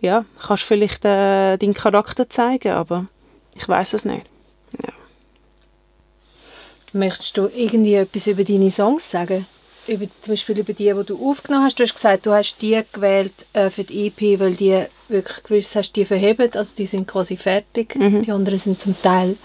ja, 0.00 0.24
kannst 0.40 0.62
du 0.62 0.66
vielleicht 0.66 1.04
äh, 1.04 1.56
deinen 1.56 1.74
Charakter 1.74 2.28
zeigen, 2.28 2.72
aber 2.72 3.06
ich 3.56 3.68
weiß 3.68 3.94
es 3.94 4.04
nicht. 4.04 4.26
Ja. 4.82 4.92
Möchtest 6.92 7.36
du 7.36 7.48
irgendwie 7.54 7.94
etwas 7.94 8.26
über 8.26 8.44
deine 8.44 8.70
Songs 8.70 9.10
sagen? 9.10 9.46
Über, 9.86 10.06
zum 10.20 10.32
Beispiel 10.32 10.58
über 10.58 10.72
die, 10.72 10.92
die 10.92 11.04
du 11.04 11.30
aufgenommen 11.30 11.64
hast. 11.64 11.78
Du 11.78 11.82
hast 11.82 11.94
gesagt, 11.94 12.26
du 12.26 12.32
hast 12.32 12.58
die 12.60 12.80
gewählt 12.92 13.32
äh, 13.54 13.70
für 13.70 13.84
die 13.84 14.06
EP, 14.06 14.38
weil 14.38 14.54
die 14.54 14.84
wirklich 15.08 15.42
gewusst 15.42 15.76
hast, 15.76 15.92
die 15.92 16.04
verheben, 16.04 16.50
also 16.54 16.76
die 16.76 16.86
sind 16.86 17.08
quasi 17.08 17.36
fertig. 17.36 17.96
Mhm. 17.96 18.22
Die 18.22 18.32
anderen 18.32 18.58
sind 18.58 18.80
zum 18.80 19.00
Teil 19.00 19.36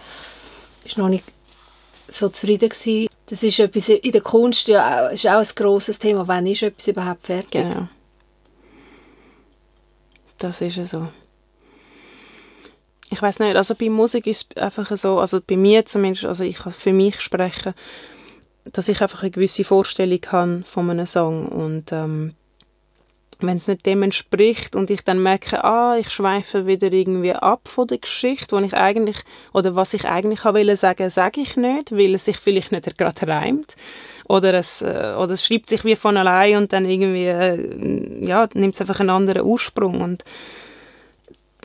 ist 0.86 0.98
noch 0.98 1.10
nicht 1.10 1.26
so 2.08 2.30
zufrieden 2.30 2.70
gewesen. 2.70 3.08
Das 3.28 3.42
ist 3.42 3.60
etwas 3.60 3.90
in 3.90 4.12
der 4.12 4.22
Kunst 4.22 4.68
ja 4.68 5.08
auch, 5.08 5.12
ist 5.12 5.26
auch 5.28 5.40
ein 5.40 5.48
grosses 5.56 5.98
Thema. 5.98 6.28
Wann 6.28 6.46
ist 6.46 6.64
etwas 6.64 6.88
überhaupt 6.88 7.26
fertig? 7.26 7.52
Genau. 7.52 7.88
Das 10.38 10.62
ist 10.62 10.76
ja 10.76 10.84
so. 10.84 11.08
Ich 13.14 13.22
weiß 13.22 13.42
nicht, 13.42 13.56
also 13.56 13.76
bei 13.76 13.92
Musik 13.92 14.26
ist 14.26 14.48
es 14.56 14.62
einfach 14.64 14.98
so, 14.98 15.20
also 15.20 15.40
bei 15.40 15.56
mir 15.56 15.86
zumindest, 15.86 16.26
also 16.26 16.44
ich 16.44 16.58
kann 16.58 16.72
für 16.72 16.94
mich 16.94 17.22
sprechen, 17.22 17.76
dass 18.66 18.88
ich 18.88 19.02
einfach 19.04 19.22
eine 19.22 19.30
gewisse 19.30 19.64
Vorstellung 19.64 20.20
habe 20.32 20.64
von 20.66 20.90
einem 20.90 21.06
Song 21.06 21.48
und 21.48 21.92
ähm, 21.92 22.34
wenn 23.40 23.58
es 23.58 23.68
nicht 23.68 23.86
dem 23.86 24.02
entspricht 24.02 24.76
und 24.76 24.90
ich 24.90 25.04
dann 25.04 25.22
merke, 25.22 25.64
ah, 25.64 25.96
ich 25.96 26.10
schweife 26.10 26.66
wieder 26.66 26.92
irgendwie 26.92 27.34
ab 27.34 27.68
von 27.68 27.86
der 27.86 28.00
Geschichte, 28.00 28.56
wo 28.56 28.60
ich 28.62 28.74
eigentlich, 28.74 29.18
oder 29.54 29.76
was 29.76 29.94
ich 29.94 30.06
eigentlich 30.06 30.44
will 30.44 30.76
sagen, 30.76 31.12
sage 31.12 31.42
ich 31.42 31.56
nicht, 31.56 31.92
weil 31.92 32.16
es 32.16 32.26
sich 32.26 32.38
vielleicht 32.38 32.72
nicht 32.72 32.98
gerade 32.98 33.28
reimt. 33.28 33.76
Oder 34.28 34.56
es, 34.56 34.82
äh, 34.82 35.14
oder 35.20 35.34
es 35.34 35.46
schreibt 35.46 35.70
sich 35.70 35.86
wie 35.86 35.96
von 35.96 36.18
allein 36.18 36.58
und 36.58 36.74
dann 36.74 36.86
irgendwie, 36.86 37.26
äh, 37.26 38.26
ja, 38.26 38.48
nimmt 38.54 38.74
es 38.74 38.82
einfach 38.82 39.02
einen 39.02 39.12
anderen 39.12 39.44
Ursprung 39.44 40.02
und 40.02 40.24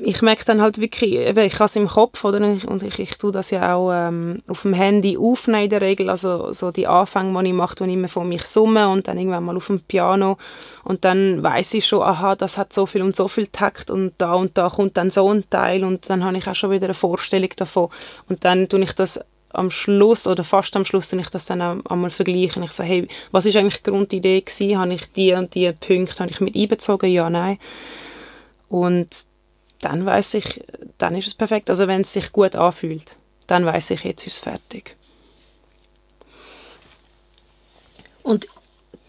ich 0.01 0.23
merke 0.23 0.45
dann 0.45 0.61
halt 0.61 0.79
wirklich, 0.79 1.15
ich 1.15 1.55
habe 1.55 1.65
es 1.65 1.77
im 1.77 1.89
Kopf 1.89 2.25
oder 2.25 2.39
und 2.39 2.83
ich, 2.83 2.99
ich 2.99 3.19
tue 3.19 3.33
das 3.33 3.51
ja 3.51 3.75
auch 3.75 3.93
ähm, 3.93 4.43
auf 4.49 4.63
dem 4.63 4.73
Handy 4.73 5.17
aufnehmen 5.17 5.65
in 5.65 5.71
der 5.71 5.81
Regel, 5.81 6.11
also 6.11 6.53
so 6.53 6.71
die 6.71 6.87
Anfänge, 6.87 7.43
die 7.43 7.49
ich 7.49 7.55
mache, 7.55 7.75
die 7.77 7.85
ich 7.85 7.93
immer 7.93 8.09
von 8.09 8.29
mich 8.29 8.47
summe 8.47 8.89
und 8.89 9.09
dann 9.09 9.19
irgendwann 9.19 9.45
mal 9.45 9.57
auf 9.57 9.67
dem 9.67 9.81
Piano 9.81 10.39
und 10.85 11.05
dann 11.05 11.43
weiß 11.43 11.75
ich 11.75 11.87
schon, 11.87 12.03
aha, 12.03 12.37
das 12.37 12.59
hat 12.59 12.73
so 12.73 12.87
viel 12.87 13.03
und 13.03 13.17
so 13.17 13.29
viel 13.29 13.47
Takt 13.49 13.91
und 13.91 14.13
da 14.19 14.35
und 14.35 14.57
da 14.57 14.69
kommt 14.69 14.97
dann 14.97 15.11
so 15.11 15.33
ein 15.33 15.49
Teil 15.51 15.85
und 15.85 16.09
dann 16.09 16.25
habe 16.25 16.37
ich 16.39 16.47
auch 16.49 16.55
schon 16.55 16.71
wieder 16.71 16.87
eine 16.87 16.95
Vorstellung 16.95 17.51
davon 17.57 17.89
und 18.29 18.45
dann 18.45 18.69
tue 18.69 18.81
ich 18.81 18.93
das 18.93 19.21
am 19.51 19.71
Schluss 19.71 20.27
oder 20.27 20.45
fast 20.45 20.77
am 20.77 20.85
Schluss 20.85 21.09
tue 21.09 21.21
ich 21.21 21.31
das 21.31 21.47
dann 21.47 21.63
auch 21.63 21.79
einmal 21.91 22.11
vergleichen. 22.11 22.63
Ich 22.63 22.73
sage, 22.73 22.89
hey, 22.89 23.09
was 23.33 23.47
ist 23.47 23.57
eigentlich 23.57 23.83
die 23.83 23.91
Grundidee 23.91 24.41
gewesen? 24.43 24.79
Habe 24.79 24.93
ich 24.93 25.11
die 25.13 25.33
und 25.33 25.55
die 25.55 25.73
Punkte 25.73 26.19
habe 26.19 26.31
ich 26.31 26.41
mit 26.41 26.55
einbezogen? 26.55 27.11
Ja, 27.11 27.31
nein. 27.31 27.59
Und 28.69 29.09
dann 29.81 30.05
weiß 30.05 30.35
ich, 30.35 30.65
dann 30.99 31.15
ist 31.17 31.27
es 31.27 31.35
perfekt. 31.35 31.71
Also 31.71 31.87
wenn 31.87 32.03
es 32.03 32.13
sich 32.13 32.33
gut 32.33 32.57
anfühlt, 32.57 33.17
dann 33.47 33.65
weiß 33.65 33.91
ich, 33.91 34.05
jetzt 34.05 34.27
ist 34.27 34.35
es 34.35 34.39
fertig. 34.39 34.97
Und 38.23 38.47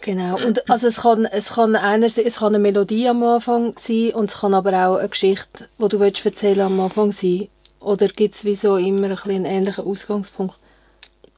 genau, 0.02 0.38
und 0.38 0.70
also 0.70 0.88
es 0.88 1.02
kann, 1.02 1.26
es 1.26 1.50
kann 1.50 1.76
einerseits, 1.76 2.28
es 2.28 2.38
kann 2.38 2.56
eine 2.56 2.60
Melodie 2.60 3.10
am 3.10 3.24
Anfang 3.24 3.76
sein 3.78 4.12
und 4.12 4.30
es 4.30 4.40
kann 4.40 4.54
aber 4.54 4.72
auch 4.88 4.98
eine 4.98 5.10
Geschichte, 5.10 5.68
die 5.78 5.88
du 5.90 6.00
willst 6.00 6.26
erzählen 6.26 6.62
am 6.62 6.80
Anfang 6.80 7.12
sein. 7.12 7.50
Oder 7.82 8.08
gibt 8.08 8.36
es 8.36 8.46
wie 8.46 8.56
so 8.56 8.78
immer 8.78 9.08
ein 9.08 9.18
einen 9.18 9.46
ähnlichen 9.46 9.86
Ausgangspunkt? 9.86 10.58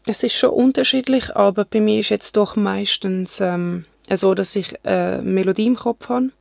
Es 0.07 0.23
ist 0.23 0.33
schon 0.35 0.49
unterschiedlich, 0.49 1.35
aber 1.35 1.65
bei 1.65 1.79
mir 1.79 1.99
ist 1.99 2.09
jetzt 2.09 2.35
doch 2.35 2.55
meistens 2.55 3.39
ähm, 3.39 3.85
so, 4.11 4.33
dass 4.33 4.55
ich 4.55 4.83
eine 4.83 5.21
Melodie 5.23 5.67
im 5.67 5.75
Kopf 5.75 6.09
habe 6.09 6.31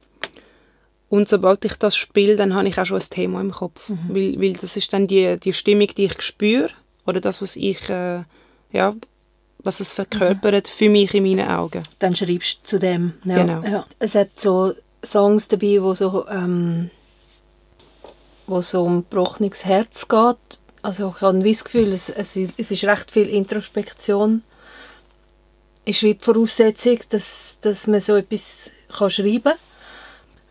und 1.11 1.29
sobald 1.29 1.65
ich 1.65 1.75
das 1.75 1.97
spiele, 1.97 2.37
dann 2.37 2.55
habe 2.55 2.69
ich 2.69 2.79
auch 2.79 2.87
schon 2.87 3.01
ein 3.01 3.11
Thema 3.11 3.41
im 3.41 3.51
Kopf. 3.51 3.89
Mhm. 3.89 3.99
Weil, 4.11 4.41
weil 4.41 4.53
das 4.53 4.77
ist 4.77 4.93
dann 4.93 5.09
die, 5.09 5.37
die 5.41 5.53
Stimmung, 5.53 5.89
die 5.89 6.05
ich 6.05 6.23
spüre. 6.23 6.71
Oder 7.05 7.21
das, 7.21 7.43
was 7.43 7.57
ich, 7.57 7.91
äh, 7.91 8.23
ja, 8.71 8.95
was 9.59 9.81
es 9.81 9.91
verkörpert 9.91 10.69
mhm. 10.69 10.73
für 10.73 10.89
mich 10.89 11.13
in 11.13 11.25
meinen 11.25 11.49
Augen. 11.49 11.83
Dann 11.99 12.15
schreibst 12.15 12.61
du 12.63 12.69
zu 12.69 12.79
dem. 12.79 13.15
Ja. 13.25 13.45
Genau. 13.45 13.63
Ja. 13.63 13.87
Es 13.99 14.15
hat 14.15 14.39
so 14.39 14.73
Songs 15.05 15.49
dabei, 15.49 15.83
wo 15.83 15.95
so, 15.95 16.29
ähm, 16.29 16.91
wo 18.47 18.63
so 18.63 18.85
um 18.85 18.99
gebrochenes 18.99 19.65
Herz 19.65 20.07
geht. 20.07 20.61
Also 20.83 21.13
ich 21.15 21.23
habe 21.23 21.43
das 21.43 21.65
Gefühl, 21.65 21.93
es, 21.93 22.09
es, 22.09 22.39
es 22.57 22.71
ist 22.71 22.85
recht 22.85 23.11
viel 23.11 23.29
Introspektion. 23.29 24.45
Ist 25.85 26.05
wie 26.05 26.15
die 26.15 26.25
Voraussetzung, 26.25 27.01
dass, 27.09 27.59
dass 27.61 27.89
man 27.89 28.01
so 28.01 28.15
etwas 28.15 28.71
kann 28.97 29.11
schreiben 29.11 29.43
kann 29.43 29.70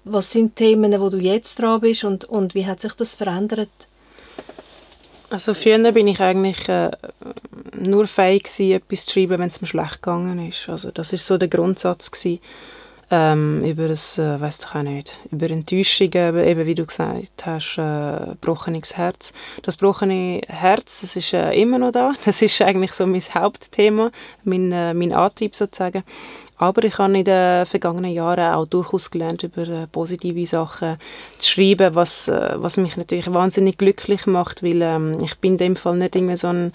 was 0.03 0.31
sind 0.31 0.55
Themen, 0.55 0.99
wo 0.99 1.09
du 1.09 1.17
jetzt 1.17 1.59
dran 1.59 1.81
bist 1.81 2.03
und, 2.03 2.25
und 2.25 2.55
wie 2.55 2.65
hat 2.65 2.81
sich 2.81 2.93
das 2.93 3.15
verändert? 3.15 3.69
Also 5.29 5.53
früher 5.53 5.91
bin 5.91 6.07
ich 6.07 6.19
eigentlich 6.21 6.67
äh, 6.69 6.89
nur 7.79 8.07
fähig 8.07 8.43
gewesen, 8.43 8.71
etwas 8.71 9.05
zu 9.05 9.13
schreiben, 9.13 9.39
wenn 9.39 9.49
es 9.49 9.62
mir 9.62 9.67
schlecht 9.67 10.01
gegangen 10.01 10.49
ist. 10.49 10.67
Also 10.69 10.89
das 10.91 11.13
ist 11.13 11.27
so 11.27 11.38
der 11.38 11.49
Grundsatz 11.49 12.09
gewesen. 12.09 12.39
Ähm, 13.12 13.62
über 13.65 13.88
das, 13.88 14.19
äh, 14.19 14.39
weiß 14.39 14.60
doch 14.60 14.76
auch 14.76 14.84
nicht, 14.84 15.19
über 15.32 15.50
Enttäuschungen, 15.50 16.38
eben 16.45 16.65
wie 16.67 16.76
du 16.76 16.86
gesagt 16.86 17.43
hast, 17.43 17.78
äh, 17.80 18.32
gebrochenes 18.34 18.98
Herz. 18.98 19.34
Das 19.63 19.80
gebrochene 19.80 20.41
Herz, 20.48 21.02
das 21.02 21.15
ist 21.15 21.34
äh, 21.34 21.54
immer 21.54 21.80
noch 21.80 21.91
da. 21.91 22.13
Das 22.26 22.43
ist 22.43 22.62
eigentlich 22.62 22.93
so 22.93 23.08
mein 23.08 23.22
Hauptthema, 23.22 24.12
mein, 24.43 24.72
äh, 24.72 24.93
mein 24.93 25.12
Antrieb 25.12 25.56
sozusagen. 25.56 26.04
Aber 26.60 26.84
ich 26.84 26.98
habe 27.00 27.17
in 27.17 27.24
den 27.24 27.65
vergangenen 27.65 28.12
Jahren 28.12 28.54
auch 28.54 28.67
durchaus 28.67 29.10
gelernt, 29.10 29.41
über 29.43 29.67
äh, 29.67 29.88
positive 29.88 30.45
Sachen 30.45 30.98
zu 31.39 31.52
schreiben, 31.52 31.95
was, 31.95 32.28
äh, 32.28 32.56
was 32.58 32.78
mich 32.78 32.95
natürlich 32.95 33.34
wahnsinnig 33.34 33.78
glücklich 33.78 34.28
macht, 34.28 34.62
weil 34.62 34.82
ähm, 34.84 35.17
ich 35.24 35.36
bin 35.39 35.54
in 35.54 35.58
dem 35.58 35.76
Fall 35.76 35.95
nicht 35.95 36.15
irgendwie 36.15 36.36
so 36.36 36.50
ein, 36.50 36.74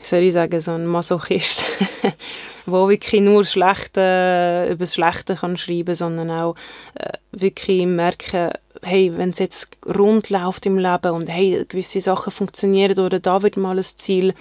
wie 0.00 0.04
soll 0.04 0.20
ich 0.20 0.32
sagen, 0.32 0.60
so 0.60 0.72
ein 0.72 0.84
Masochist, 0.84 1.64
wo 2.66 2.88
wirklich 2.88 3.20
nur 3.20 3.44
Schlechte, 3.44 4.66
über 4.70 4.78
das 4.84 4.94
Schlechte 4.94 5.36
kann 5.36 5.56
schreiben, 5.56 5.94
sondern 5.94 6.30
auch 6.30 6.56
äh, 6.94 7.12
wirklich 7.32 7.86
merken, 7.86 8.50
hey, 8.82 9.12
wenn 9.16 9.30
es 9.30 9.38
jetzt 9.38 9.76
rund 9.86 10.30
läuft 10.30 10.66
im 10.66 10.78
Leben 10.78 11.12
und 11.12 11.28
hey, 11.28 11.64
gewisse 11.68 12.00
Sachen 12.00 12.32
funktionieren 12.32 12.98
oder 12.98 13.20
da 13.20 13.42
wird 13.42 13.56
mal 13.56 13.76
ein 13.76 13.82
Ziel 13.84 14.34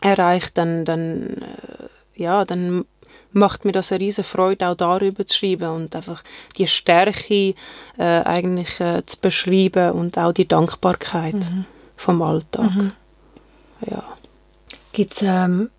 erreicht, 0.00 0.56
dann, 0.58 0.84
dann 0.84 1.36
äh, 1.38 2.22
ja, 2.22 2.44
dann 2.44 2.84
macht 3.32 3.64
mir 3.64 3.72
das 3.72 3.92
eine 3.92 4.00
riesige 4.00 4.26
Freude, 4.26 4.68
auch 4.68 4.74
darüber 4.74 5.24
zu 5.26 5.38
schreiben 5.38 5.70
und 5.70 5.94
einfach 5.94 6.22
die 6.56 6.66
Stärke 6.66 7.54
äh, 7.96 8.04
eigentlich 8.04 8.80
äh, 8.80 9.04
zu 9.06 9.18
beschreiben 9.20 9.92
und 9.92 10.18
auch 10.18 10.32
die 10.32 10.48
Dankbarkeit 10.48 11.34
mhm. 11.34 11.66
vom 11.96 12.22
Alltag. 12.22 12.74
Mhm. 12.74 12.92
ja. 13.86 14.04
Gibt 14.92 15.12
es 15.12 15.22
ähm, 15.22 15.70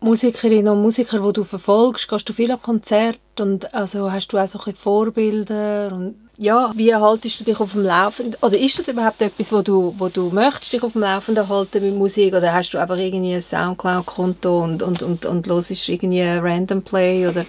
Musikerinnen 0.00 0.72
und 0.72 0.82
Musiker, 0.82 1.20
die 1.20 1.32
du 1.32 1.44
verfolgst? 1.44 2.08
Gehst 2.08 2.28
du 2.28 2.32
viel 2.32 2.50
auf 2.52 2.62
Konzerte? 2.62 3.18
Und 3.38 3.74
also 3.74 4.10
hast 4.10 4.28
du 4.28 4.38
auch 4.38 4.48
so 4.48 4.58
ein 4.64 4.74
Vorbilder? 4.74 5.92
Und 5.92 6.14
ja, 6.38 6.72
wie 6.74 6.94
haltest 6.94 7.40
du 7.40 7.44
dich 7.44 7.60
auf 7.60 7.72
dem 7.72 7.84
Laufenden? 7.84 8.36
Oder 8.40 8.58
ist 8.58 8.78
das 8.78 8.88
überhaupt 8.88 9.20
etwas, 9.20 9.52
wo 9.52 9.60
du, 9.60 9.94
wo 9.98 10.08
du 10.08 10.30
möchtest, 10.30 10.72
dich 10.72 10.82
auf 10.82 10.92
dem 10.92 11.02
Laufenden 11.02 11.46
halten 11.48 11.84
mit 11.84 11.94
Musik? 11.94 12.34
Oder 12.34 12.54
hast 12.54 12.72
du 12.72 12.78
einfach 12.78 12.96
irgendwie 12.96 13.34
ein 13.34 13.42
Soundcloud-Konto 13.42 14.62
und, 14.62 14.82
und, 14.82 15.02
und, 15.02 15.26
und 15.26 15.46
hörst 15.46 15.88
irgendwie 15.88 16.22
Random 16.22 16.82
Play? 16.82 17.28
Oder 17.28 17.44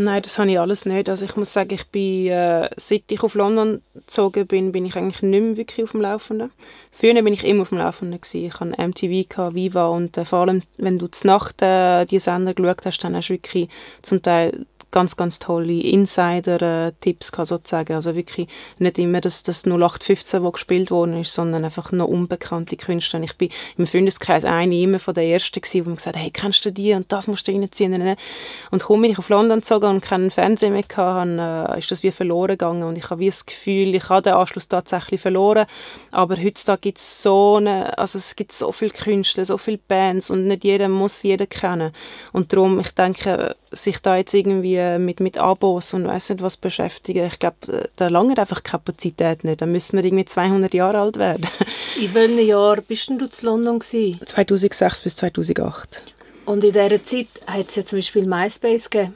Nein, 0.00 0.22
das 0.22 0.38
habe 0.38 0.50
ich 0.50 0.58
alles 0.58 0.86
nicht. 0.86 1.10
Also 1.10 1.26
ich 1.26 1.36
muss 1.36 1.52
sagen, 1.52 1.74
ich 1.74 1.86
bin, 1.88 2.28
äh, 2.28 2.70
seit 2.76 3.02
ich 3.10 3.22
auf 3.22 3.34
London 3.34 3.82
gezogen 3.94 4.46
bin, 4.46 4.72
bin 4.72 4.86
ich 4.86 4.96
eigentlich 4.96 5.20
nicht 5.20 5.42
mehr 5.42 5.56
wirklich 5.58 5.84
auf 5.84 5.90
dem 5.92 6.00
Laufenden. 6.00 6.50
Früher 6.90 7.22
bin 7.22 7.34
ich 7.34 7.44
immer 7.44 7.62
auf 7.62 7.68
dem 7.68 7.78
Laufenden 7.78 8.18
gewesen. 8.18 8.46
Ich 8.46 8.60
hatte 8.60 8.82
MTV, 8.82 9.28
gehabt, 9.28 9.54
Viva 9.54 9.88
und 9.88 10.16
äh, 10.16 10.24
vor 10.24 10.40
allem, 10.40 10.62
wenn 10.78 10.98
du 10.98 11.06
zur 11.08 11.30
Nacht 11.30 11.60
äh, 11.60 12.06
die 12.06 12.18
Sender 12.18 12.54
geschaut 12.54 12.86
hast, 12.86 13.04
dann 13.04 13.14
hast 13.14 13.28
du 13.28 13.34
wirklich 13.34 13.68
zum 14.00 14.22
Teil 14.22 14.64
ganz, 14.90 15.16
ganz 15.16 15.38
tolle 15.38 15.80
Insider-Tipps 15.80 17.32
sozusagen. 17.44 17.94
Also 17.94 18.14
wirklich 18.14 18.48
nicht 18.78 18.98
immer 18.98 19.20
das, 19.20 19.42
das 19.42 19.64
0815, 19.64 20.42
das 20.42 20.52
gespielt 20.52 20.90
worden 20.90 21.20
ist, 21.20 21.34
sondern 21.34 21.64
einfach 21.64 21.92
noch 21.92 22.06
unbekannte 22.06 22.76
Künstler. 22.76 23.20
Ich 23.22 23.36
bin 23.36 23.50
im 23.76 23.86
Freundeskreis 23.86 24.44
eine 24.44 24.80
immer 24.80 24.98
von 24.98 25.14
der 25.14 25.24
Ersten 25.24 25.60
gewesen, 25.60 25.86
wo 25.86 25.90
mir 25.90 25.96
gesagt 25.96 26.16
hey, 26.16 26.30
kennst 26.30 26.64
du 26.64 26.72
die 26.72 26.94
und 26.94 27.10
das 27.12 27.26
musst 27.26 27.46
du 27.48 27.52
reinziehen. 27.52 28.16
Und 28.70 28.82
kaum 28.82 29.02
bin 29.02 29.10
ich 29.10 29.18
auf 29.18 29.28
London 29.28 29.60
gezogen 29.60 29.86
und 29.86 30.00
keinen 30.02 30.30
Fernseher 30.30 30.70
mehr 30.70 30.84
hatte, 30.96 31.74
äh, 31.74 31.78
ist 31.78 31.90
das 31.90 32.02
wie 32.02 32.10
verloren 32.10 32.48
gegangen 32.48 32.82
und 32.82 32.98
ich 32.98 33.10
habe 33.10 33.20
wie 33.20 33.26
das 33.26 33.46
Gefühl, 33.46 33.94
ich 33.94 34.08
habe 34.08 34.22
den 34.22 34.34
Anschluss 34.34 34.68
tatsächlich 34.68 35.20
verloren. 35.20 35.66
Aber 36.10 36.36
heutzutage 36.36 36.80
gibt 36.80 36.98
es 36.98 37.22
so 37.22 37.56
eine, 37.56 37.96
also 37.98 38.18
es 38.18 38.36
gibt 38.36 38.52
so 38.52 38.72
viele 38.72 38.90
Künstler, 38.90 39.44
so 39.44 39.58
viele 39.58 39.78
Bands 39.78 40.30
und 40.30 40.46
nicht 40.46 40.64
jeder 40.64 40.88
muss 40.88 41.22
jeden 41.22 41.48
kennen. 41.48 41.92
Und 42.32 42.52
darum, 42.52 42.78
ich 42.80 42.90
denke, 42.90 43.56
sich 43.72 44.00
da 44.00 44.16
jetzt 44.16 44.34
irgendwie 44.34 44.98
mit, 44.98 45.20
mit 45.20 45.38
Abos 45.38 45.94
und 45.94 46.06
weiß 46.06 46.30
nicht 46.30 46.42
was 46.42 46.56
beschäftigen, 46.56 47.26
ich 47.26 47.38
glaube, 47.38 47.88
da 47.96 48.08
lange 48.08 48.36
einfach 48.36 48.60
die 48.60 48.70
Kapazität 48.70 49.44
nicht. 49.44 49.60
Dann 49.60 49.72
müssen 49.72 49.96
wir 49.96 50.04
irgendwie 50.04 50.24
200 50.24 50.74
Jahre 50.74 51.00
alt 51.00 51.16
werden. 51.16 51.46
In 52.00 52.12
welchem 52.14 52.38
Jahr 52.46 52.80
bist 52.80 53.08
du 53.08 53.14
in 53.14 53.30
London? 53.42 53.78
Gewesen? 53.78 54.20
2006 54.24 55.02
bis 55.02 55.16
2008. 55.16 56.04
Und 56.46 56.64
in 56.64 56.72
dieser 56.72 57.04
Zeit 57.04 57.28
hat 57.46 57.68
es 57.68 57.76
ja 57.76 57.84
zum 57.84 57.98
Beispiel 57.98 58.26
MySpace 58.26 58.90
gegeben? 58.90 59.14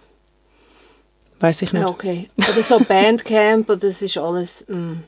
Weiß 1.41 1.63
ich 1.63 1.73
nicht. 1.73 1.85
Okay. 1.85 2.31
Oder 2.37 2.63
so 2.63 2.79
Bandcamp, 2.79 3.69
oder 3.69 3.79
das 3.79 4.03
ist 4.03 4.17
alles... 4.19 4.65
Mm. 4.69 4.99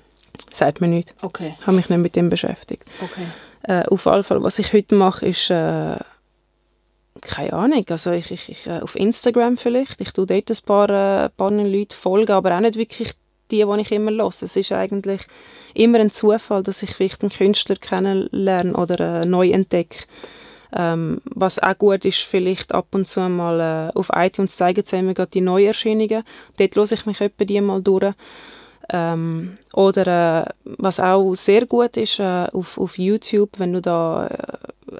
Sagt 0.50 0.80
mir 0.80 0.88
nicht. 0.88 1.14
Okay. 1.22 1.54
Ich 1.58 1.66
habe 1.66 1.76
mich 1.76 1.88
nicht 1.88 1.98
mit 1.98 2.16
dem 2.16 2.30
beschäftigt. 2.30 2.84
Okay. 3.00 3.26
Äh, 3.62 3.86
auf 3.86 4.04
jeden 4.04 4.24
Fall, 4.24 4.42
was 4.42 4.58
ich 4.58 4.72
heute 4.72 4.94
mache, 4.94 5.26
ist... 5.26 5.50
Äh, 5.50 5.98
keine 7.20 7.52
Ahnung, 7.52 7.84
also 7.90 8.12
ich, 8.12 8.30
ich, 8.30 8.48
ich, 8.48 8.66
äh, 8.66 8.80
auf 8.80 8.96
Instagram 8.96 9.56
vielleicht, 9.56 10.00
ich 10.00 10.12
tue 10.12 10.26
dort 10.26 10.50
ein 10.50 10.56
paar, 10.64 10.90
äh, 11.24 11.28
paar 11.30 11.50
Leute 11.50 11.96
folgen, 11.96 12.32
aber 12.32 12.56
auch 12.56 12.60
nicht 12.60 12.76
wirklich 12.76 13.12
die, 13.50 13.64
die 13.64 13.80
ich 13.80 13.92
immer 13.92 14.10
höre. 14.10 14.28
Es 14.28 14.56
ist 14.56 14.72
eigentlich 14.72 15.22
immer 15.74 16.00
ein 16.00 16.10
Zufall, 16.10 16.62
dass 16.62 16.82
ich 16.82 16.90
vielleicht 16.90 17.22
einen 17.22 17.30
Künstler 17.30 17.76
kennenlerne 17.76 18.74
oder 18.74 19.22
äh, 19.22 19.26
neu 19.26 19.50
entdecke. 19.50 20.04
Ähm, 20.74 21.20
was 21.24 21.58
auch 21.58 21.78
gut 21.78 22.04
ist, 22.04 22.18
vielleicht 22.18 22.74
ab 22.74 22.88
und 22.92 23.06
zu 23.06 23.20
mal 23.28 23.90
äh, 23.94 23.98
auf 23.98 24.10
iTunes 24.12 24.56
zeigen 24.56 24.84
sie 24.84 24.98
immer 24.98 25.14
die 25.14 25.40
Neuerscheinungen. 25.40 26.24
Dort 26.56 26.76
höre 26.76 26.92
ich 26.92 27.06
mich 27.06 27.20
etwa 27.20 27.44
die 27.44 27.60
mal 27.60 27.82
durch. 27.82 28.12
Ähm, 28.88 29.58
oder 29.72 30.46
äh, 30.46 30.50
was 30.64 31.00
auch 31.00 31.34
sehr 31.34 31.66
gut 31.66 31.96
ist, 31.96 32.20
äh, 32.20 32.46
auf, 32.52 32.78
auf 32.78 32.98
YouTube, 32.98 33.50
wenn 33.58 33.72
du 33.72 33.80
da 33.80 34.28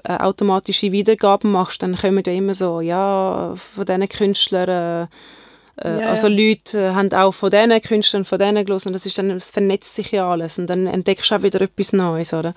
äh, 0.03 0.17
automatische 0.17 0.91
Wiedergaben 0.91 1.51
machst, 1.51 1.81
dann 1.81 1.95
kommen 1.95 2.23
da 2.23 2.31
immer 2.31 2.53
so, 2.53 2.81
ja, 2.81 3.53
von 3.55 3.85
diesen 3.85 4.09
Künstlern, 4.09 4.69
äh, 4.69 5.87
äh, 5.87 6.01
ja, 6.01 6.09
also 6.09 6.27
ja. 6.27 6.35
Leute 6.35 6.77
äh, 6.79 6.89
haben 6.91 7.11
auch 7.13 7.31
von 7.31 7.51
diesen 7.51 7.81
Künstlern, 7.81 8.25
von 8.25 8.39
denen 8.39 8.65
gelesen, 8.65 8.89
und 8.89 8.93
das 8.93 9.05
ist 9.05 9.17
dann, 9.17 9.29
es 9.31 9.51
vernetzt 9.51 9.93
sich 9.95 10.11
ja 10.11 10.29
alles 10.29 10.57
und 10.59 10.67
dann 10.67 10.87
entdeckst 10.87 11.29
du 11.31 11.35
auch 11.35 11.43
wieder 11.43 11.61
etwas 11.61 11.93
Neues, 11.93 12.33
oder? 12.33 12.53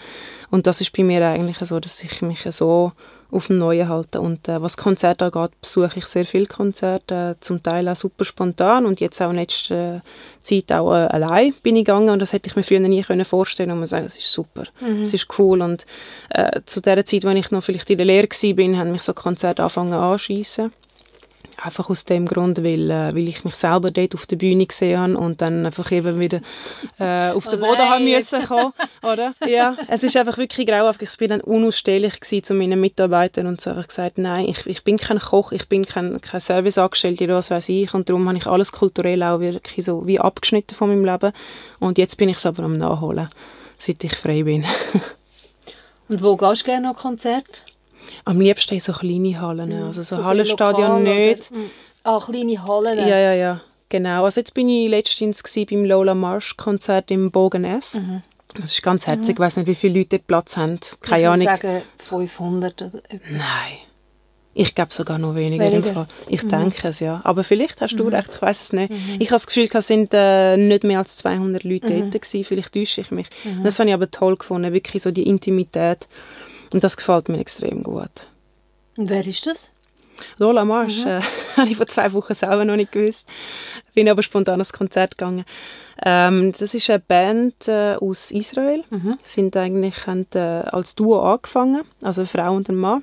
Und 0.50 0.66
das 0.66 0.80
ist 0.80 0.96
bei 0.96 1.04
mir 1.04 1.26
eigentlich 1.26 1.58
so, 1.58 1.78
dass 1.80 2.02
ich 2.02 2.22
mich 2.22 2.42
so 2.50 2.92
auf 3.30 3.46
dem 3.46 3.58
Neuen 3.58 3.88
halten. 3.88 4.18
Und 4.18 4.48
äh, 4.48 4.60
was 4.60 4.76
Konzerte 4.76 5.26
angeht, 5.26 5.60
besuche 5.60 5.98
ich 5.98 6.06
sehr 6.06 6.26
viele 6.26 6.46
Konzerte, 6.46 7.36
äh, 7.36 7.40
zum 7.40 7.62
Teil 7.62 7.88
auch 7.88 7.96
super 7.96 8.24
spontan 8.24 8.86
und 8.86 9.00
jetzt 9.00 9.20
auch 9.22 9.30
in 9.30 9.36
letzter 9.36 10.02
Zeit 10.40 10.72
auch 10.72 10.92
äh, 10.92 11.06
allein 11.06 11.54
bin 11.62 11.76
ich 11.76 11.84
gegangen. 11.84 12.10
Und 12.10 12.20
das 12.20 12.32
hätte 12.32 12.48
ich 12.48 12.56
mir 12.56 12.62
früher 12.62 12.80
nie 12.80 13.02
können 13.02 13.24
vorstellen 13.24 13.70
und 13.70 13.78
man 13.78 13.86
sagen, 13.86 14.06
es 14.06 14.18
ist 14.18 14.32
super, 14.32 14.64
mhm. 14.80 15.02
es 15.02 15.14
ist 15.14 15.26
cool. 15.38 15.60
Und 15.60 15.86
äh, 16.30 16.60
zu 16.64 16.80
der 16.80 17.04
Zeit, 17.04 17.24
als 17.24 17.38
ich 17.38 17.50
noch 17.50 17.62
vielleicht 17.62 17.90
in 17.90 17.98
der 17.98 18.06
Lehre 18.06 18.28
war, 18.28 18.78
haben 18.78 18.92
mich 18.92 19.02
so 19.02 19.14
Konzerte 19.14 19.62
angefangen 19.62 19.92
anschießen 19.92 20.72
Einfach 21.62 21.90
aus 21.90 22.06
dem 22.06 22.26
Grund, 22.26 22.64
weil, 22.64 22.90
äh, 22.90 23.14
weil 23.14 23.28
ich 23.28 23.44
mich 23.44 23.54
selber 23.54 23.90
dort 23.90 24.14
auf 24.14 24.26
der 24.26 24.36
Bühne 24.36 24.64
gesehen 24.64 24.98
habe 24.98 25.18
und 25.18 25.42
dann 25.42 25.66
einfach 25.66 25.92
eben 25.92 26.18
wieder 26.18 26.40
äh, 26.98 27.32
auf 27.32 27.48
den 27.48 27.62
oh 27.62 27.66
Boden 27.66 27.90
haben 27.90 28.04
müssen 28.04 28.42
kommen, 28.44 28.72
oder? 29.02 29.34
Ja, 29.46 29.76
es 29.88 30.02
ist 30.02 30.16
einfach 30.16 30.38
wirklich 30.38 30.66
grauenhaft. 30.66 31.02
Ich 31.02 31.16
bin 31.18 31.28
dann 31.28 31.42
unausstehlich 31.42 32.20
zu 32.20 32.54
meinen 32.54 32.80
Mitarbeitern 32.80 33.46
und 33.46 33.60
so 33.60 33.70
einfach 33.70 33.88
gesagt, 33.88 34.16
nein, 34.16 34.46
ich, 34.48 34.66
ich 34.66 34.84
bin 34.84 34.96
kein 34.96 35.18
Koch, 35.18 35.52
ich 35.52 35.68
bin 35.68 35.84
kein, 35.84 36.20
kein 36.20 36.40
Serviceangestellter, 36.40 37.28
was 37.28 37.50
weiß 37.50 37.68
ich 37.68 37.92
und 37.92 38.08
darum 38.08 38.26
habe 38.26 38.38
ich 38.38 38.46
alles 38.46 38.72
kulturell 38.72 39.22
auch 39.22 39.40
wirklich 39.40 39.84
so 39.84 40.06
wie 40.06 40.18
abgeschnitten 40.18 40.74
von 40.74 40.88
meinem 40.88 41.04
Leben 41.04 41.32
und 41.78 41.98
jetzt 41.98 42.16
bin 42.16 42.28
ich 42.28 42.38
es 42.38 42.46
aber 42.46 42.64
am 42.64 42.72
Nachholen, 42.72 43.28
seit 43.76 44.02
ich 44.02 44.14
frei 44.14 44.44
bin. 44.44 44.64
und 46.08 46.22
wo 46.22 46.36
gehst 46.36 46.62
du 46.62 46.66
gerne 46.66 46.88
an 46.88 46.96
Konzerte? 46.96 47.60
Am 48.24 48.40
liebsten 48.40 48.78
so 48.80 48.92
kleine 48.92 49.40
Hallen, 49.40 49.70
mhm. 49.70 49.84
also 49.84 50.02
so, 50.02 50.16
so 50.16 50.24
Hallenstadion 50.24 51.02
nicht. 51.02 51.50
Oder, 51.50 51.60
ah, 52.04 52.20
kleine 52.20 52.66
Hallen? 52.66 52.98
Ja, 52.98 53.18
ja, 53.18 53.34
ja, 53.34 53.60
genau. 53.88 54.24
Also 54.24 54.40
jetzt 54.40 54.54
bin 54.54 54.68
ich 54.68 54.88
letztens 54.88 55.42
beim 55.42 55.84
Lola 55.84 56.14
Marsh 56.14 56.56
Konzert 56.56 57.10
im 57.10 57.30
Bogen 57.30 57.64
F. 57.64 57.94
Mhm. 57.94 58.22
Das 58.54 58.72
ist 58.72 58.82
ganz 58.82 59.06
herzig. 59.06 59.28
Mhm. 59.28 59.32
Ich 59.32 59.38
weiß 59.38 59.56
nicht, 59.58 59.66
wie 59.66 59.74
viele 59.74 59.98
Leute 59.98 60.18
dort 60.18 60.26
Platz 60.26 60.56
haben. 60.56 60.80
Keine 61.00 61.22
ich 61.22 61.28
Ahnung. 61.28 61.42
Ich 61.42 61.48
sagen 61.48 61.82
500 61.98 62.82
oder 62.82 62.98
etwas. 63.08 63.30
Nein. 63.30 63.78
Ich 64.52 64.74
glaube 64.74 64.92
sogar 64.92 65.18
noch 65.18 65.36
weniger. 65.36 65.64
weniger. 65.64 66.08
Ich 66.28 66.42
mhm. 66.42 66.48
denke 66.48 66.88
es, 66.88 67.00
ja. 67.00 67.20
Aber 67.22 67.44
vielleicht 67.44 67.80
hast 67.80 67.94
du 67.94 68.04
mhm. 68.04 68.14
recht, 68.14 68.30
ich 68.34 68.42
weiß 68.42 68.60
es 68.60 68.72
nicht. 68.72 68.90
Mhm. 68.90 69.16
Ich 69.20 69.28
habe 69.28 69.36
das 69.36 69.46
Gefühl, 69.46 69.68
es 69.72 69.86
sind 69.86 70.10
äh, 70.12 70.56
nicht 70.56 70.82
mehr 70.82 70.98
als 70.98 71.16
200 71.16 71.62
Leute 71.62 71.90
mhm. 71.90 72.10
dort 72.10 72.22
gewesen. 72.22 72.44
Vielleicht 72.44 72.74
täusche 72.74 73.00
ich 73.00 73.10
mich. 73.12 73.28
Mhm. 73.44 73.62
Das 73.62 73.78
habe 73.78 73.88
ich 73.88 73.94
aber 73.94 74.10
toll 74.10 74.36
gefunden, 74.36 74.72
wirklich 74.72 75.02
so 75.02 75.12
die 75.12 75.28
Intimität. 75.28 76.08
Und 76.72 76.84
das 76.84 76.96
gefällt 76.96 77.28
mir 77.28 77.38
extrem 77.38 77.82
gut. 77.82 78.26
Und 78.96 79.08
wer 79.08 79.26
ist 79.26 79.46
das? 79.46 79.70
Lola 80.38 80.64
Marsch, 80.64 81.04
mhm. 81.04 81.10
äh, 81.10 81.20
habe 81.56 81.68
ich 81.68 81.76
vor 81.76 81.86
zwei 81.86 82.12
Wochen 82.12 82.34
selber 82.34 82.64
noch 82.64 82.76
nicht 82.76 82.92
gewusst. 82.92 83.28
Bin 83.94 84.08
aber 84.08 84.22
spontan 84.22 84.54
ans 84.54 84.72
Konzert 84.72 85.16
gegangen. 85.16 85.44
Ähm, 86.04 86.52
das 86.58 86.74
ist 86.74 86.88
eine 86.90 87.00
Band 87.00 87.68
äh, 87.68 87.96
aus 87.96 88.30
Israel. 88.30 88.84
Mhm. 88.90 89.18
Sind 89.22 89.56
eigentlich 89.56 90.06
haben, 90.06 90.26
äh, 90.34 90.38
als 90.38 90.94
Duo 90.94 91.20
angefangen, 91.20 91.82
also 92.02 92.22
eine 92.22 92.28
Frau 92.28 92.54
und 92.54 92.68
ein 92.68 92.76
Mann. 92.76 93.02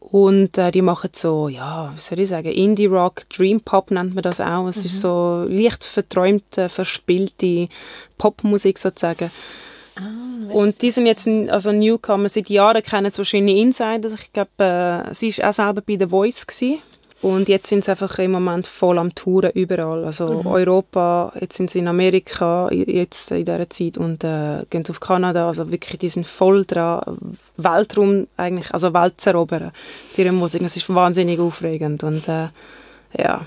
Und 0.00 0.56
äh, 0.56 0.70
die 0.70 0.82
machen 0.82 1.10
so, 1.14 1.48
ja, 1.48 1.92
wie 1.94 2.00
soll 2.00 2.20
ich 2.20 2.30
sagen, 2.30 2.50
Indie-Rock, 2.50 3.28
Dream-Pop 3.28 3.90
nennt 3.90 4.14
man 4.14 4.22
das 4.22 4.40
auch. 4.40 4.66
Es 4.66 4.78
mhm. 4.78 4.84
ist 4.86 5.00
so 5.00 5.44
leicht 5.46 5.84
verträumte, 5.84 6.70
verspielte 6.70 7.68
Popmusik 8.16 8.78
sozusagen. 8.78 9.30
Ah, 9.96 10.29
und 10.48 10.82
die 10.82 10.90
sind 10.90 11.06
jetzt 11.06 11.28
also 11.28 11.72
Newcomer 11.72 12.28
seit 12.28 12.48
Jahren, 12.48 12.82
kennen 12.82 13.10
sie 13.10 13.18
wahrscheinlich 13.18 13.58
Insiders. 13.58 14.14
Ich 14.14 14.32
glaube, 14.32 14.50
äh, 15.10 15.14
sie 15.14 15.36
war 15.38 15.50
auch 15.50 15.52
selber 15.52 15.82
bei 15.82 15.96
The 15.98 16.06
Voice. 16.06 16.46
Gewesen. 16.46 16.82
Und 17.22 17.50
jetzt 17.50 17.66
sind 17.66 17.84
sie 17.84 17.90
einfach 17.90 18.18
im 18.18 18.30
Moment 18.30 18.66
voll 18.66 18.98
am 18.98 19.14
Touren 19.14 19.50
überall. 19.52 20.04
Also 20.06 20.42
mhm. 20.42 20.46
Europa, 20.46 21.32
jetzt 21.38 21.56
sind 21.56 21.70
sie 21.70 21.80
in 21.80 21.88
Amerika, 21.88 22.70
jetzt 22.70 23.30
in 23.30 23.44
dieser 23.44 23.68
Zeit 23.68 23.98
und 23.98 24.24
äh, 24.24 24.64
gehen 24.70 24.84
auf 24.88 25.00
Kanada. 25.00 25.46
Also 25.46 25.70
wirklich, 25.70 25.98
die 25.98 26.08
sind 26.08 26.26
voll 26.26 26.64
dran, 26.64 27.18
Weltraum 27.58 28.26
eigentlich, 28.38 28.72
also 28.72 28.94
Welt 28.94 29.20
zu 29.20 29.30
erobern, 29.30 29.70
ihre 30.16 30.32
Musik. 30.32 30.62
Das 30.62 30.76
ist 30.76 30.88
wahnsinnig 30.88 31.38
aufregend 31.40 32.02
und 32.04 32.26
äh, 32.26 32.48
ja, 33.18 33.46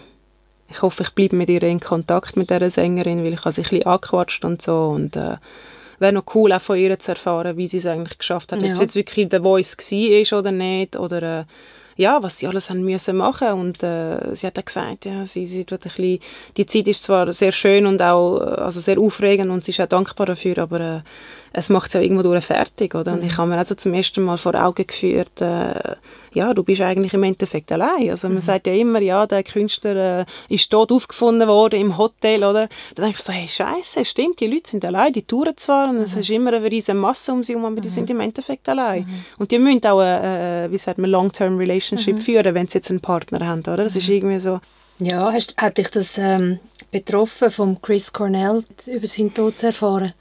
ich 0.69 0.81
hoffe, 0.83 1.01
ich 1.03 1.09
bleibe 1.11 1.35
mit 1.35 1.49
ihr 1.49 1.63
in 1.63 1.79
Kontakt 1.79 2.37
mit 2.37 2.51
dieser 2.51 2.69
Sängerin, 2.69 3.23
weil 3.23 3.33
ich 3.33 3.39
habe 3.39 3.51
sie 3.51 3.61
ein 3.61 3.69
bisschen 3.69 3.87
angequatscht 3.87 4.45
und 4.45 4.61
so 4.61 4.89
und 4.89 5.15
äh, 5.15 5.37
wäre 6.04 6.14
noch 6.14 6.36
cool, 6.36 6.54
auch 6.54 6.62
von 6.62 6.78
ihr 6.78 6.99
zu 6.99 7.12
erfahren, 7.12 7.58
wie 7.58 7.66
sie 7.66 7.78
es 7.78 7.88
eigentlich 7.88 8.20
geschafft 8.20 8.51
hat. 8.51 8.62
Ja. 8.62 8.68
Ob 8.68 8.74
es 8.74 8.80
jetzt 8.80 8.95
wirklich 8.95 9.30
der 9.30 9.41
Voice 9.41 9.76
war 9.76 10.39
oder 10.39 10.51
nicht, 10.51 10.95
oder 10.95 11.39
äh, 11.39 11.43
ja, 11.95 12.22
was 12.22 12.38
sie 12.38 12.47
alles 12.47 12.70
haben 12.70 12.84
müssen 12.84 13.18
machen 13.18 13.54
und 13.54 13.84
äh, 13.84 14.36
sie 14.36 14.47
hat 14.47 14.58
auch 14.58 14.66
gesagt, 14.66 15.06
ja, 15.06 15.26
sie, 15.26 15.45
sie 15.45 15.66
tut 15.66 15.80
ein 15.86 15.89
bisschen, 15.89 16.20
die 16.58 16.66
Zeit 16.66 16.88
ist 16.88 17.04
zwar 17.04 17.32
sehr 17.34 17.51
schön 17.51 17.86
und 17.86 18.01
auch 18.01 18.39
äh, 18.39 18.62
also 18.62 18.80
sehr 18.80 18.99
aufregend 18.99 19.51
und 19.51 19.64
sie 19.64 19.72
ist 19.72 19.82
auch 19.82 19.88
dankbar 19.88 20.28
dafür, 20.28 20.58
aber 20.60 20.80
äh, 20.80 21.01
es 21.56 21.70
macht 21.70 21.88
es 21.88 21.93
ja 21.93 22.01
irgendwo 22.01 22.24
durch 22.24 22.43
fertig, 22.43 22.95
oder? 22.95 23.14
Und 23.14 23.22
Mhm. 23.22 23.28
ich 23.28 23.38
habe 23.38 23.49
mir 23.51 23.58
also 23.60 23.76
zum 23.76 23.93
ersten 23.93 24.24
Mal 24.24 24.38
vor 24.38 24.56
Augen 24.56 24.88
geführt, 24.88 25.39
äh, 25.39 25.95
ja, 26.34 26.51
du 26.54 26.64
bist 26.64 26.82
eigentlich 26.82 27.14
im 27.14 27.22
Endeffekt 27.22 27.72
allein. 27.72 28.10
Also 28.10 28.28
Mhm. 28.28 28.34
man 28.36 28.41
sagt 28.41 28.66
ja 28.66 28.74
immer, 28.74 28.99
ja, 29.01 29.28
der 29.28 29.43
Künstler 29.43 30.22
äh, 30.22 30.26
ist 30.49 30.72
tot 30.72 30.91
aufgefunden 30.91 31.47
worden 31.47 31.80
im 31.80 31.97
Hotel, 31.99 32.43
oder? 32.43 32.68
Da 32.95 33.04
denkst 33.04 33.24
du 33.24 33.32
so, 33.32 33.38
hey, 33.38 33.47
Scheiße, 33.47 34.04
stimmt, 34.04 34.39
die 34.39 34.47
Leute 34.47 34.68
sind 34.72 34.84
allein, 34.84 35.14
die 35.14 35.22
touren 35.22 35.56
zwar 35.56 35.89
und 35.89 35.97
Mhm. 35.97 36.01
es 36.01 36.16
ist 36.16 36.30
immer 36.32 36.54
eine 36.54 36.70
riesige 36.70 36.97
Masse 36.97 37.32
um 37.32 37.43
sie 37.43 37.54
herum, 37.54 37.66
aber 37.72 37.82
die 37.82 37.89
sind 37.89 38.10
im 38.10 38.20
Endeffekt 38.20 38.68
allein. 38.68 39.06
Und 39.38 39.51
die 39.51 39.60
müssen 39.60 39.86
auch 39.86 39.99
eine, 39.99 40.66
äh, 40.66 40.72
wie 40.72 40.78
sagt 40.80 40.97
man, 40.97 41.12
Long-Term 41.12 41.54
Mhm. 41.54 41.60
Relationship 41.60 42.20
führen, 42.20 42.56
wenn 42.56 42.68
sie 42.68 42.80
jetzt 42.80 42.89
einen 42.89 42.99
Partner 42.99 43.45
haben, 43.47 43.60
oder? 43.62 43.78
Das 43.78 43.95
ist 43.95 44.10
irgendwie 44.10 44.39
so, 44.39 44.60
Ja, 44.99 45.32
hast, 45.32 45.56
hat 45.58 45.78
dich 45.78 45.89
das 45.89 46.18
ähm, 46.18 46.60
betroffen, 46.91 47.51
von 47.51 47.80
Chris 47.82 48.12
Cornell 48.14 48.64
über 48.88 49.08
seinen 49.08 49.34
Tod 49.34 49.58
zu 49.58 49.68
erfahren? 49.68 50.14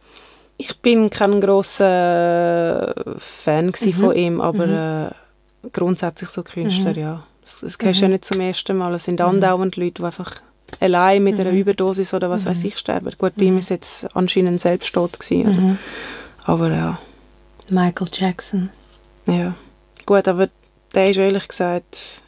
Ich 0.63 0.79
bin 0.79 1.11
kein 1.11 1.41
grosser 1.41 2.95
Fan 3.19 3.73
gsi 3.73 3.93
von 3.93 4.15
ihm, 4.15 4.41
aber 4.41 5.13
äh, 5.65 5.69
grundsätzlich 5.73 6.31
so 6.31 6.45
Künstler, 6.45 6.97
ja. 6.97 7.27
Das, 7.43 7.61
das 7.61 7.79
du 7.79 7.89
ja 7.89 8.09
nicht 8.09 8.25
zum 8.25 8.41
ersten 8.41 8.77
Mal. 8.77 8.95
Es 8.95 9.05
sind 9.05 9.21
andauernd 9.21 9.75
Leute, 9.77 9.95
die 9.95 10.05
einfach 10.05 10.37
allein 10.79 11.25
mit 11.25 11.41
einer 11.41 11.51
Überdosis 11.51 12.15
oder 12.15 12.31
was 12.31 12.47
weiß 12.47 12.63
ich 12.63 12.79
sterben. 12.79 13.11
Gut, 13.19 13.33
bei 13.37 13.47
ihm 13.47 13.59
ist 13.59 13.71
jetzt 13.71 14.07
anscheinend 14.15 14.61
Selbsttod 14.61 15.19
gewesen, 15.19 15.47
also. 15.47 15.77
Aber 16.45 16.71
ja, 16.71 16.99
Michael 17.69 18.09
Jackson. 18.13 18.71
ja. 19.27 19.55
Gut, 20.07 20.27
aber 20.27 20.49
der 20.95 21.11
ist 21.11 21.17
ehrlich 21.17 21.47
gesagt... 21.49 22.23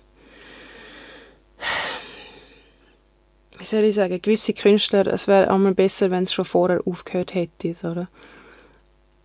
Wie 3.59 3.65
soll 3.65 3.85
ich 3.85 3.95
sagen, 3.95 4.21
gewisse 4.21 4.53
Künstler, 4.53 5.07
es 5.07 5.29
wäre 5.29 5.51
einmal 5.51 5.75
besser, 5.75 6.11
wenn 6.11 6.25
es 6.25 6.33
schon 6.33 6.45
vorher 6.45 6.81
aufgehört 6.87 7.35
hätte, 7.35 7.75
oder? 7.85 8.09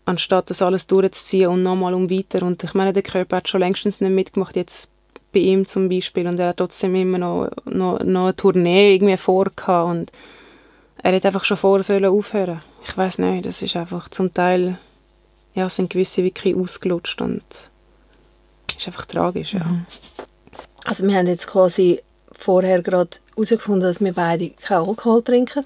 Anstatt 0.06 0.50
das 0.50 0.62
alles 0.62 0.88
durchzuziehen 0.88 1.50
und 1.50 1.64
nochmal 1.64 1.94
um 1.94 2.10
weiter. 2.10 2.44
Und 2.46 2.64
ich 2.64 2.74
meine, 2.74 2.94
der 2.94 3.04
Körper 3.04 3.38
hat 3.38 3.50
schon 3.50 3.60
längstens 3.60 4.02
nicht 4.02 4.12
mitgemacht, 4.12 4.56
jetzt 4.56 4.90
bei 5.34 5.40
ihm 5.40 5.66
zum 5.66 5.90
Beispiel. 5.90 6.28
Und 6.28 6.40
er 6.40 6.50
hat 6.50 6.58
trotzdem 6.58 6.96
immer 6.96 7.18
noch, 7.18 7.50
noch, 7.66 8.00
noch 8.00 8.24
eine 8.24 8.36
Tournee 8.36 8.96
irgendwie 8.96 9.18
vorgehabt. 9.18 9.90
Und 9.90 10.12
er 11.02 11.14
hätte 11.14 11.28
einfach 11.28 11.44
schon 11.44 11.58
vorher 11.58 11.84
sollen 11.84 12.06
aufhören 12.06 12.62
Ich 12.86 12.98
weiß 12.98 13.20
nicht, 13.20 13.46
das 13.46 13.62
ist 13.62 13.76
einfach 13.76 14.10
zum 14.10 14.34
Teil, 14.34 14.78
ja, 15.56 15.70
sind 15.70 15.90
gewisse 15.90 16.24
wirklich 16.24 16.56
ausgelutscht 16.56 17.22
und 17.22 17.44
ist 18.76 18.88
einfach 18.88 19.06
tragisch, 19.06 19.54
ja. 19.54 19.86
Also 20.86 21.08
wir 21.08 21.16
haben 21.16 21.28
jetzt 21.28 21.48
quasi 21.48 22.02
vorher 22.40 22.82
gerade 22.82 23.18
herausgefunden, 23.36 23.82
dass 23.82 24.02
wir 24.02 24.14
beide 24.14 24.50
keinen 24.50 24.88
Alkohol 24.88 25.22
trinken. 25.22 25.66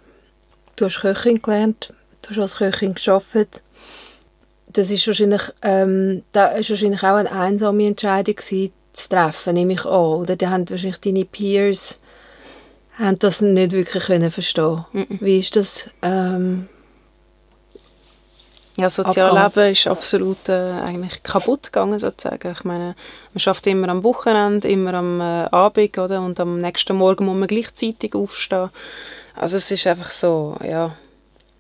Du 0.76 0.86
hast 0.86 1.01
Köchin 1.01 1.41
gelernt, 1.41 1.93
du 2.24 2.30
hast 2.30 2.39
als 2.39 2.55
Köchin 2.57 2.95
gearbeitet. 2.95 3.61
Das 4.67 4.89
ist 4.89 5.05
wahrscheinlich, 5.05 5.43
ähm, 5.61 6.24
da 6.32 6.47
ist 6.47 6.71
wahrscheinlich 6.71 7.03
auch 7.03 7.15
eine 7.15 7.32
einsame 7.32 7.88
Entscheidung 7.88 8.36
gewesen, 8.36 8.74
zu 8.93 9.09
treffen, 9.09 9.53
nehme 9.53 9.74
ich 9.74 9.86
an. 9.86 9.91
Oder 9.91 10.36
da 10.36 10.49
haben 10.49 10.69
wahrscheinlich 10.69 10.99
deine 10.99 11.26
Peers 11.26 11.99
haben 12.97 13.19
das 13.19 13.41
nicht 13.41 13.71
wirklich 13.71 14.03
können 14.03 14.32
verstehen. 14.32 14.86
Wie 15.19 15.39
ist 15.39 15.55
das? 15.55 15.89
Ähm, 16.01 16.69
Ja, 18.76 18.89
Sozialleben 18.89 19.71
ist 19.71 19.86
absolut 19.86 20.49
äh, 20.49 20.71
eigentlich 20.86 21.21
kaputt 21.21 21.63
gegangen, 21.63 21.99
sozusagen. 21.99 22.51
Ich 22.51 22.63
meine, 22.63 22.95
man 23.34 23.39
schafft 23.39 23.67
immer 23.67 23.89
am 23.89 24.03
Wochenende, 24.03 24.67
immer 24.67 24.95
am 24.95 25.21
äh, 25.21 25.45
Abend, 25.51 25.97
oder? 25.99 26.21
Und 26.21 26.39
am 26.39 26.57
nächsten 26.57 26.95
Morgen 26.95 27.26
muss 27.26 27.38
man 27.38 27.47
gleichzeitig 27.47 28.15
aufstehen. 28.15 28.71
Also 29.36 29.57
es 29.57 29.69
ist 29.69 29.86
einfach 29.86 30.09
so, 30.09 30.57
ja. 30.67 30.95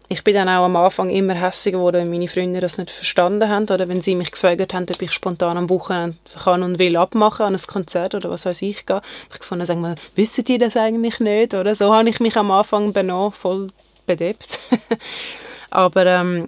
Ich 0.09 0.23
bin 0.23 0.33
dann 0.33 0.49
auch 0.49 0.65
am 0.65 0.75
Anfang 0.75 1.09
immer 1.09 1.33
hässlich 1.33 1.73
geworden, 1.73 2.01
wenn 2.01 2.11
meine 2.11 2.27
Freunde 2.27 2.59
das 2.59 2.77
nicht 2.77 2.91
verstanden 2.91 3.47
haben 3.47 3.63
oder 3.63 3.87
wenn 3.87 4.01
sie 4.01 4.15
mich 4.15 4.31
gefragt 4.31 4.73
haben, 4.73 4.85
ob 4.89 5.01
ich 5.01 5.11
spontan 5.11 5.57
am 5.57 5.69
Wochenende 5.69 6.17
kann 6.43 6.61
und 6.61 6.77
will 6.77 6.97
abmachen 6.97 7.45
an 7.45 7.55
ein 7.55 7.67
Konzert 7.67 8.13
oder 8.13 8.29
was 8.29 8.45
weiß 8.45 8.61
ich 8.63 8.85
gehen. 8.85 9.01
Ich 9.31 9.39
gefunden, 9.39 9.65
sag 9.65 9.77
mal, 9.77 9.95
wissen 10.15 10.43
die 10.43 10.57
das 10.57 10.77
eigentlich 10.77 11.19
nicht? 11.19 11.53
Oder 11.53 11.73
so 11.73 11.93
habe 11.93 12.09
ich 12.09 12.19
mich 12.19 12.35
am 12.37 12.51
Anfang 12.51 12.91
benommen, 12.91 13.31
voll 13.31 13.67
bedebt. 14.05 14.59
Aber 15.69 16.05
ähm, 16.05 16.45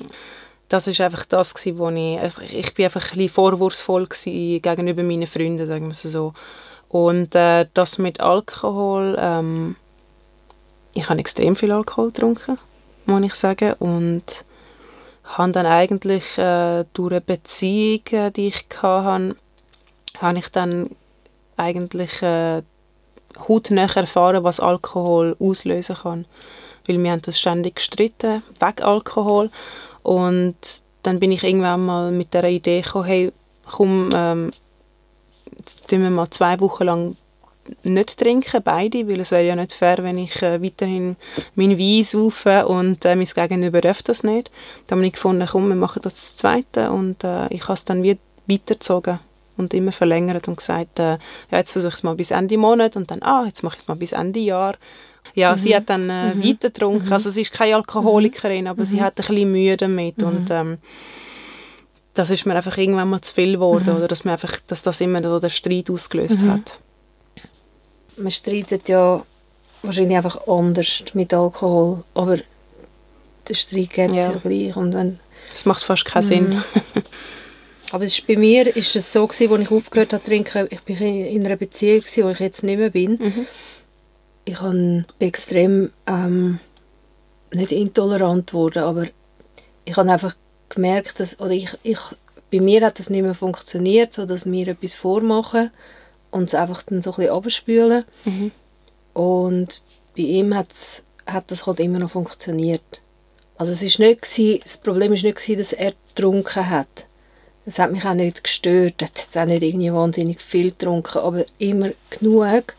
das 0.70 0.88
ist 0.88 1.02
einfach 1.02 1.26
das 1.26 1.54
gewesen, 1.54 1.78
wo 1.78 1.90
ich, 1.90 2.52
ich 2.52 2.74
bin 2.74 2.86
einfach 2.86 3.16
ein 3.16 3.30
vorwurfsvoll 3.30 4.08
gegenüber 4.08 5.04
meinen 5.04 5.28
Freunden, 5.28 5.68
sagen 5.68 5.88
wir 5.88 5.94
so. 5.94 6.34
Und 6.90 7.36
äh, 7.36 7.68
das 7.74 7.98
mit 7.98 8.20
Alkohol, 8.20 9.18
ähm, 9.20 9.76
ich 10.94 11.10
habe 11.10 11.20
extrem 11.20 11.56
viel 11.56 11.72
Alkohol 11.72 12.08
getrunken, 12.08 12.58
muss 13.06 13.24
ich 13.24 13.36
sagen, 13.36 13.74
und 13.74 14.46
habe 15.26 15.52
dann 15.52 15.66
eigentlich 15.66 16.38
äh, 16.38 16.86
durch 16.94 17.12
eine 17.12 17.22
Beziehung, 17.22 18.04
äh, 18.12 18.32
die 18.32 18.48
ich 18.48 18.66
hatte, 18.82 19.36
habe 20.20 20.38
ich 20.38 20.50
dann 20.50 20.90
eigentlich 21.58 22.22
äh, 22.22 22.62
hautnah 23.48 23.94
erfahren, 23.94 24.44
was 24.44 24.60
Alkohol 24.60 25.36
auslösen 25.40 25.96
kann. 25.96 26.26
Weil 26.88 27.02
wir 27.02 27.12
haben 27.12 27.22
das 27.22 27.40
ständig 27.40 27.76
gestritten, 27.76 28.44
wegen 28.60 28.84
Alkohol. 28.84 29.50
Und 30.06 30.56
dann 31.02 31.20
bin 31.20 31.32
ich 31.32 31.44
irgendwann 31.44 31.86
mal 31.86 32.12
mit 32.12 32.34
der 32.34 32.44
Idee 32.46 32.82
gekommen, 32.82 33.06
hey, 33.06 33.32
komm, 33.66 34.10
ähm, 34.14 34.52
jetzt 35.58 35.90
tun 35.90 36.04
wir 36.04 36.12
mal 36.12 36.30
zwei 36.30 36.60
Wochen 36.60 36.84
lang 36.84 37.18
nicht 37.82 38.20
trinken, 38.20 38.62
beide, 38.64 39.10
weil 39.10 39.20
es 39.20 39.32
wäre 39.32 39.48
ja 39.48 39.56
nicht 39.56 39.74
fair, 39.74 39.98
wenn 40.04 40.20
ich 40.20 40.40
äh, 40.44 40.62
weiterhin 40.62 41.16
meinen 41.56 41.80
Wein 41.80 42.04
saufe 42.04 42.68
und 42.68 43.04
äh, 43.04 43.16
mein 43.16 43.26
Gegenüber 43.26 43.82
darf 43.82 44.04
das 44.04 44.24
nicht. 44.24 44.52
Dann 44.86 45.00
habe 45.00 45.08
ich 45.08 45.14
gefunden, 45.14 45.48
komm, 45.50 45.70
wir 45.70 45.76
machen 45.76 46.02
das, 46.04 46.14
das 46.14 46.36
Zweite 46.38 46.92
und 46.92 47.24
äh, 47.24 47.48
ich 47.48 47.64
habe 47.64 47.74
es 47.74 47.86
dann 47.86 48.04
wieder 48.04 48.20
weitergezogen 48.46 49.20
und 49.58 49.74
immer 49.74 49.92
verlängert 49.92 50.48
und 50.48 50.58
gesagt, 50.58 51.00
äh, 51.00 51.14
ja, 51.14 51.58
jetzt 51.58 51.72
versuche 51.72 51.90
ich 51.90 51.96
es 51.96 52.04
mal 52.04 52.16
bis 52.16 52.30
Ende 52.30 52.58
Monat 52.60 52.96
und 52.96 53.10
dann, 53.10 53.24
ah, 53.24 53.46
jetzt 53.48 53.64
mache 53.64 53.78
ich 53.78 53.82
es 53.82 53.88
mal 53.88 53.96
bis 53.96 54.12
Ende 54.12 54.40
Jahr. 54.40 54.76
Ja, 55.34 55.58
sie 55.58 55.76
hat 55.76 55.90
dann 55.90 56.10
äh, 56.10 56.34
weiter 56.38 56.70
getrunken, 56.70 57.12
also 57.12 57.30
sie 57.30 57.42
ist 57.42 57.52
keine 57.52 57.76
Alkoholikerin, 57.76 58.68
aber 58.68 58.86
sie 58.86 59.02
hat 59.02 59.20
ein 59.20 59.26
bisschen 59.26 59.52
Mühe 59.52 59.76
damit 59.76 60.22
und 60.24 60.50
ähm, 60.50 60.78
das 62.14 62.30
ist 62.32 62.46
mir 62.46 62.56
einfach 62.56 62.78
irgendwann 62.78 63.10
mal 63.10 63.22
zu 63.22 63.34
viel 63.34 63.54
geworden, 63.54 63.96
oder 63.96 64.08
dass, 64.08 64.24
mir 64.24 64.32
einfach, 64.34 64.60
dass 64.68 64.82
das 64.82 65.02
immer 65.02 65.22
so 65.22 65.40
den 65.40 65.50
Streit 65.50 65.90
ausgelöst 65.90 66.42
hat. 66.44 66.80
man 68.18 68.32
streitet 68.32 68.88
ja 68.88 69.24
wahrscheinlich 69.84 70.18
einfach 70.18 70.48
anders 70.48 71.04
mit 71.14 71.34
Alkohol, 71.34 72.04
aber 72.14 72.38
den 73.48 73.56
Streit 73.56 73.92
gibt 73.92 74.12
es 74.12 74.16
ja. 74.16 74.32
Ja. 74.32 74.38
gleich. 74.38 74.76
Und 74.76 74.94
wenn, 74.94 75.20
Das 75.52 75.66
macht 75.66 75.84
fast 75.84 76.06
keinen 76.06 76.24
Sinn. 76.24 76.64
aber 77.92 78.06
es 78.06 78.18
ist, 78.18 78.28
bei 78.28 78.38
mir 78.38 78.76
ist 78.76 78.96
es 78.96 79.12
so, 79.12 79.28
gewesen, 79.28 79.52
als 79.52 79.62
ich 79.62 79.72
aufgehört 79.72 80.14
habe 80.14 80.24
zu 80.24 80.30
trinken, 80.30 80.68
ich 80.70 80.82
bin 80.82 80.98
in 80.98 81.26
in 81.26 81.46
einer 81.46 81.56
Beziehung, 81.56 82.00
gewesen, 82.00 82.24
wo 82.24 82.30
ich 82.30 82.40
jetzt 82.40 82.64
nicht 82.64 82.78
mehr 82.78 82.90
bin. 82.90 83.18
Ich 84.46 84.62
habe 84.62 84.74
bin 84.74 85.06
extrem 85.20 85.92
ähm, 86.08 86.60
nicht 87.52 87.72
intolerant 87.72 88.52
geworden, 88.52 88.84
aber 88.84 89.06
ich 89.86 89.98
habe 89.98 90.12
einfach 90.12 90.36
gemerkt, 90.70 91.20
dass, 91.20 91.40
oder 91.40 91.52
ich, 91.52 91.70
ich, 91.84 92.00
bei 92.52 92.60
mir 92.60 92.86
hat 92.86 93.00
das 93.00 93.10
nicht 93.10 93.24
mehr 93.24 93.36
funktioniert, 93.36 94.14
so 94.14 94.26
dass 94.26 94.46
wir 94.46 94.68
etwas 94.68 94.96
vormachen 94.96 95.72
und 96.32 96.50
es 96.50 96.56
einfach 96.56 96.84
dann 96.84 97.02
so 97.02 97.12
ein 97.12 97.16
bisschen 97.18 97.34
abspülen. 97.34 98.06
Und 99.14 99.82
bei 100.16 100.24
ihm 100.24 100.56
hat's, 100.56 101.04
hat 101.26 101.50
das 101.52 101.66
halt 101.66 101.80
immer 101.80 102.00
noch 102.00 102.12
funktioniert. 102.12 103.02
Also 103.58 103.72
es 103.72 103.82
ist 103.82 104.00
nicht 104.00 104.22
gewesen, 104.22 104.60
das 104.62 104.78
Problem 104.78 105.14
ist 105.14 105.24
nicht 105.24 105.38
gewesen, 105.38 105.58
dass 105.58 105.74
er 105.74 105.94
getrunken 106.10 106.70
hat. 106.70 107.08
Das 107.66 107.80
hat 107.80 107.92
mich 107.92 108.06
auch 108.06 108.14
nicht 108.14 108.44
gestört. 108.44 109.02
Er 109.02 109.08
hat 109.08 109.18
jetzt 109.18 109.38
auch 109.38 109.46
nicht 109.46 109.64
irgendwie 109.64 109.92
wahnsinnig 109.92 110.42
viel 110.42 110.72
getrunken, 110.72 111.20
aber 111.20 111.46
immer 111.58 111.90
genug, 112.10 112.76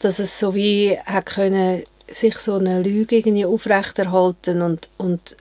dass 0.00 0.18
es 0.18 0.38
so 0.38 0.54
wie 0.54 0.98
hat 1.04 1.26
können, 1.26 1.82
sich 2.06 2.38
so 2.38 2.54
eine 2.54 2.82
Lüge 2.82 3.16
irgendwie 3.16 3.44
aufrechterhalten 3.44 4.62
und, 4.62 4.88
und, 4.96 5.36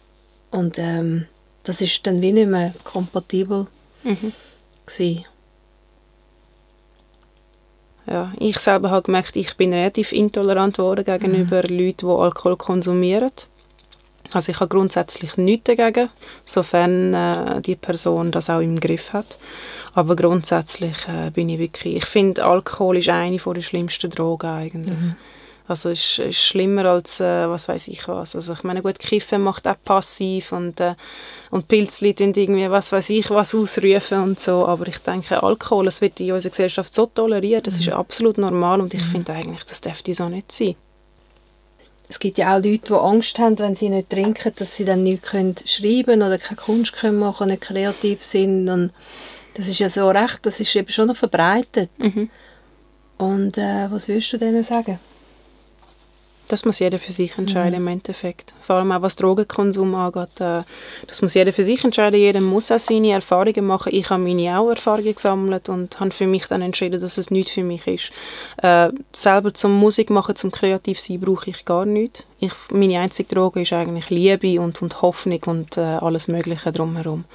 und 0.52 0.78
ähm, 0.78 1.26
das 1.64 1.82
ist 1.82 2.06
dann 2.06 2.22
wie 2.22 2.34
nicht 2.34 2.48
mehr 2.48 2.74
kompatibel 2.84 3.68
gewesen. 4.86 5.26
Ja, 8.06 8.32
ich 8.40 8.58
selber 8.60 8.90
habe 8.90 9.04
gemerkt, 9.04 9.36
ich 9.36 9.58
bin 9.58 9.74
relativ 9.74 10.14
intolerant 10.14 10.78
geworden 10.78 11.04
gegenüber 11.04 11.62
Leuten, 11.64 12.08
die 12.08 12.14
Alkohol 12.14 12.56
konsumieren. 12.56 13.32
Also 14.34 14.52
ich 14.52 14.60
habe 14.60 14.70
grundsätzlich 14.70 15.38
nichts 15.38 15.76
dagegen, 15.76 16.10
sofern 16.44 17.14
äh, 17.14 17.62
die 17.62 17.76
Person 17.76 18.32
das 18.32 18.50
auch 18.50 18.60
im 18.60 18.80
Griff 18.80 19.14
hat. 19.14 19.38
Aber 19.94 20.16
grundsätzlich 20.16 20.96
äh, 21.08 21.32
bin 21.32 21.50
ich 21.50 21.60
wirklich, 21.60 21.96
ich 21.98 22.06
finde 22.06 22.46
Alkohol 22.46 22.98
ist 22.98 23.10
eine 23.10 23.38
der 23.38 23.62
schlimmsten 23.62 24.10
Drogen 24.10 24.50
eigentlich. 24.50 24.98
Also 25.68 25.90
es 25.90 26.18
ist, 26.18 26.20
ist 26.20 26.46
schlimmer 26.46 26.86
als, 26.86 27.20
äh, 27.20 27.50
was 27.50 27.68
weiß 27.68 27.90
ich 27.90 28.08
was. 28.08 28.36
Also 28.36 28.54
ich 28.54 28.64
meine, 28.64 28.82
gut, 28.82 29.00
Kiffen 29.00 29.42
macht 29.42 29.68
auch 29.68 29.76
passiv 29.84 30.54
und, 30.54 30.80
äh, 30.80 30.96
und 31.52 31.68
Pilzli 31.68 32.14
tun 32.14 32.32
irgendwie, 32.34 32.70
was 32.72 32.94
weiß 32.94 33.10
ich 33.10 33.30
was 33.32 33.54
ausrufen 33.54 34.24
und 34.24 34.40
so. 34.40 34.66
Aber 34.66 34.88
ich 34.88 35.00
denke, 35.00 35.44
Alkohol, 35.44 35.86
das 35.86 36.00
wird 36.00 36.20
in 36.22 36.32
unserer 36.32 36.52
Gesellschaft 36.52 36.94
so 36.94 37.06
toleriert, 37.08 37.68
das 37.68 37.80
ist 37.80 37.90
absolut 37.90 38.38
normal 38.38 38.80
und 38.80 38.94
ich 38.94 39.04
finde 39.04 39.34
eigentlich, 39.34 39.66
das 39.66 39.82
dürfte 39.82 40.14
so 40.14 40.30
nicht 40.30 40.52
sein. 40.52 40.76
Es 42.10 42.20
gibt 42.20 42.38
ja 42.38 42.56
auch 42.56 42.64
Leute, 42.64 42.88
die 42.88 42.94
Angst 42.94 43.38
haben, 43.38 43.60
wenn 43.60 43.76
sie 43.76 43.90
nicht 43.90 44.10
trinken, 44.10 44.54
dass 44.56 44.78
sie 44.78 44.86
dann 44.86 45.04
nichts 45.04 45.30
können 45.30 45.56
schreiben 45.66 46.22
oder 46.22 46.38
keine 46.38 46.56
Kunst 46.56 46.94
können 46.94 47.20
machen, 47.20 47.50
nicht 47.50 47.62
kreativ 47.62 48.24
sind. 48.24 48.70
Und 48.70 48.92
das 49.56 49.68
ist 49.68 49.80
ja 49.80 49.90
so 49.90 50.10
recht, 50.10 50.46
das 50.46 50.60
ist 50.60 50.76
eben 50.76 50.90
schon 50.90 51.08
noch 51.08 51.18
verbreitet. 51.18 51.90
Mhm. 51.98 52.30
Und 53.18 53.58
äh, 53.58 53.92
was 53.92 54.08
würdest 54.08 54.32
du 54.32 54.38
denen 54.38 54.64
sagen? 54.64 55.00
Das 56.48 56.64
muss 56.64 56.80
jeder 56.80 56.98
für 56.98 57.12
sich 57.12 57.38
entscheiden 57.38 57.82
mhm. 57.82 57.88
im 57.88 57.94
Endeffekt. 57.94 58.54
Vor 58.62 58.78
allem 58.78 58.92
auch 58.92 59.02
was 59.02 59.16
Drogenkonsum 59.18 59.94
angeht. 59.96 60.40
Äh, 60.40 60.62
das 61.06 61.22
muss 61.22 61.34
jeder 61.34 61.52
für 61.52 61.64
sich 61.64 61.84
entscheiden. 61.84 62.20
Jeder 62.20 62.42
muss 62.42 62.72
auch 62.72 62.80
seine 62.80 63.12
Erfahrungen 63.12 63.66
machen. 63.66 63.94
Ich 63.94 64.10
habe 64.10 64.24
meine 64.24 64.58
auch 64.58 64.70
Erfahrungen 64.70 65.14
gesammelt 65.14 65.70
und 65.70 66.00
habe 66.00 66.12
für 66.12 66.28
mich 66.28 66.46
dann 66.48 66.62
entschieden, 66.62 67.02
dass 67.02 67.18
es 67.18 67.32
nicht 67.32 67.50
für 67.50 67.64
mich 67.64 67.86
ist. 67.88 68.12
Äh, 68.62 68.90
selber 69.12 69.54
zum 69.54 69.74
Musik 69.74 70.10
machen, 70.10 70.36
zum 70.36 70.52
kreativ 70.52 71.00
sein, 71.00 71.20
brauche 71.20 71.50
ich 71.50 71.66
gar 71.66 71.86
nichts. 71.86 72.24
Ich, 72.40 72.54
meine 72.72 73.00
einzige 73.00 73.34
Droge 73.34 73.62
ist 73.62 73.74
eigentlich 73.74 74.10
Liebe 74.10 74.62
und, 74.62 74.82
und 74.82 75.02
Hoffnung 75.02 75.42
und 75.48 75.78
äh, 75.78 75.82
alles 75.82 76.28
Mögliche 76.28 76.72
drumherum. 76.72 77.26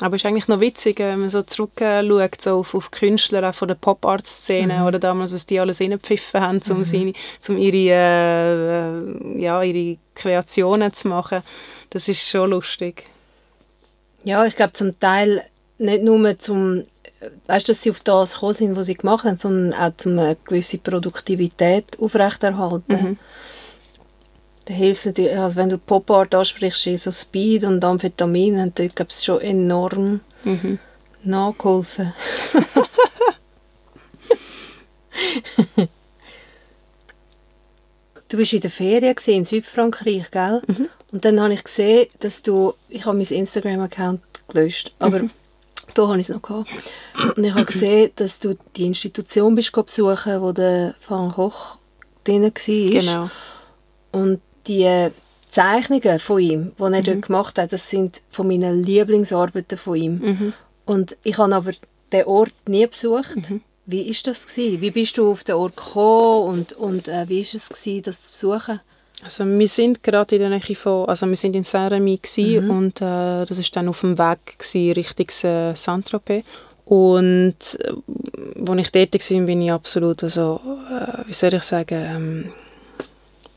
Aber 0.00 0.16
es 0.16 0.22
ist 0.22 0.26
eigentlich 0.26 0.48
noch 0.48 0.60
witzig, 0.60 0.98
wenn 0.98 1.20
man 1.20 1.30
so 1.30 1.42
zurückschaut 1.42 2.40
so 2.40 2.58
auf, 2.58 2.74
auf 2.74 2.90
Künstler 2.90 3.48
auch 3.48 3.54
von 3.54 3.68
der 3.68 3.76
Pop-Art-Szene 3.76 4.80
mhm. 4.80 4.86
oder 4.86 4.98
damals, 4.98 5.32
was 5.32 5.46
die 5.46 5.58
alles 5.58 5.80
reingepfiffen 5.80 6.40
haben, 6.40 6.60
um, 6.70 6.78
mhm. 6.78 6.84
seine, 6.84 7.12
um 7.48 7.56
ihre, 7.56 9.02
äh, 9.34 9.42
ja, 9.42 9.62
ihre 9.62 9.96
Kreationen 10.14 10.92
zu 10.92 11.08
machen. 11.08 11.42
Das 11.90 12.08
ist 12.08 12.28
schon 12.28 12.50
lustig. 12.50 13.04
Ja, 14.24 14.44
ich 14.44 14.56
glaube 14.56 14.74
zum 14.74 14.98
Teil 14.98 15.42
nicht 15.78 16.02
nur 16.02 16.38
zum 16.38 16.84
weißt, 17.46 17.68
dass 17.68 17.82
sie 17.82 17.90
auf 17.90 18.00
das 18.00 18.34
gekommen 18.34 18.54
sind, 18.54 18.76
was 18.76 18.86
sie 18.86 18.94
gemacht 18.94 19.24
haben, 19.24 19.36
sondern 19.38 19.72
auch 19.72 19.92
um 20.04 20.18
eine 20.18 20.36
gewisse 20.44 20.78
Produktivität 20.78 21.98
aufrechterhalten. 21.98 23.02
Mhm 23.02 23.18
da 24.66 24.74
hilft 24.74 25.06
natürlich, 25.06 25.38
also 25.38 25.56
wenn 25.56 25.68
du 25.68 25.78
Pop-Art 25.78 26.34
ansprichst, 26.34 26.98
so 26.98 27.12
Speed 27.12 27.64
und 27.64 27.84
Amphetamin, 27.84 28.60
haben 28.60 28.72
dort, 28.74 28.96
glaube 28.96 29.12
ich, 29.12 29.24
schon 29.24 29.40
enorm 29.40 30.20
mhm. 30.42 30.80
nachgeholfen. 31.22 32.12
du 38.28 38.36
bist 38.36 38.52
in 38.52 38.60
der 38.60 38.70
Ferien 38.70 39.14
in 39.26 39.44
Südfrankreich, 39.44 40.32
gell? 40.32 40.60
Mhm. 40.66 40.88
Und 41.12 41.24
dann 41.24 41.40
habe 41.40 41.54
ich 41.54 41.62
gesehen, 41.62 42.08
dass 42.18 42.42
du, 42.42 42.74
ich 42.88 43.06
habe 43.06 43.16
mein 43.16 43.24
Instagram-Account 43.24 44.20
gelöscht, 44.48 44.92
aber 44.98 45.20
mhm. 45.20 45.30
da 45.94 46.08
habe 46.08 46.18
ich 46.18 46.28
es 46.28 46.34
noch 46.34 46.42
gehabt. 46.42 46.68
Und 47.36 47.44
ich 47.44 47.54
habe 47.54 47.66
gesehen, 47.66 48.10
dass 48.16 48.40
du 48.40 48.58
die 48.74 48.86
Institution 48.86 49.54
bist 49.54 49.70
besuchen, 49.70 50.42
wo 50.42 50.50
der 50.50 50.96
Van 51.06 51.30
Gogh 51.30 51.78
drin 52.24 52.42
war. 52.42 52.50
Genau. 52.56 53.30
Und 54.10 54.40
die 54.66 55.10
Zeichnungen 55.48 56.18
von 56.18 56.38
ihm, 56.38 56.72
die 56.78 56.82
er 56.82 56.88
mhm. 56.88 57.04
dort 57.04 57.22
gemacht 57.22 57.58
hat, 57.58 57.72
das 57.72 57.88
sind 57.88 58.22
von 58.30 58.48
meinen 58.48 58.82
Lieblingsarbeiten 58.82 59.78
von 59.78 59.96
ihm. 59.96 60.18
Mhm. 60.18 60.52
Und 60.84 61.16
ich 61.22 61.38
habe 61.38 61.54
aber 61.54 61.72
den 62.12 62.24
Ort 62.24 62.54
nie 62.66 62.86
besucht. 62.86 63.50
Mhm. 63.50 63.62
Wie 63.86 64.02
ist 64.02 64.26
das 64.26 64.46
gewesen? 64.46 64.80
Wie 64.80 64.90
bist 64.90 65.16
du 65.16 65.30
auf 65.30 65.44
den 65.44 65.54
Ort 65.54 65.76
gekommen 65.76 66.48
und, 66.48 66.72
und 66.72 67.08
äh, 67.08 67.28
wie 67.28 67.40
ist 67.40 67.54
es 67.54 67.68
gewesen, 67.68 68.02
das 68.02 68.22
zu 68.22 68.32
besuchen? 68.32 68.80
Also 69.24 69.46
wir 69.46 69.68
sind 69.68 70.02
gerade 70.02 70.36
in 70.36 70.42
der 70.42 70.50
Nähe 70.50 70.76
von, 70.76 71.08
also 71.08 71.26
wir 71.26 71.36
sind 71.36 71.56
in 71.56 71.64
Saint-Rémy 71.64 72.60
mhm. 72.60 72.70
und 72.70 73.00
äh, 73.00 73.46
das 73.46 73.58
ist 73.58 73.74
dann 73.74 73.88
auf 73.88 74.00
dem 74.00 74.18
Weg 74.18 74.58
gewesen, 74.58 74.92
Richtung 74.92 75.50
äh, 75.50 75.74
Saint-Tropez. 75.74 76.44
Und 76.84 77.78
äh, 77.80 78.70
als 78.70 78.80
ich 78.80 78.92
dort 78.92 79.14
war, 79.14 79.46
bin 79.46 79.60
ich 79.60 79.72
absolut, 79.72 80.22
also, 80.22 80.60
äh, 80.90 81.26
wie 81.26 81.32
soll 81.32 81.54
ich 81.54 81.62
sagen, 81.62 82.02
ähm, 82.02 82.52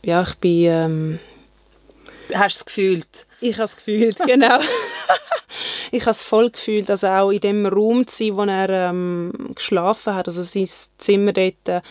ja, 0.03 0.21
ich 0.21 0.35
bin... 0.35 0.65
Ähm, 0.65 1.19
Hast 2.33 2.57
du 2.57 2.59
es 2.59 2.65
gefühlt? 2.65 3.25
Ich 3.41 3.55
habe 3.55 3.63
es 3.63 3.75
gefühlt, 3.75 4.17
genau. 4.25 4.59
ich 5.91 6.01
habe 6.01 6.11
es 6.11 6.21
voll 6.21 6.49
gefühlt, 6.49 6.89
also 6.89 7.07
auch 7.07 7.31
in 7.31 7.39
dem 7.39 7.65
Raum 7.65 8.05
zu 8.05 8.25
sein, 8.25 8.37
wo 8.37 8.43
er 8.43 8.69
ähm, 8.69 9.31
geschlafen 9.55 10.13
hat, 10.13 10.27
also 10.27 10.43
sein 10.43 10.67
Zimmer 10.97 11.33
dort, 11.33 11.83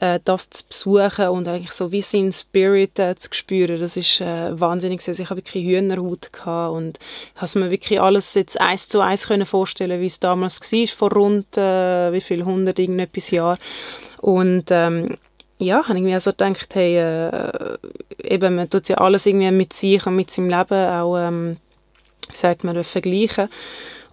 äh, 0.00 0.20
das 0.24 0.50
zu 0.50 0.64
besuchen 0.66 1.28
und 1.28 1.48
eigentlich 1.48 1.72
so 1.72 1.92
wie 1.92 2.02
sein 2.02 2.32
Spirit 2.32 2.98
äh, 2.98 3.14
zu 3.16 3.30
spüren, 3.32 3.80
das 3.80 3.96
ist 3.96 4.20
äh, 4.20 4.58
wahnsinnig. 4.58 5.06
Also 5.06 5.22
ich 5.22 5.30
habe 5.30 5.38
wirklich 5.38 5.64
Hühnerhaut 5.64 6.32
gehabt 6.32 6.74
und 6.74 6.98
habe 7.36 7.58
mir 7.58 7.70
wirklich 7.70 8.00
alles 8.00 8.34
jetzt 8.34 8.60
eins 8.60 8.88
zu 8.88 9.00
eins 9.00 9.28
können 9.28 9.46
vorstellen, 9.46 10.00
wie 10.00 10.06
es 10.06 10.20
damals 10.20 10.60
war, 10.60 10.86
vor 10.88 11.12
rund 11.12 11.56
äh, 11.56 12.12
wie 12.12 12.20
viel 12.20 12.44
hundert 12.44 12.78
irgendetwas 12.78 13.30
Jahren. 13.30 13.58
Und 14.20 14.66
ähm, 14.70 15.16
ja, 15.58 15.84
habe 15.86 15.98
ich 15.98 16.04
mir 16.04 16.20
so 16.20 16.30
gedacht, 16.30 16.74
hey, 16.74 16.98
äh, 16.98 17.78
eben, 18.22 18.56
man 18.56 18.68
tut 18.68 18.88
ja 18.88 18.98
alles 18.98 19.26
irgendwie 19.26 19.50
mit 19.50 19.72
sich 19.72 20.06
und 20.06 20.16
mit 20.16 20.30
seinem 20.30 20.50
Leben 20.50 20.88
auch, 20.88 21.16
ähm, 21.18 21.56
sagt 22.32 22.64
man, 22.64 22.82
vergleichen. 22.84 23.48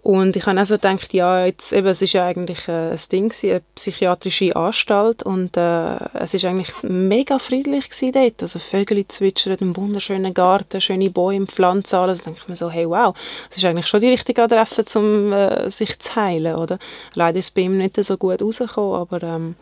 Und 0.04 0.36
ich 0.36 0.46
habe 0.46 0.60
auch 0.60 0.66
so 0.66 0.76
gedacht, 0.76 1.14
ja, 1.14 1.46
jetzt, 1.46 1.72
eben, 1.72 1.88
es 1.88 2.02
ist 2.02 2.12
ja 2.12 2.26
eigentlich 2.26 2.68
äh, 2.68 2.92
ein 2.92 3.00
Ding, 3.10 3.34
eine 3.44 3.62
psychiatrische 3.74 4.54
Anstalt 4.54 5.24
und 5.24 5.56
äh, 5.56 5.96
es 6.14 6.34
ist 6.34 6.44
eigentlich 6.44 6.72
mega 6.84 7.40
friedlich 7.40 7.86
dort. 8.14 8.42
Also 8.42 8.60
Vögel 8.60 9.08
zwitschern, 9.08 9.58
ein 9.62 9.78
wunderschöner 9.78 10.32
Garten, 10.32 10.82
schöne 10.82 11.10
Bäume, 11.10 11.48
Pflanzen, 11.48 11.96
alles. 11.96 12.20
Da 12.20 12.26
denke 12.26 12.42
ich 12.42 12.50
mir 12.50 12.58
so, 12.58 12.70
hey, 12.70 12.88
wow, 12.88 13.16
das 13.48 13.58
ist 13.58 13.66
eigentlich 13.66 13.88
schon 13.88 14.02
die 14.02 14.10
richtige 14.10 14.44
Adresse, 14.44 14.84
um 15.00 15.32
äh, 15.32 15.70
sich 15.70 15.98
zu 16.00 16.18
heilen, 16.18 16.58
oder? 16.58 16.80
Leider 17.16 17.40
ist 17.40 17.46
es 17.46 17.52
bei 17.52 17.62
ihm 17.62 17.78
nicht 17.78 18.04
so 18.04 18.18
gut 18.18 18.42
rausgekommen, 18.42 19.00
aber... 19.00 19.24
Ähm, 19.24 19.56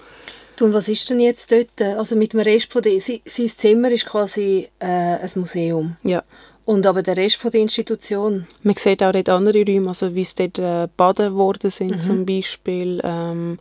und 0.61 0.73
was 0.73 0.87
ist 0.87 1.09
denn 1.09 1.19
jetzt 1.19 1.51
dort? 1.51 1.81
Also 1.81 2.15
mit 2.15 2.33
dem 2.33 2.39
Rest 2.41 2.71
von 2.71 2.81
der, 2.81 2.99
sein 2.99 3.21
Zimmer 3.25 3.91
ist 3.91 4.05
quasi 4.05 4.69
äh, 4.79 4.85
ein 4.85 5.29
Museum. 5.35 5.97
Ja. 6.03 6.23
Und 6.65 6.85
aber 6.85 7.01
der 7.01 7.17
Rest 7.17 7.37
von 7.37 7.51
der 7.51 7.61
Institution? 7.61 8.47
Man 8.63 8.75
sieht 8.75 9.03
auch 9.03 9.11
dort 9.11 9.29
andere 9.29 9.65
Räume, 9.65 9.89
also 9.89 10.15
wie 10.15 10.21
es 10.21 10.35
dort 10.35 10.59
äh, 10.59 10.87
baden 10.95 11.35
worden 11.35 11.69
sind 11.69 11.95
mhm. 11.95 12.01
zum 12.01 12.25
Beispiel. 12.25 13.01
Ähm, 13.03 13.59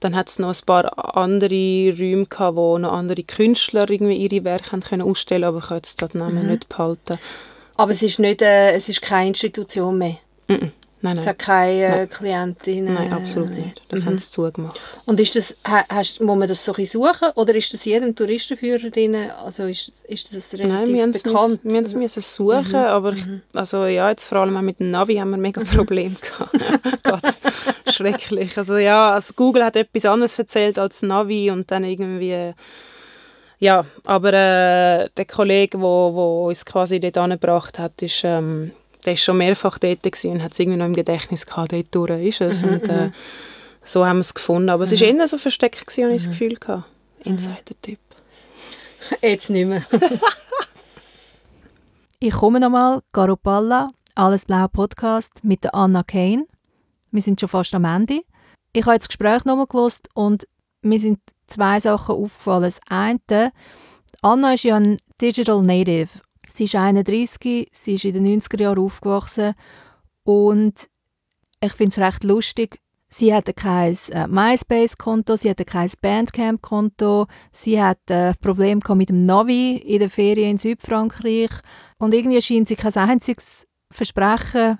dann 0.00 0.14
hat 0.14 0.28
es 0.28 0.38
noch 0.38 0.48
ein 0.48 0.66
paar 0.66 1.16
andere 1.16 1.94
Räume 1.98 2.26
gehabt, 2.26 2.56
wo 2.56 2.78
noch 2.78 2.92
andere 2.92 3.22
Künstler 3.24 3.88
irgendwie 3.90 4.16
ihre 4.16 4.44
Werke 4.44 4.72
haben 4.72 4.82
können 4.82 5.02
ausstellen 5.02 5.44
aber 5.44 5.58
ich 5.58 5.66
kann 5.66 5.78
jetzt 5.78 6.00
den 6.00 6.08
Namen 6.14 6.44
mhm. 6.44 6.50
nicht 6.50 6.68
behalten. 6.68 7.18
Aber 7.76 7.92
es 7.92 8.02
ist, 8.02 8.18
nicht, 8.18 8.42
äh, 8.42 8.72
es 8.72 8.88
ist 8.88 9.02
keine 9.02 9.28
Institution 9.28 9.98
mehr? 9.98 10.16
Mhm. 10.48 10.72
Nein, 11.06 11.14
nein. 11.14 11.22
Es 11.22 11.26
hat 11.28 11.38
keine 11.38 12.02
äh, 12.02 12.06
Klientinnen? 12.08 12.94
Nein, 12.94 13.12
absolut 13.12 13.50
nicht. 13.50 13.80
Das 13.88 14.02
mhm. 14.02 14.06
haben 14.06 14.18
sie 14.18 14.30
zugemacht. 14.30 14.80
Und 15.04 15.20
ist 15.20 15.36
das, 15.36 15.54
hast, 15.64 16.20
muss 16.20 16.36
man 16.36 16.48
das 16.48 16.64
so 16.64 16.72
suchen 16.72 17.28
oder 17.36 17.54
ist 17.54 17.72
das 17.72 17.84
jedem 17.84 18.16
Touristenführer 18.16 18.90
drin? 18.90 19.16
Also 19.44 19.64
ist, 19.64 19.92
ist 20.08 20.34
das 20.34 20.52
relativ 20.54 20.72
Nein, 20.72 20.94
wir 20.94 21.06
bekannt? 21.06 21.60
wir 21.62 21.80
mussten 21.80 22.02
es 22.02 22.34
suchen, 22.34 22.70
mhm. 22.70 22.74
aber 22.74 23.12
ich, 23.12 23.24
mhm. 23.24 23.42
also 23.54 23.86
ja, 23.86 24.10
jetzt 24.10 24.24
vor 24.24 24.38
allem 24.38 24.56
auch 24.56 24.62
mit 24.62 24.80
dem 24.80 24.90
Navi 24.90 25.14
haben 25.16 25.30
wir 25.30 25.36
mega. 25.36 25.62
Probleme 25.76 26.14
gehabt. 26.14 27.02
Gott, 27.02 27.92
schrecklich. 27.92 28.56
Also 28.58 28.76
ja, 28.76 29.12
also 29.12 29.32
Google 29.34 29.64
hat 29.64 29.76
etwas 29.76 30.04
anderes 30.06 30.38
erzählt 30.38 30.78
als 30.78 31.02
Navi 31.02 31.50
und 31.50 31.70
dann 31.70 31.84
irgendwie 31.84 32.52
ja, 33.58 33.86
aber 34.04 34.34
äh, 34.34 35.08
der 35.16 35.24
Kollege, 35.24 35.78
der 35.78 35.80
wo, 35.80 36.14
wo 36.14 36.48
uns 36.48 36.64
quasi 36.64 37.00
dort 37.00 37.16
angebracht 37.16 37.78
hat, 37.78 38.02
ist 38.02 38.22
ähm, 38.22 38.72
der 39.06 39.12
war 39.12 39.16
schon 39.16 39.38
mehrfach 39.38 39.78
dort 39.78 40.04
und 40.04 40.42
hat 40.42 40.52
es 40.52 40.58
irgendwie 40.58 40.78
noch 40.78 40.86
im 40.86 40.94
Gedächtnis 40.94 41.46
gehabt, 41.46 41.72
dort 41.72 41.94
durch 41.94 42.22
ist 42.22 42.40
es. 42.40 42.64
Mhm, 42.64 42.72
und 42.72 42.88
äh, 42.88 43.06
mhm. 43.06 43.12
so 43.82 44.04
haben 44.04 44.16
wir 44.16 44.20
es 44.20 44.34
gefunden. 44.34 44.68
Aber 44.68 44.86
mhm. 44.86 44.92
es 44.92 45.00
war 45.00 45.08
eher 45.08 45.28
so 45.28 45.38
versteckt, 45.38 45.76
habe 45.76 46.12
ich 46.12 46.16
das 46.16 46.26
mhm. 46.26 46.30
Gefühl. 46.30 46.54
Gehabt. 46.54 46.84
Mhm. 47.24 47.32
Insider-Tipp. 47.32 47.98
Jetzt 49.22 49.50
nicht 49.50 49.66
mehr. 49.66 49.84
ich 52.18 52.32
komme 52.32 52.60
nochmal, 52.60 53.00
Garopalla, 53.12 53.90
Alles 54.14 54.44
Blau 54.44 54.66
Podcast 54.68 55.44
mit 55.44 55.64
der 55.64 55.74
Anna 55.74 56.02
Kane. 56.02 56.46
Wir 57.12 57.22
sind 57.22 57.38
schon 57.38 57.48
fast 57.48 57.74
am 57.74 57.84
Ende. 57.84 58.22
Ich 58.72 58.84
habe 58.84 58.94
jetzt 58.94 59.04
das 59.04 59.08
Gespräch 59.08 59.44
nochmal 59.46 59.66
gelost 59.66 60.08
und 60.12 60.46
mir 60.82 60.98
sind 60.98 61.18
zwei 61.46 61.80
Sachen 61.80 62.14
aufgefallen. 62.14 62.64
Das 62.64 62.80
eine, 62.88 63.52
Anna 64.20 64.52
ist 64.52 64.64
ja 64.64 64.76
ein 64.76 64.98
Digital 65.20 65.62
Native 65.62 66.10
Sie 66.56 66.64
ist 66.64 66.74
31, 66.74 67.68
sie 67.70 67.94
ist 67.94 68.04
in 68.06 68.14
den 68.14 68.40
90er 68.40 68.62
Jahren 68.62 68.78
aufgewachsen 68.78 69.52
und 70.24 70.72
ich 71.60 71.72
finde 71.74 71.90
es 71.90 71.98
recht 71.98 72.24
lustig. 72.24 72.80
Sie 73.10 73.34
hatte 73.34 73.52
kein 73.52 73.94
äh, 74.12 74.26
MySpace-Konto, 74.26 75.36
sie 75.36 75.50
hatte 75.50 75.66
kein 75.66 75.90
Bandcamp-Konto, 76.00 77.26
sie 77.52 77.82
hatte 77.82 78.14
ein 78.14 78.30
äh, 78.30 78.34
Problem 78.40 78.80
mit 78.94 79.10
dem 79.10 79.26
Navi 79.26 79.76
in 79.76 79.98
der 79.98 80.08
Ferien 80.08 80.52
in 80.52 80.58
Südfrankreich 80.58 81.50
und 81.98 82.14
irgendwie 82.14 82.40
scheint 82.40 82.68
sie 82.68 82.76
kein 82.76 82.94
einziges 82.94 83.66
Versprechen 83.90 84.78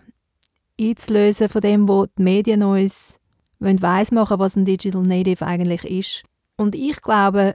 einzulösen 0.80 1.50
von 1.50 1.60
dem, 1.60 1.86
was 1.86 2.08
die 2.16 2.22
Medien 2.22 2.62
uns 2.62 3.20
weiss 3.58 4.12
machen 4.12 4.38
was 4.38 4.56
ein 4.56 4.64
Digital 4.64 5.02
Native 5.02 5.44
eigentlich 5.44 5.84
ist. 5.84 6.22
Und 6.56 6.74
ich 6.74 7.02
glaube, 7.02 7.54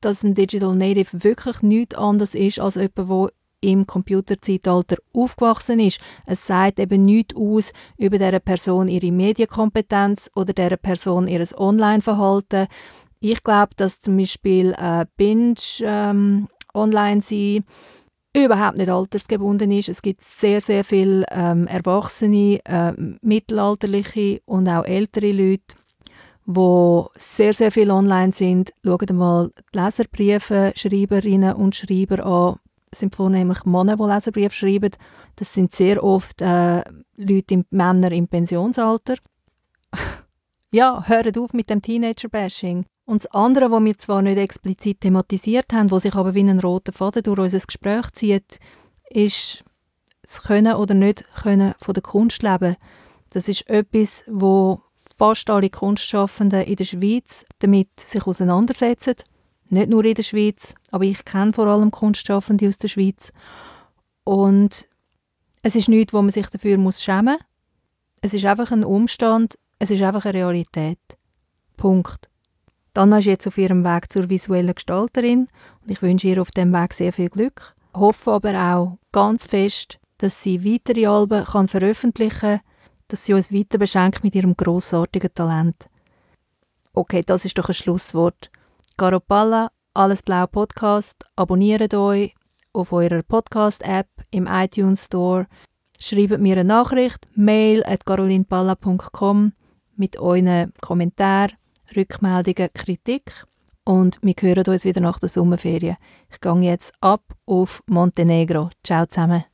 dass 0.00 0.22
ein 0.22 0.34
Digital 0.34 0.74
Native 0.74 1.24
wirklich 1.24 1.62
nichts 1.62 1.94
anderes 1.96 2.34
ist 2.34 2.60
als 2.60 2.74
jemand, 2.76 2.96
der 2.96 3.28
im 3.60 3.86
Computerzeitalter 3.86 4.96
aufgewachsen 5.12 5.80
ist. 5.80 6.00
Es 6.26 6.46
sagt 6.46 6.78
eben 6.78 7.04
nichts 7.04 7.34
aus 7.34 7.72
über 7.96 8.18
dieser 8.18 8.40
Person 8.40 8.88
ihre 8.88 9.10
Medienkompetenz 9.10 10.30
oder 10.34 10.52
dieser 10.52 10.76
Person 10.76 11.26
ihr 11.26 11.44
Online-Verhalten. 11.56 12.66
Ich 13.20 13.42
glaube, 13.42 13.70
dass 13.76 14.00
zum 14.00 14.18
Beispiel 14.18 14.74
äh, 14.78 15.06
Binge 15.16 15.56
ähm, 15.80 16.48
online 16.74 17.22
sein 17.22 17.64
überhaupt 18.36 18.76
nicht 18.76 18.90
altersgebunden 18.90 19.70
ist. 19.70 19.88
Es 19.88 20.02
gibt 20.02 20.20
sehr, 20.20 20.60
sehr 20.60 20.84
viele 20.84 21.24
ähm, 21.30 21.66
Erwachsene, 21.66 22.60
äh, 22.64 22.92
mittelalterliche 23.22 24.42
und 24.44 24.68
auch 24.68 24.84
ältere 24.84 25.32
Leute, 25.32 25.74
wo 26.46 27.10
sehr, 27.16 27.52
sehr 27.52 27.72
viel 27.72 27.90
online 27.90 28.32
sind. 28.32 28.72
Schaut 28.84 29.12
mal 29.12 29.50
die 29.74 29.78
Leserbriefe, 29.78 30.72
Schreiberinnen 30.76 31.54
und 31.54 31.74
Schreiber 31.74 32.24
an. 32.24 32.56
Das 32.90 33.00
sind 33.00 33.16
vornehmlich 33.16 33.64
Männer, 33.64 33.96
die 33.96 34.04
Leserbriefe 34.04 34.54
schreiben. 34.54 34.90
Das 35.34 35.52
sind 35.52 35.74
sehr 35.74 36.02
oft 36.02 36.40
äh, 36.40 36.82
Leute, 37.16 37.54
im, 37.54 37.64
Männer 37.70 38.12
im 38.12 38.28
Pensionsalter. 38.28 39.16
ja, 40.70 41.02
hört 41.06 41.36
auf 41.36 41.52
mit 41.52 41.68
dem 41.68 41.82
Teenager-Bashing. 41.82 42.86
Und 43.04 43.24
das 43.24 43.30
andere, 43.32 43.70
was 43.70 43.84
wir 43.84 43.98
zwar 43.98 44.22
nicht 44.22 44.38
explizit 44.38 45.00
thematisiert 45.00 45.72
haben, 45.72 45.90
was 45.90 46.04
sich 46.04 46.14
aber 46.14 46.34
wie 46.34 46.40
ein 46.40 46.60
roter 46.60 46.92
Faden 46.92 47.22
durch 47.22 47.38
unser 47.38 47.60
Gespräch 47.60 48.10
zieht, 48.12 48.58
ist 49.10 49.64
das 50.22 50.42
Können 50.42 50.74
oder 50.74 50.94
nicht 50.94 51.24
Können 51.34 51.74
von 51.80 51.94
der 51.94 52.02
Kunst 52.02 52.42
leben. 52.42 52.76
Das 53.30 53.48
ist 53.48 53.68
etwas, 53.68 54.24
wo 54.26 54.80
fast 55.16 55.48
alle 55.50 55.70
Kunstschaffenden 55.70 56.62
in 56.62 56.76
der 56.76 56.84
Schweiz 56.84 57.44
damit 57.58 57.88
sich 57.98 58.26
auseinandersetzen. 58.26 59.14
Nicht 59.68 59.88
nur 59.88 60.04
in 60.04 60.14
der 60.14 60.22
Schweiz, 60.22 60.74
aber 60.92 61.04
ich 61.04 61.24
kenne 61.24 61.52
vor 61.52 61.66
allem 61.66 61.90
Kunstschaffende 61.90 62.68
aus 62.68 62.78
der 62.78 62.88
Schweiz. 62.88 63.32
Und 64.24 64.88
es 65.62 65.74
ist 65.74 65.88
nichts, 65.88 66.12
wo 66.12 66.22
man 66.22 66.30
sich 66.30 66.46
dafür 66.46 66.78
muss 66.78 67.02
schämen 67.02 67.34
muss. 67.34 67.40
Es 68.20 68.34
ist 68.34 68.44
einfach 68.44 68.70
ein 68.70 68.84
Umstand, 68.84 69.58
es 69.78 69.90
ist 69.90 70.02
einfach 70.02 70.24
eine 70.24 70.38
Realität. 70.38 70.98
Punkt. 71.76 72.28
Dana 72.94 73.18
ist 73.18 73.26
jetzt 73.26 73.46
auf 73.46 73.58
ihrem 73.58 73.84
Weg 73.84 74.10
zur 74.10 74.28
visuellen 74.30 74.74
Gestalterin 74.74 75.48
und 75.82 75.90
ich 75.90 76.00
wünsche 76.00 76.28
ihr 76.28 76.40
auf 76.40 76.50
dem 76.50 76.72
Weg 76.72 76.94
sehr 76.94 77.12
viel 77.12 77.28
Glück. 77.28 77.74
Hoffe 77.94 78.32
aber 78.32 78.74
auch 78.74 78.98
ganz 79.12 79.46
fest, 79.46 79.98
dass 80.18 80.42
sie 80.42 80.64
weitere 80.64 81.06
Alben 81.06 81.44
kann 81.44 81.68
veröffentlichen 81.68 82.40
kann, 82.40 82.60
dass 83.08 83.24
sie 83.24 83.34
uns 83.34 83.52
weiter 83.52 83.78
beschenkt 83.78 84.24
mit 84.24 84.34
ihrem 84.34 84.56
grossartigen 84.56 85.32
Talent. 85.32 85.88
Okay, 86.92 87.22
das 87.24 87.44
ist 87.44 87.58
doch 87.58 87.68
ein 87.68 87.74
Schlusswort. 87.74 88.50
Garopalla, 88.96 89.70
Alles 89.94 90.22
Blau 90.22 90.46
Podcast, 90.46 91.24
abonniert 91.36 91.94
euch 91.94 92.34
auf 92.72 92.92
eurer 92.92 93.22
Podcast-App 93.22 94.08
im 94.30 94.46
iTunes 94.46 95.06
Store, 95.06 95.46
schreibt 95.98 96.40
mir 96.40 96.54
eine 96.54 96.64
Nachricht, 96.64 97.26
mail 97.34 97.84
at 97.84 98.04
carolinpalla.com 98.04 99.52
mit 99.96 100.18
euren 100.18 100.72
Kommentaren 100.80 101.56
Rückmeldungen, 101.94 102.70
Kritik. 102.72 103.46
Und 103.84 104.18
wir 104.22 104.34
hören 104.40 104.64
uns 104.66 104.84
wieder 104.84 105.00
nach 105.00 105.18
der 105.20 105.28
Sommerferien. 105.28 105.96
Ich 106.30 106.40
gehe 106.40 106.60
jetzt 106.60 106.92
ab 107.00 107.22
auf 107.46 107.82
Montenegro. 107.86 108.70
Ciao 108.82 109.06
zusammen. 109.06 109.44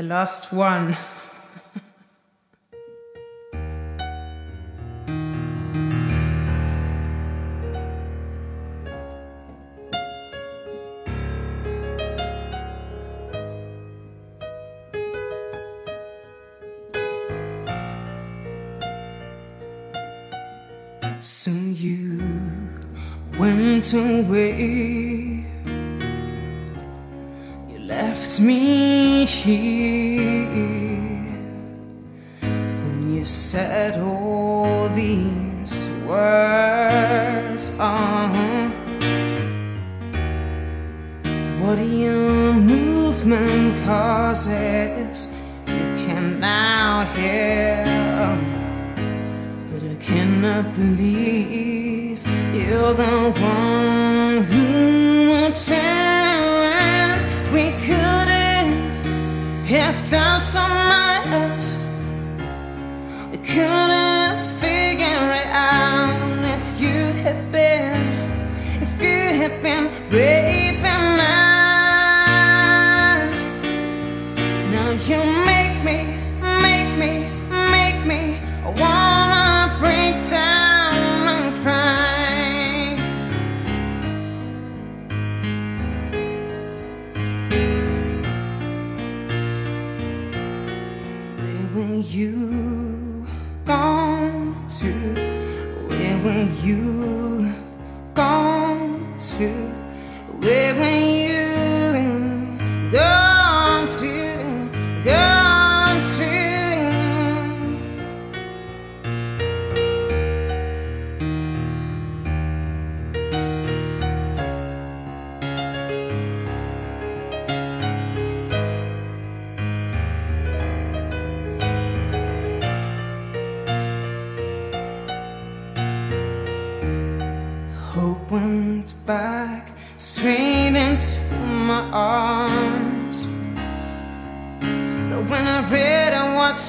The 0.00 0.06
last 0.06 0.50
one. 0.50 0.96
Soon 21.20 21.76
you 21.76 22.22
went 23.38 23.92
away. 23.92 25.39
Left 27.90 28.38
me 28.38 29.26
here. 29.26 30.46
Then 32.40 33.12
you 33.12 33.24
said 33.24 33.98
all 34.00 34.88
these 34.90 35.88
words. 36.06 37.72
Uh-huh. 37.80 38.70
What 41.58 41.78
your 41.78 42.54
movement 42.54 43.84
causes, 43.84 45.34
you 45.66 45.86
can 46.06 46.38
now 46.38 47.06
hear 47.16 47.84
But 49.68 49.82
I 49.82 49.96
cannot 49.96 50.72
believe 50.76 52.24
you're 52.54 52.94
the 52.94 53.32
one 53.34 54.44
who 54.44 55.28
will 55.28 55.52
tell 55.52 56.09
Half 59.70 60.10
doubts 60.10 60.56
on 60.56 60.68
my 60.68 61.22
eyes 61.26 61.76
I 63.32 63.36
couldn't 63.36 64.58
figure 64.58 65.30
it 65.32 65.46
out. 65.46 66.58
If 66.58 66.80
you 66.80 67.04
had 67.22 67.52
been 67.52 68.52
If 68.82 69.00
you 69.00 69.38
had 69.38 69.62
been 69.62 70.10
brave 70.10 70.59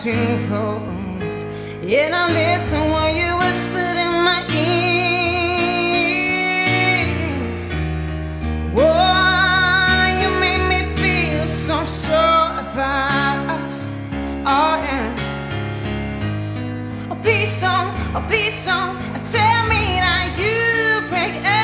what 0.05 0.09
you 1.83 1.97
and 1.97 2.15
I 2.15 2.31
listen 2.31 2.89
while 2.89 3.13
you 3.13 3.37
whispered 3.37 3.97
in 3.97 4.23
my 4.23 4.43
ear. 4.49 4.75
Oh, 8.75 10.05
you 10.21 10.29
made 10.39 10.65
me 10.69 10.81
feel 10.95 11.47
so 11.47 11.85
sure 11.85 12.49
about 12.59 13.49
us. 13.61 13.87
Oh, 14.45 14.75
yeah. 14.85 15.13
Oh, 17.11 17.17
please 17.21 17.61
don't, 17.61 17.93
oh, 18.15 18.25
please 18.27 18.65
don't 18.65 18.97
tell 19.23 19.67
me 19.67 19.99
that 20.01 20.35
you 20.37 21.07
break 21.09 21.35
up 21.45 21.60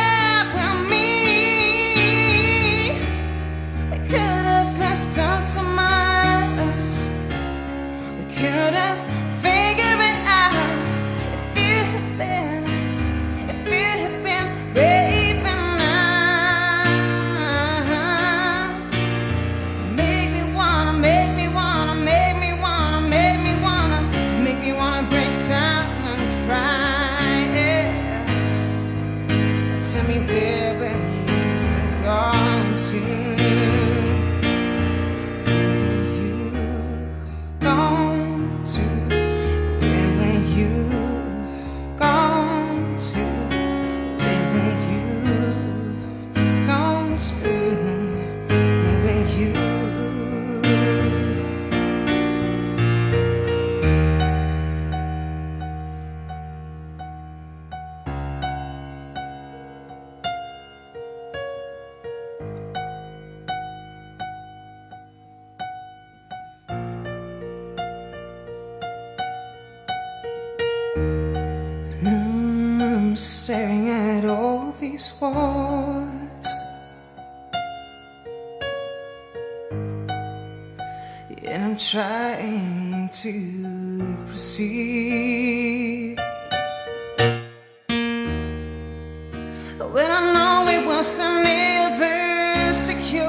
you 93.14 93.22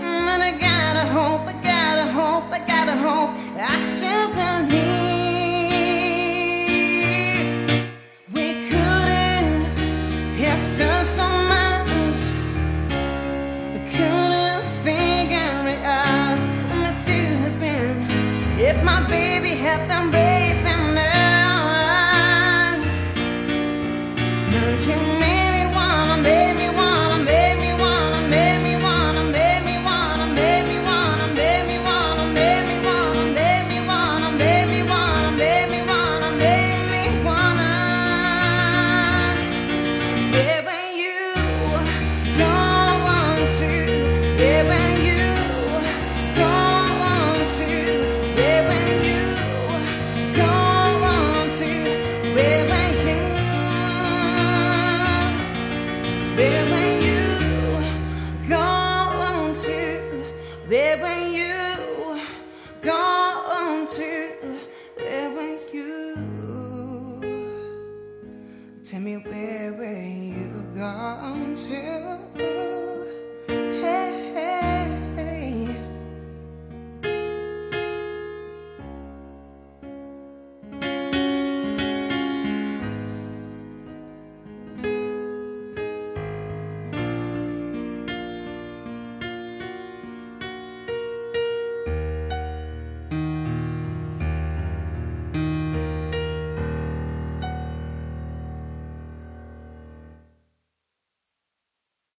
And 0.00 0.42
I 0.42 0.52
gotta 0.52 1.04
hope, 1.08 1.42
I 1.48 1.52
gotta 1.54 2.06
hope, 2.12 2.44
I 2.52 2.58
gotta 2.60 2.96
hope 2.96 3.30
I 3.58 3.80
still 3.80 4.28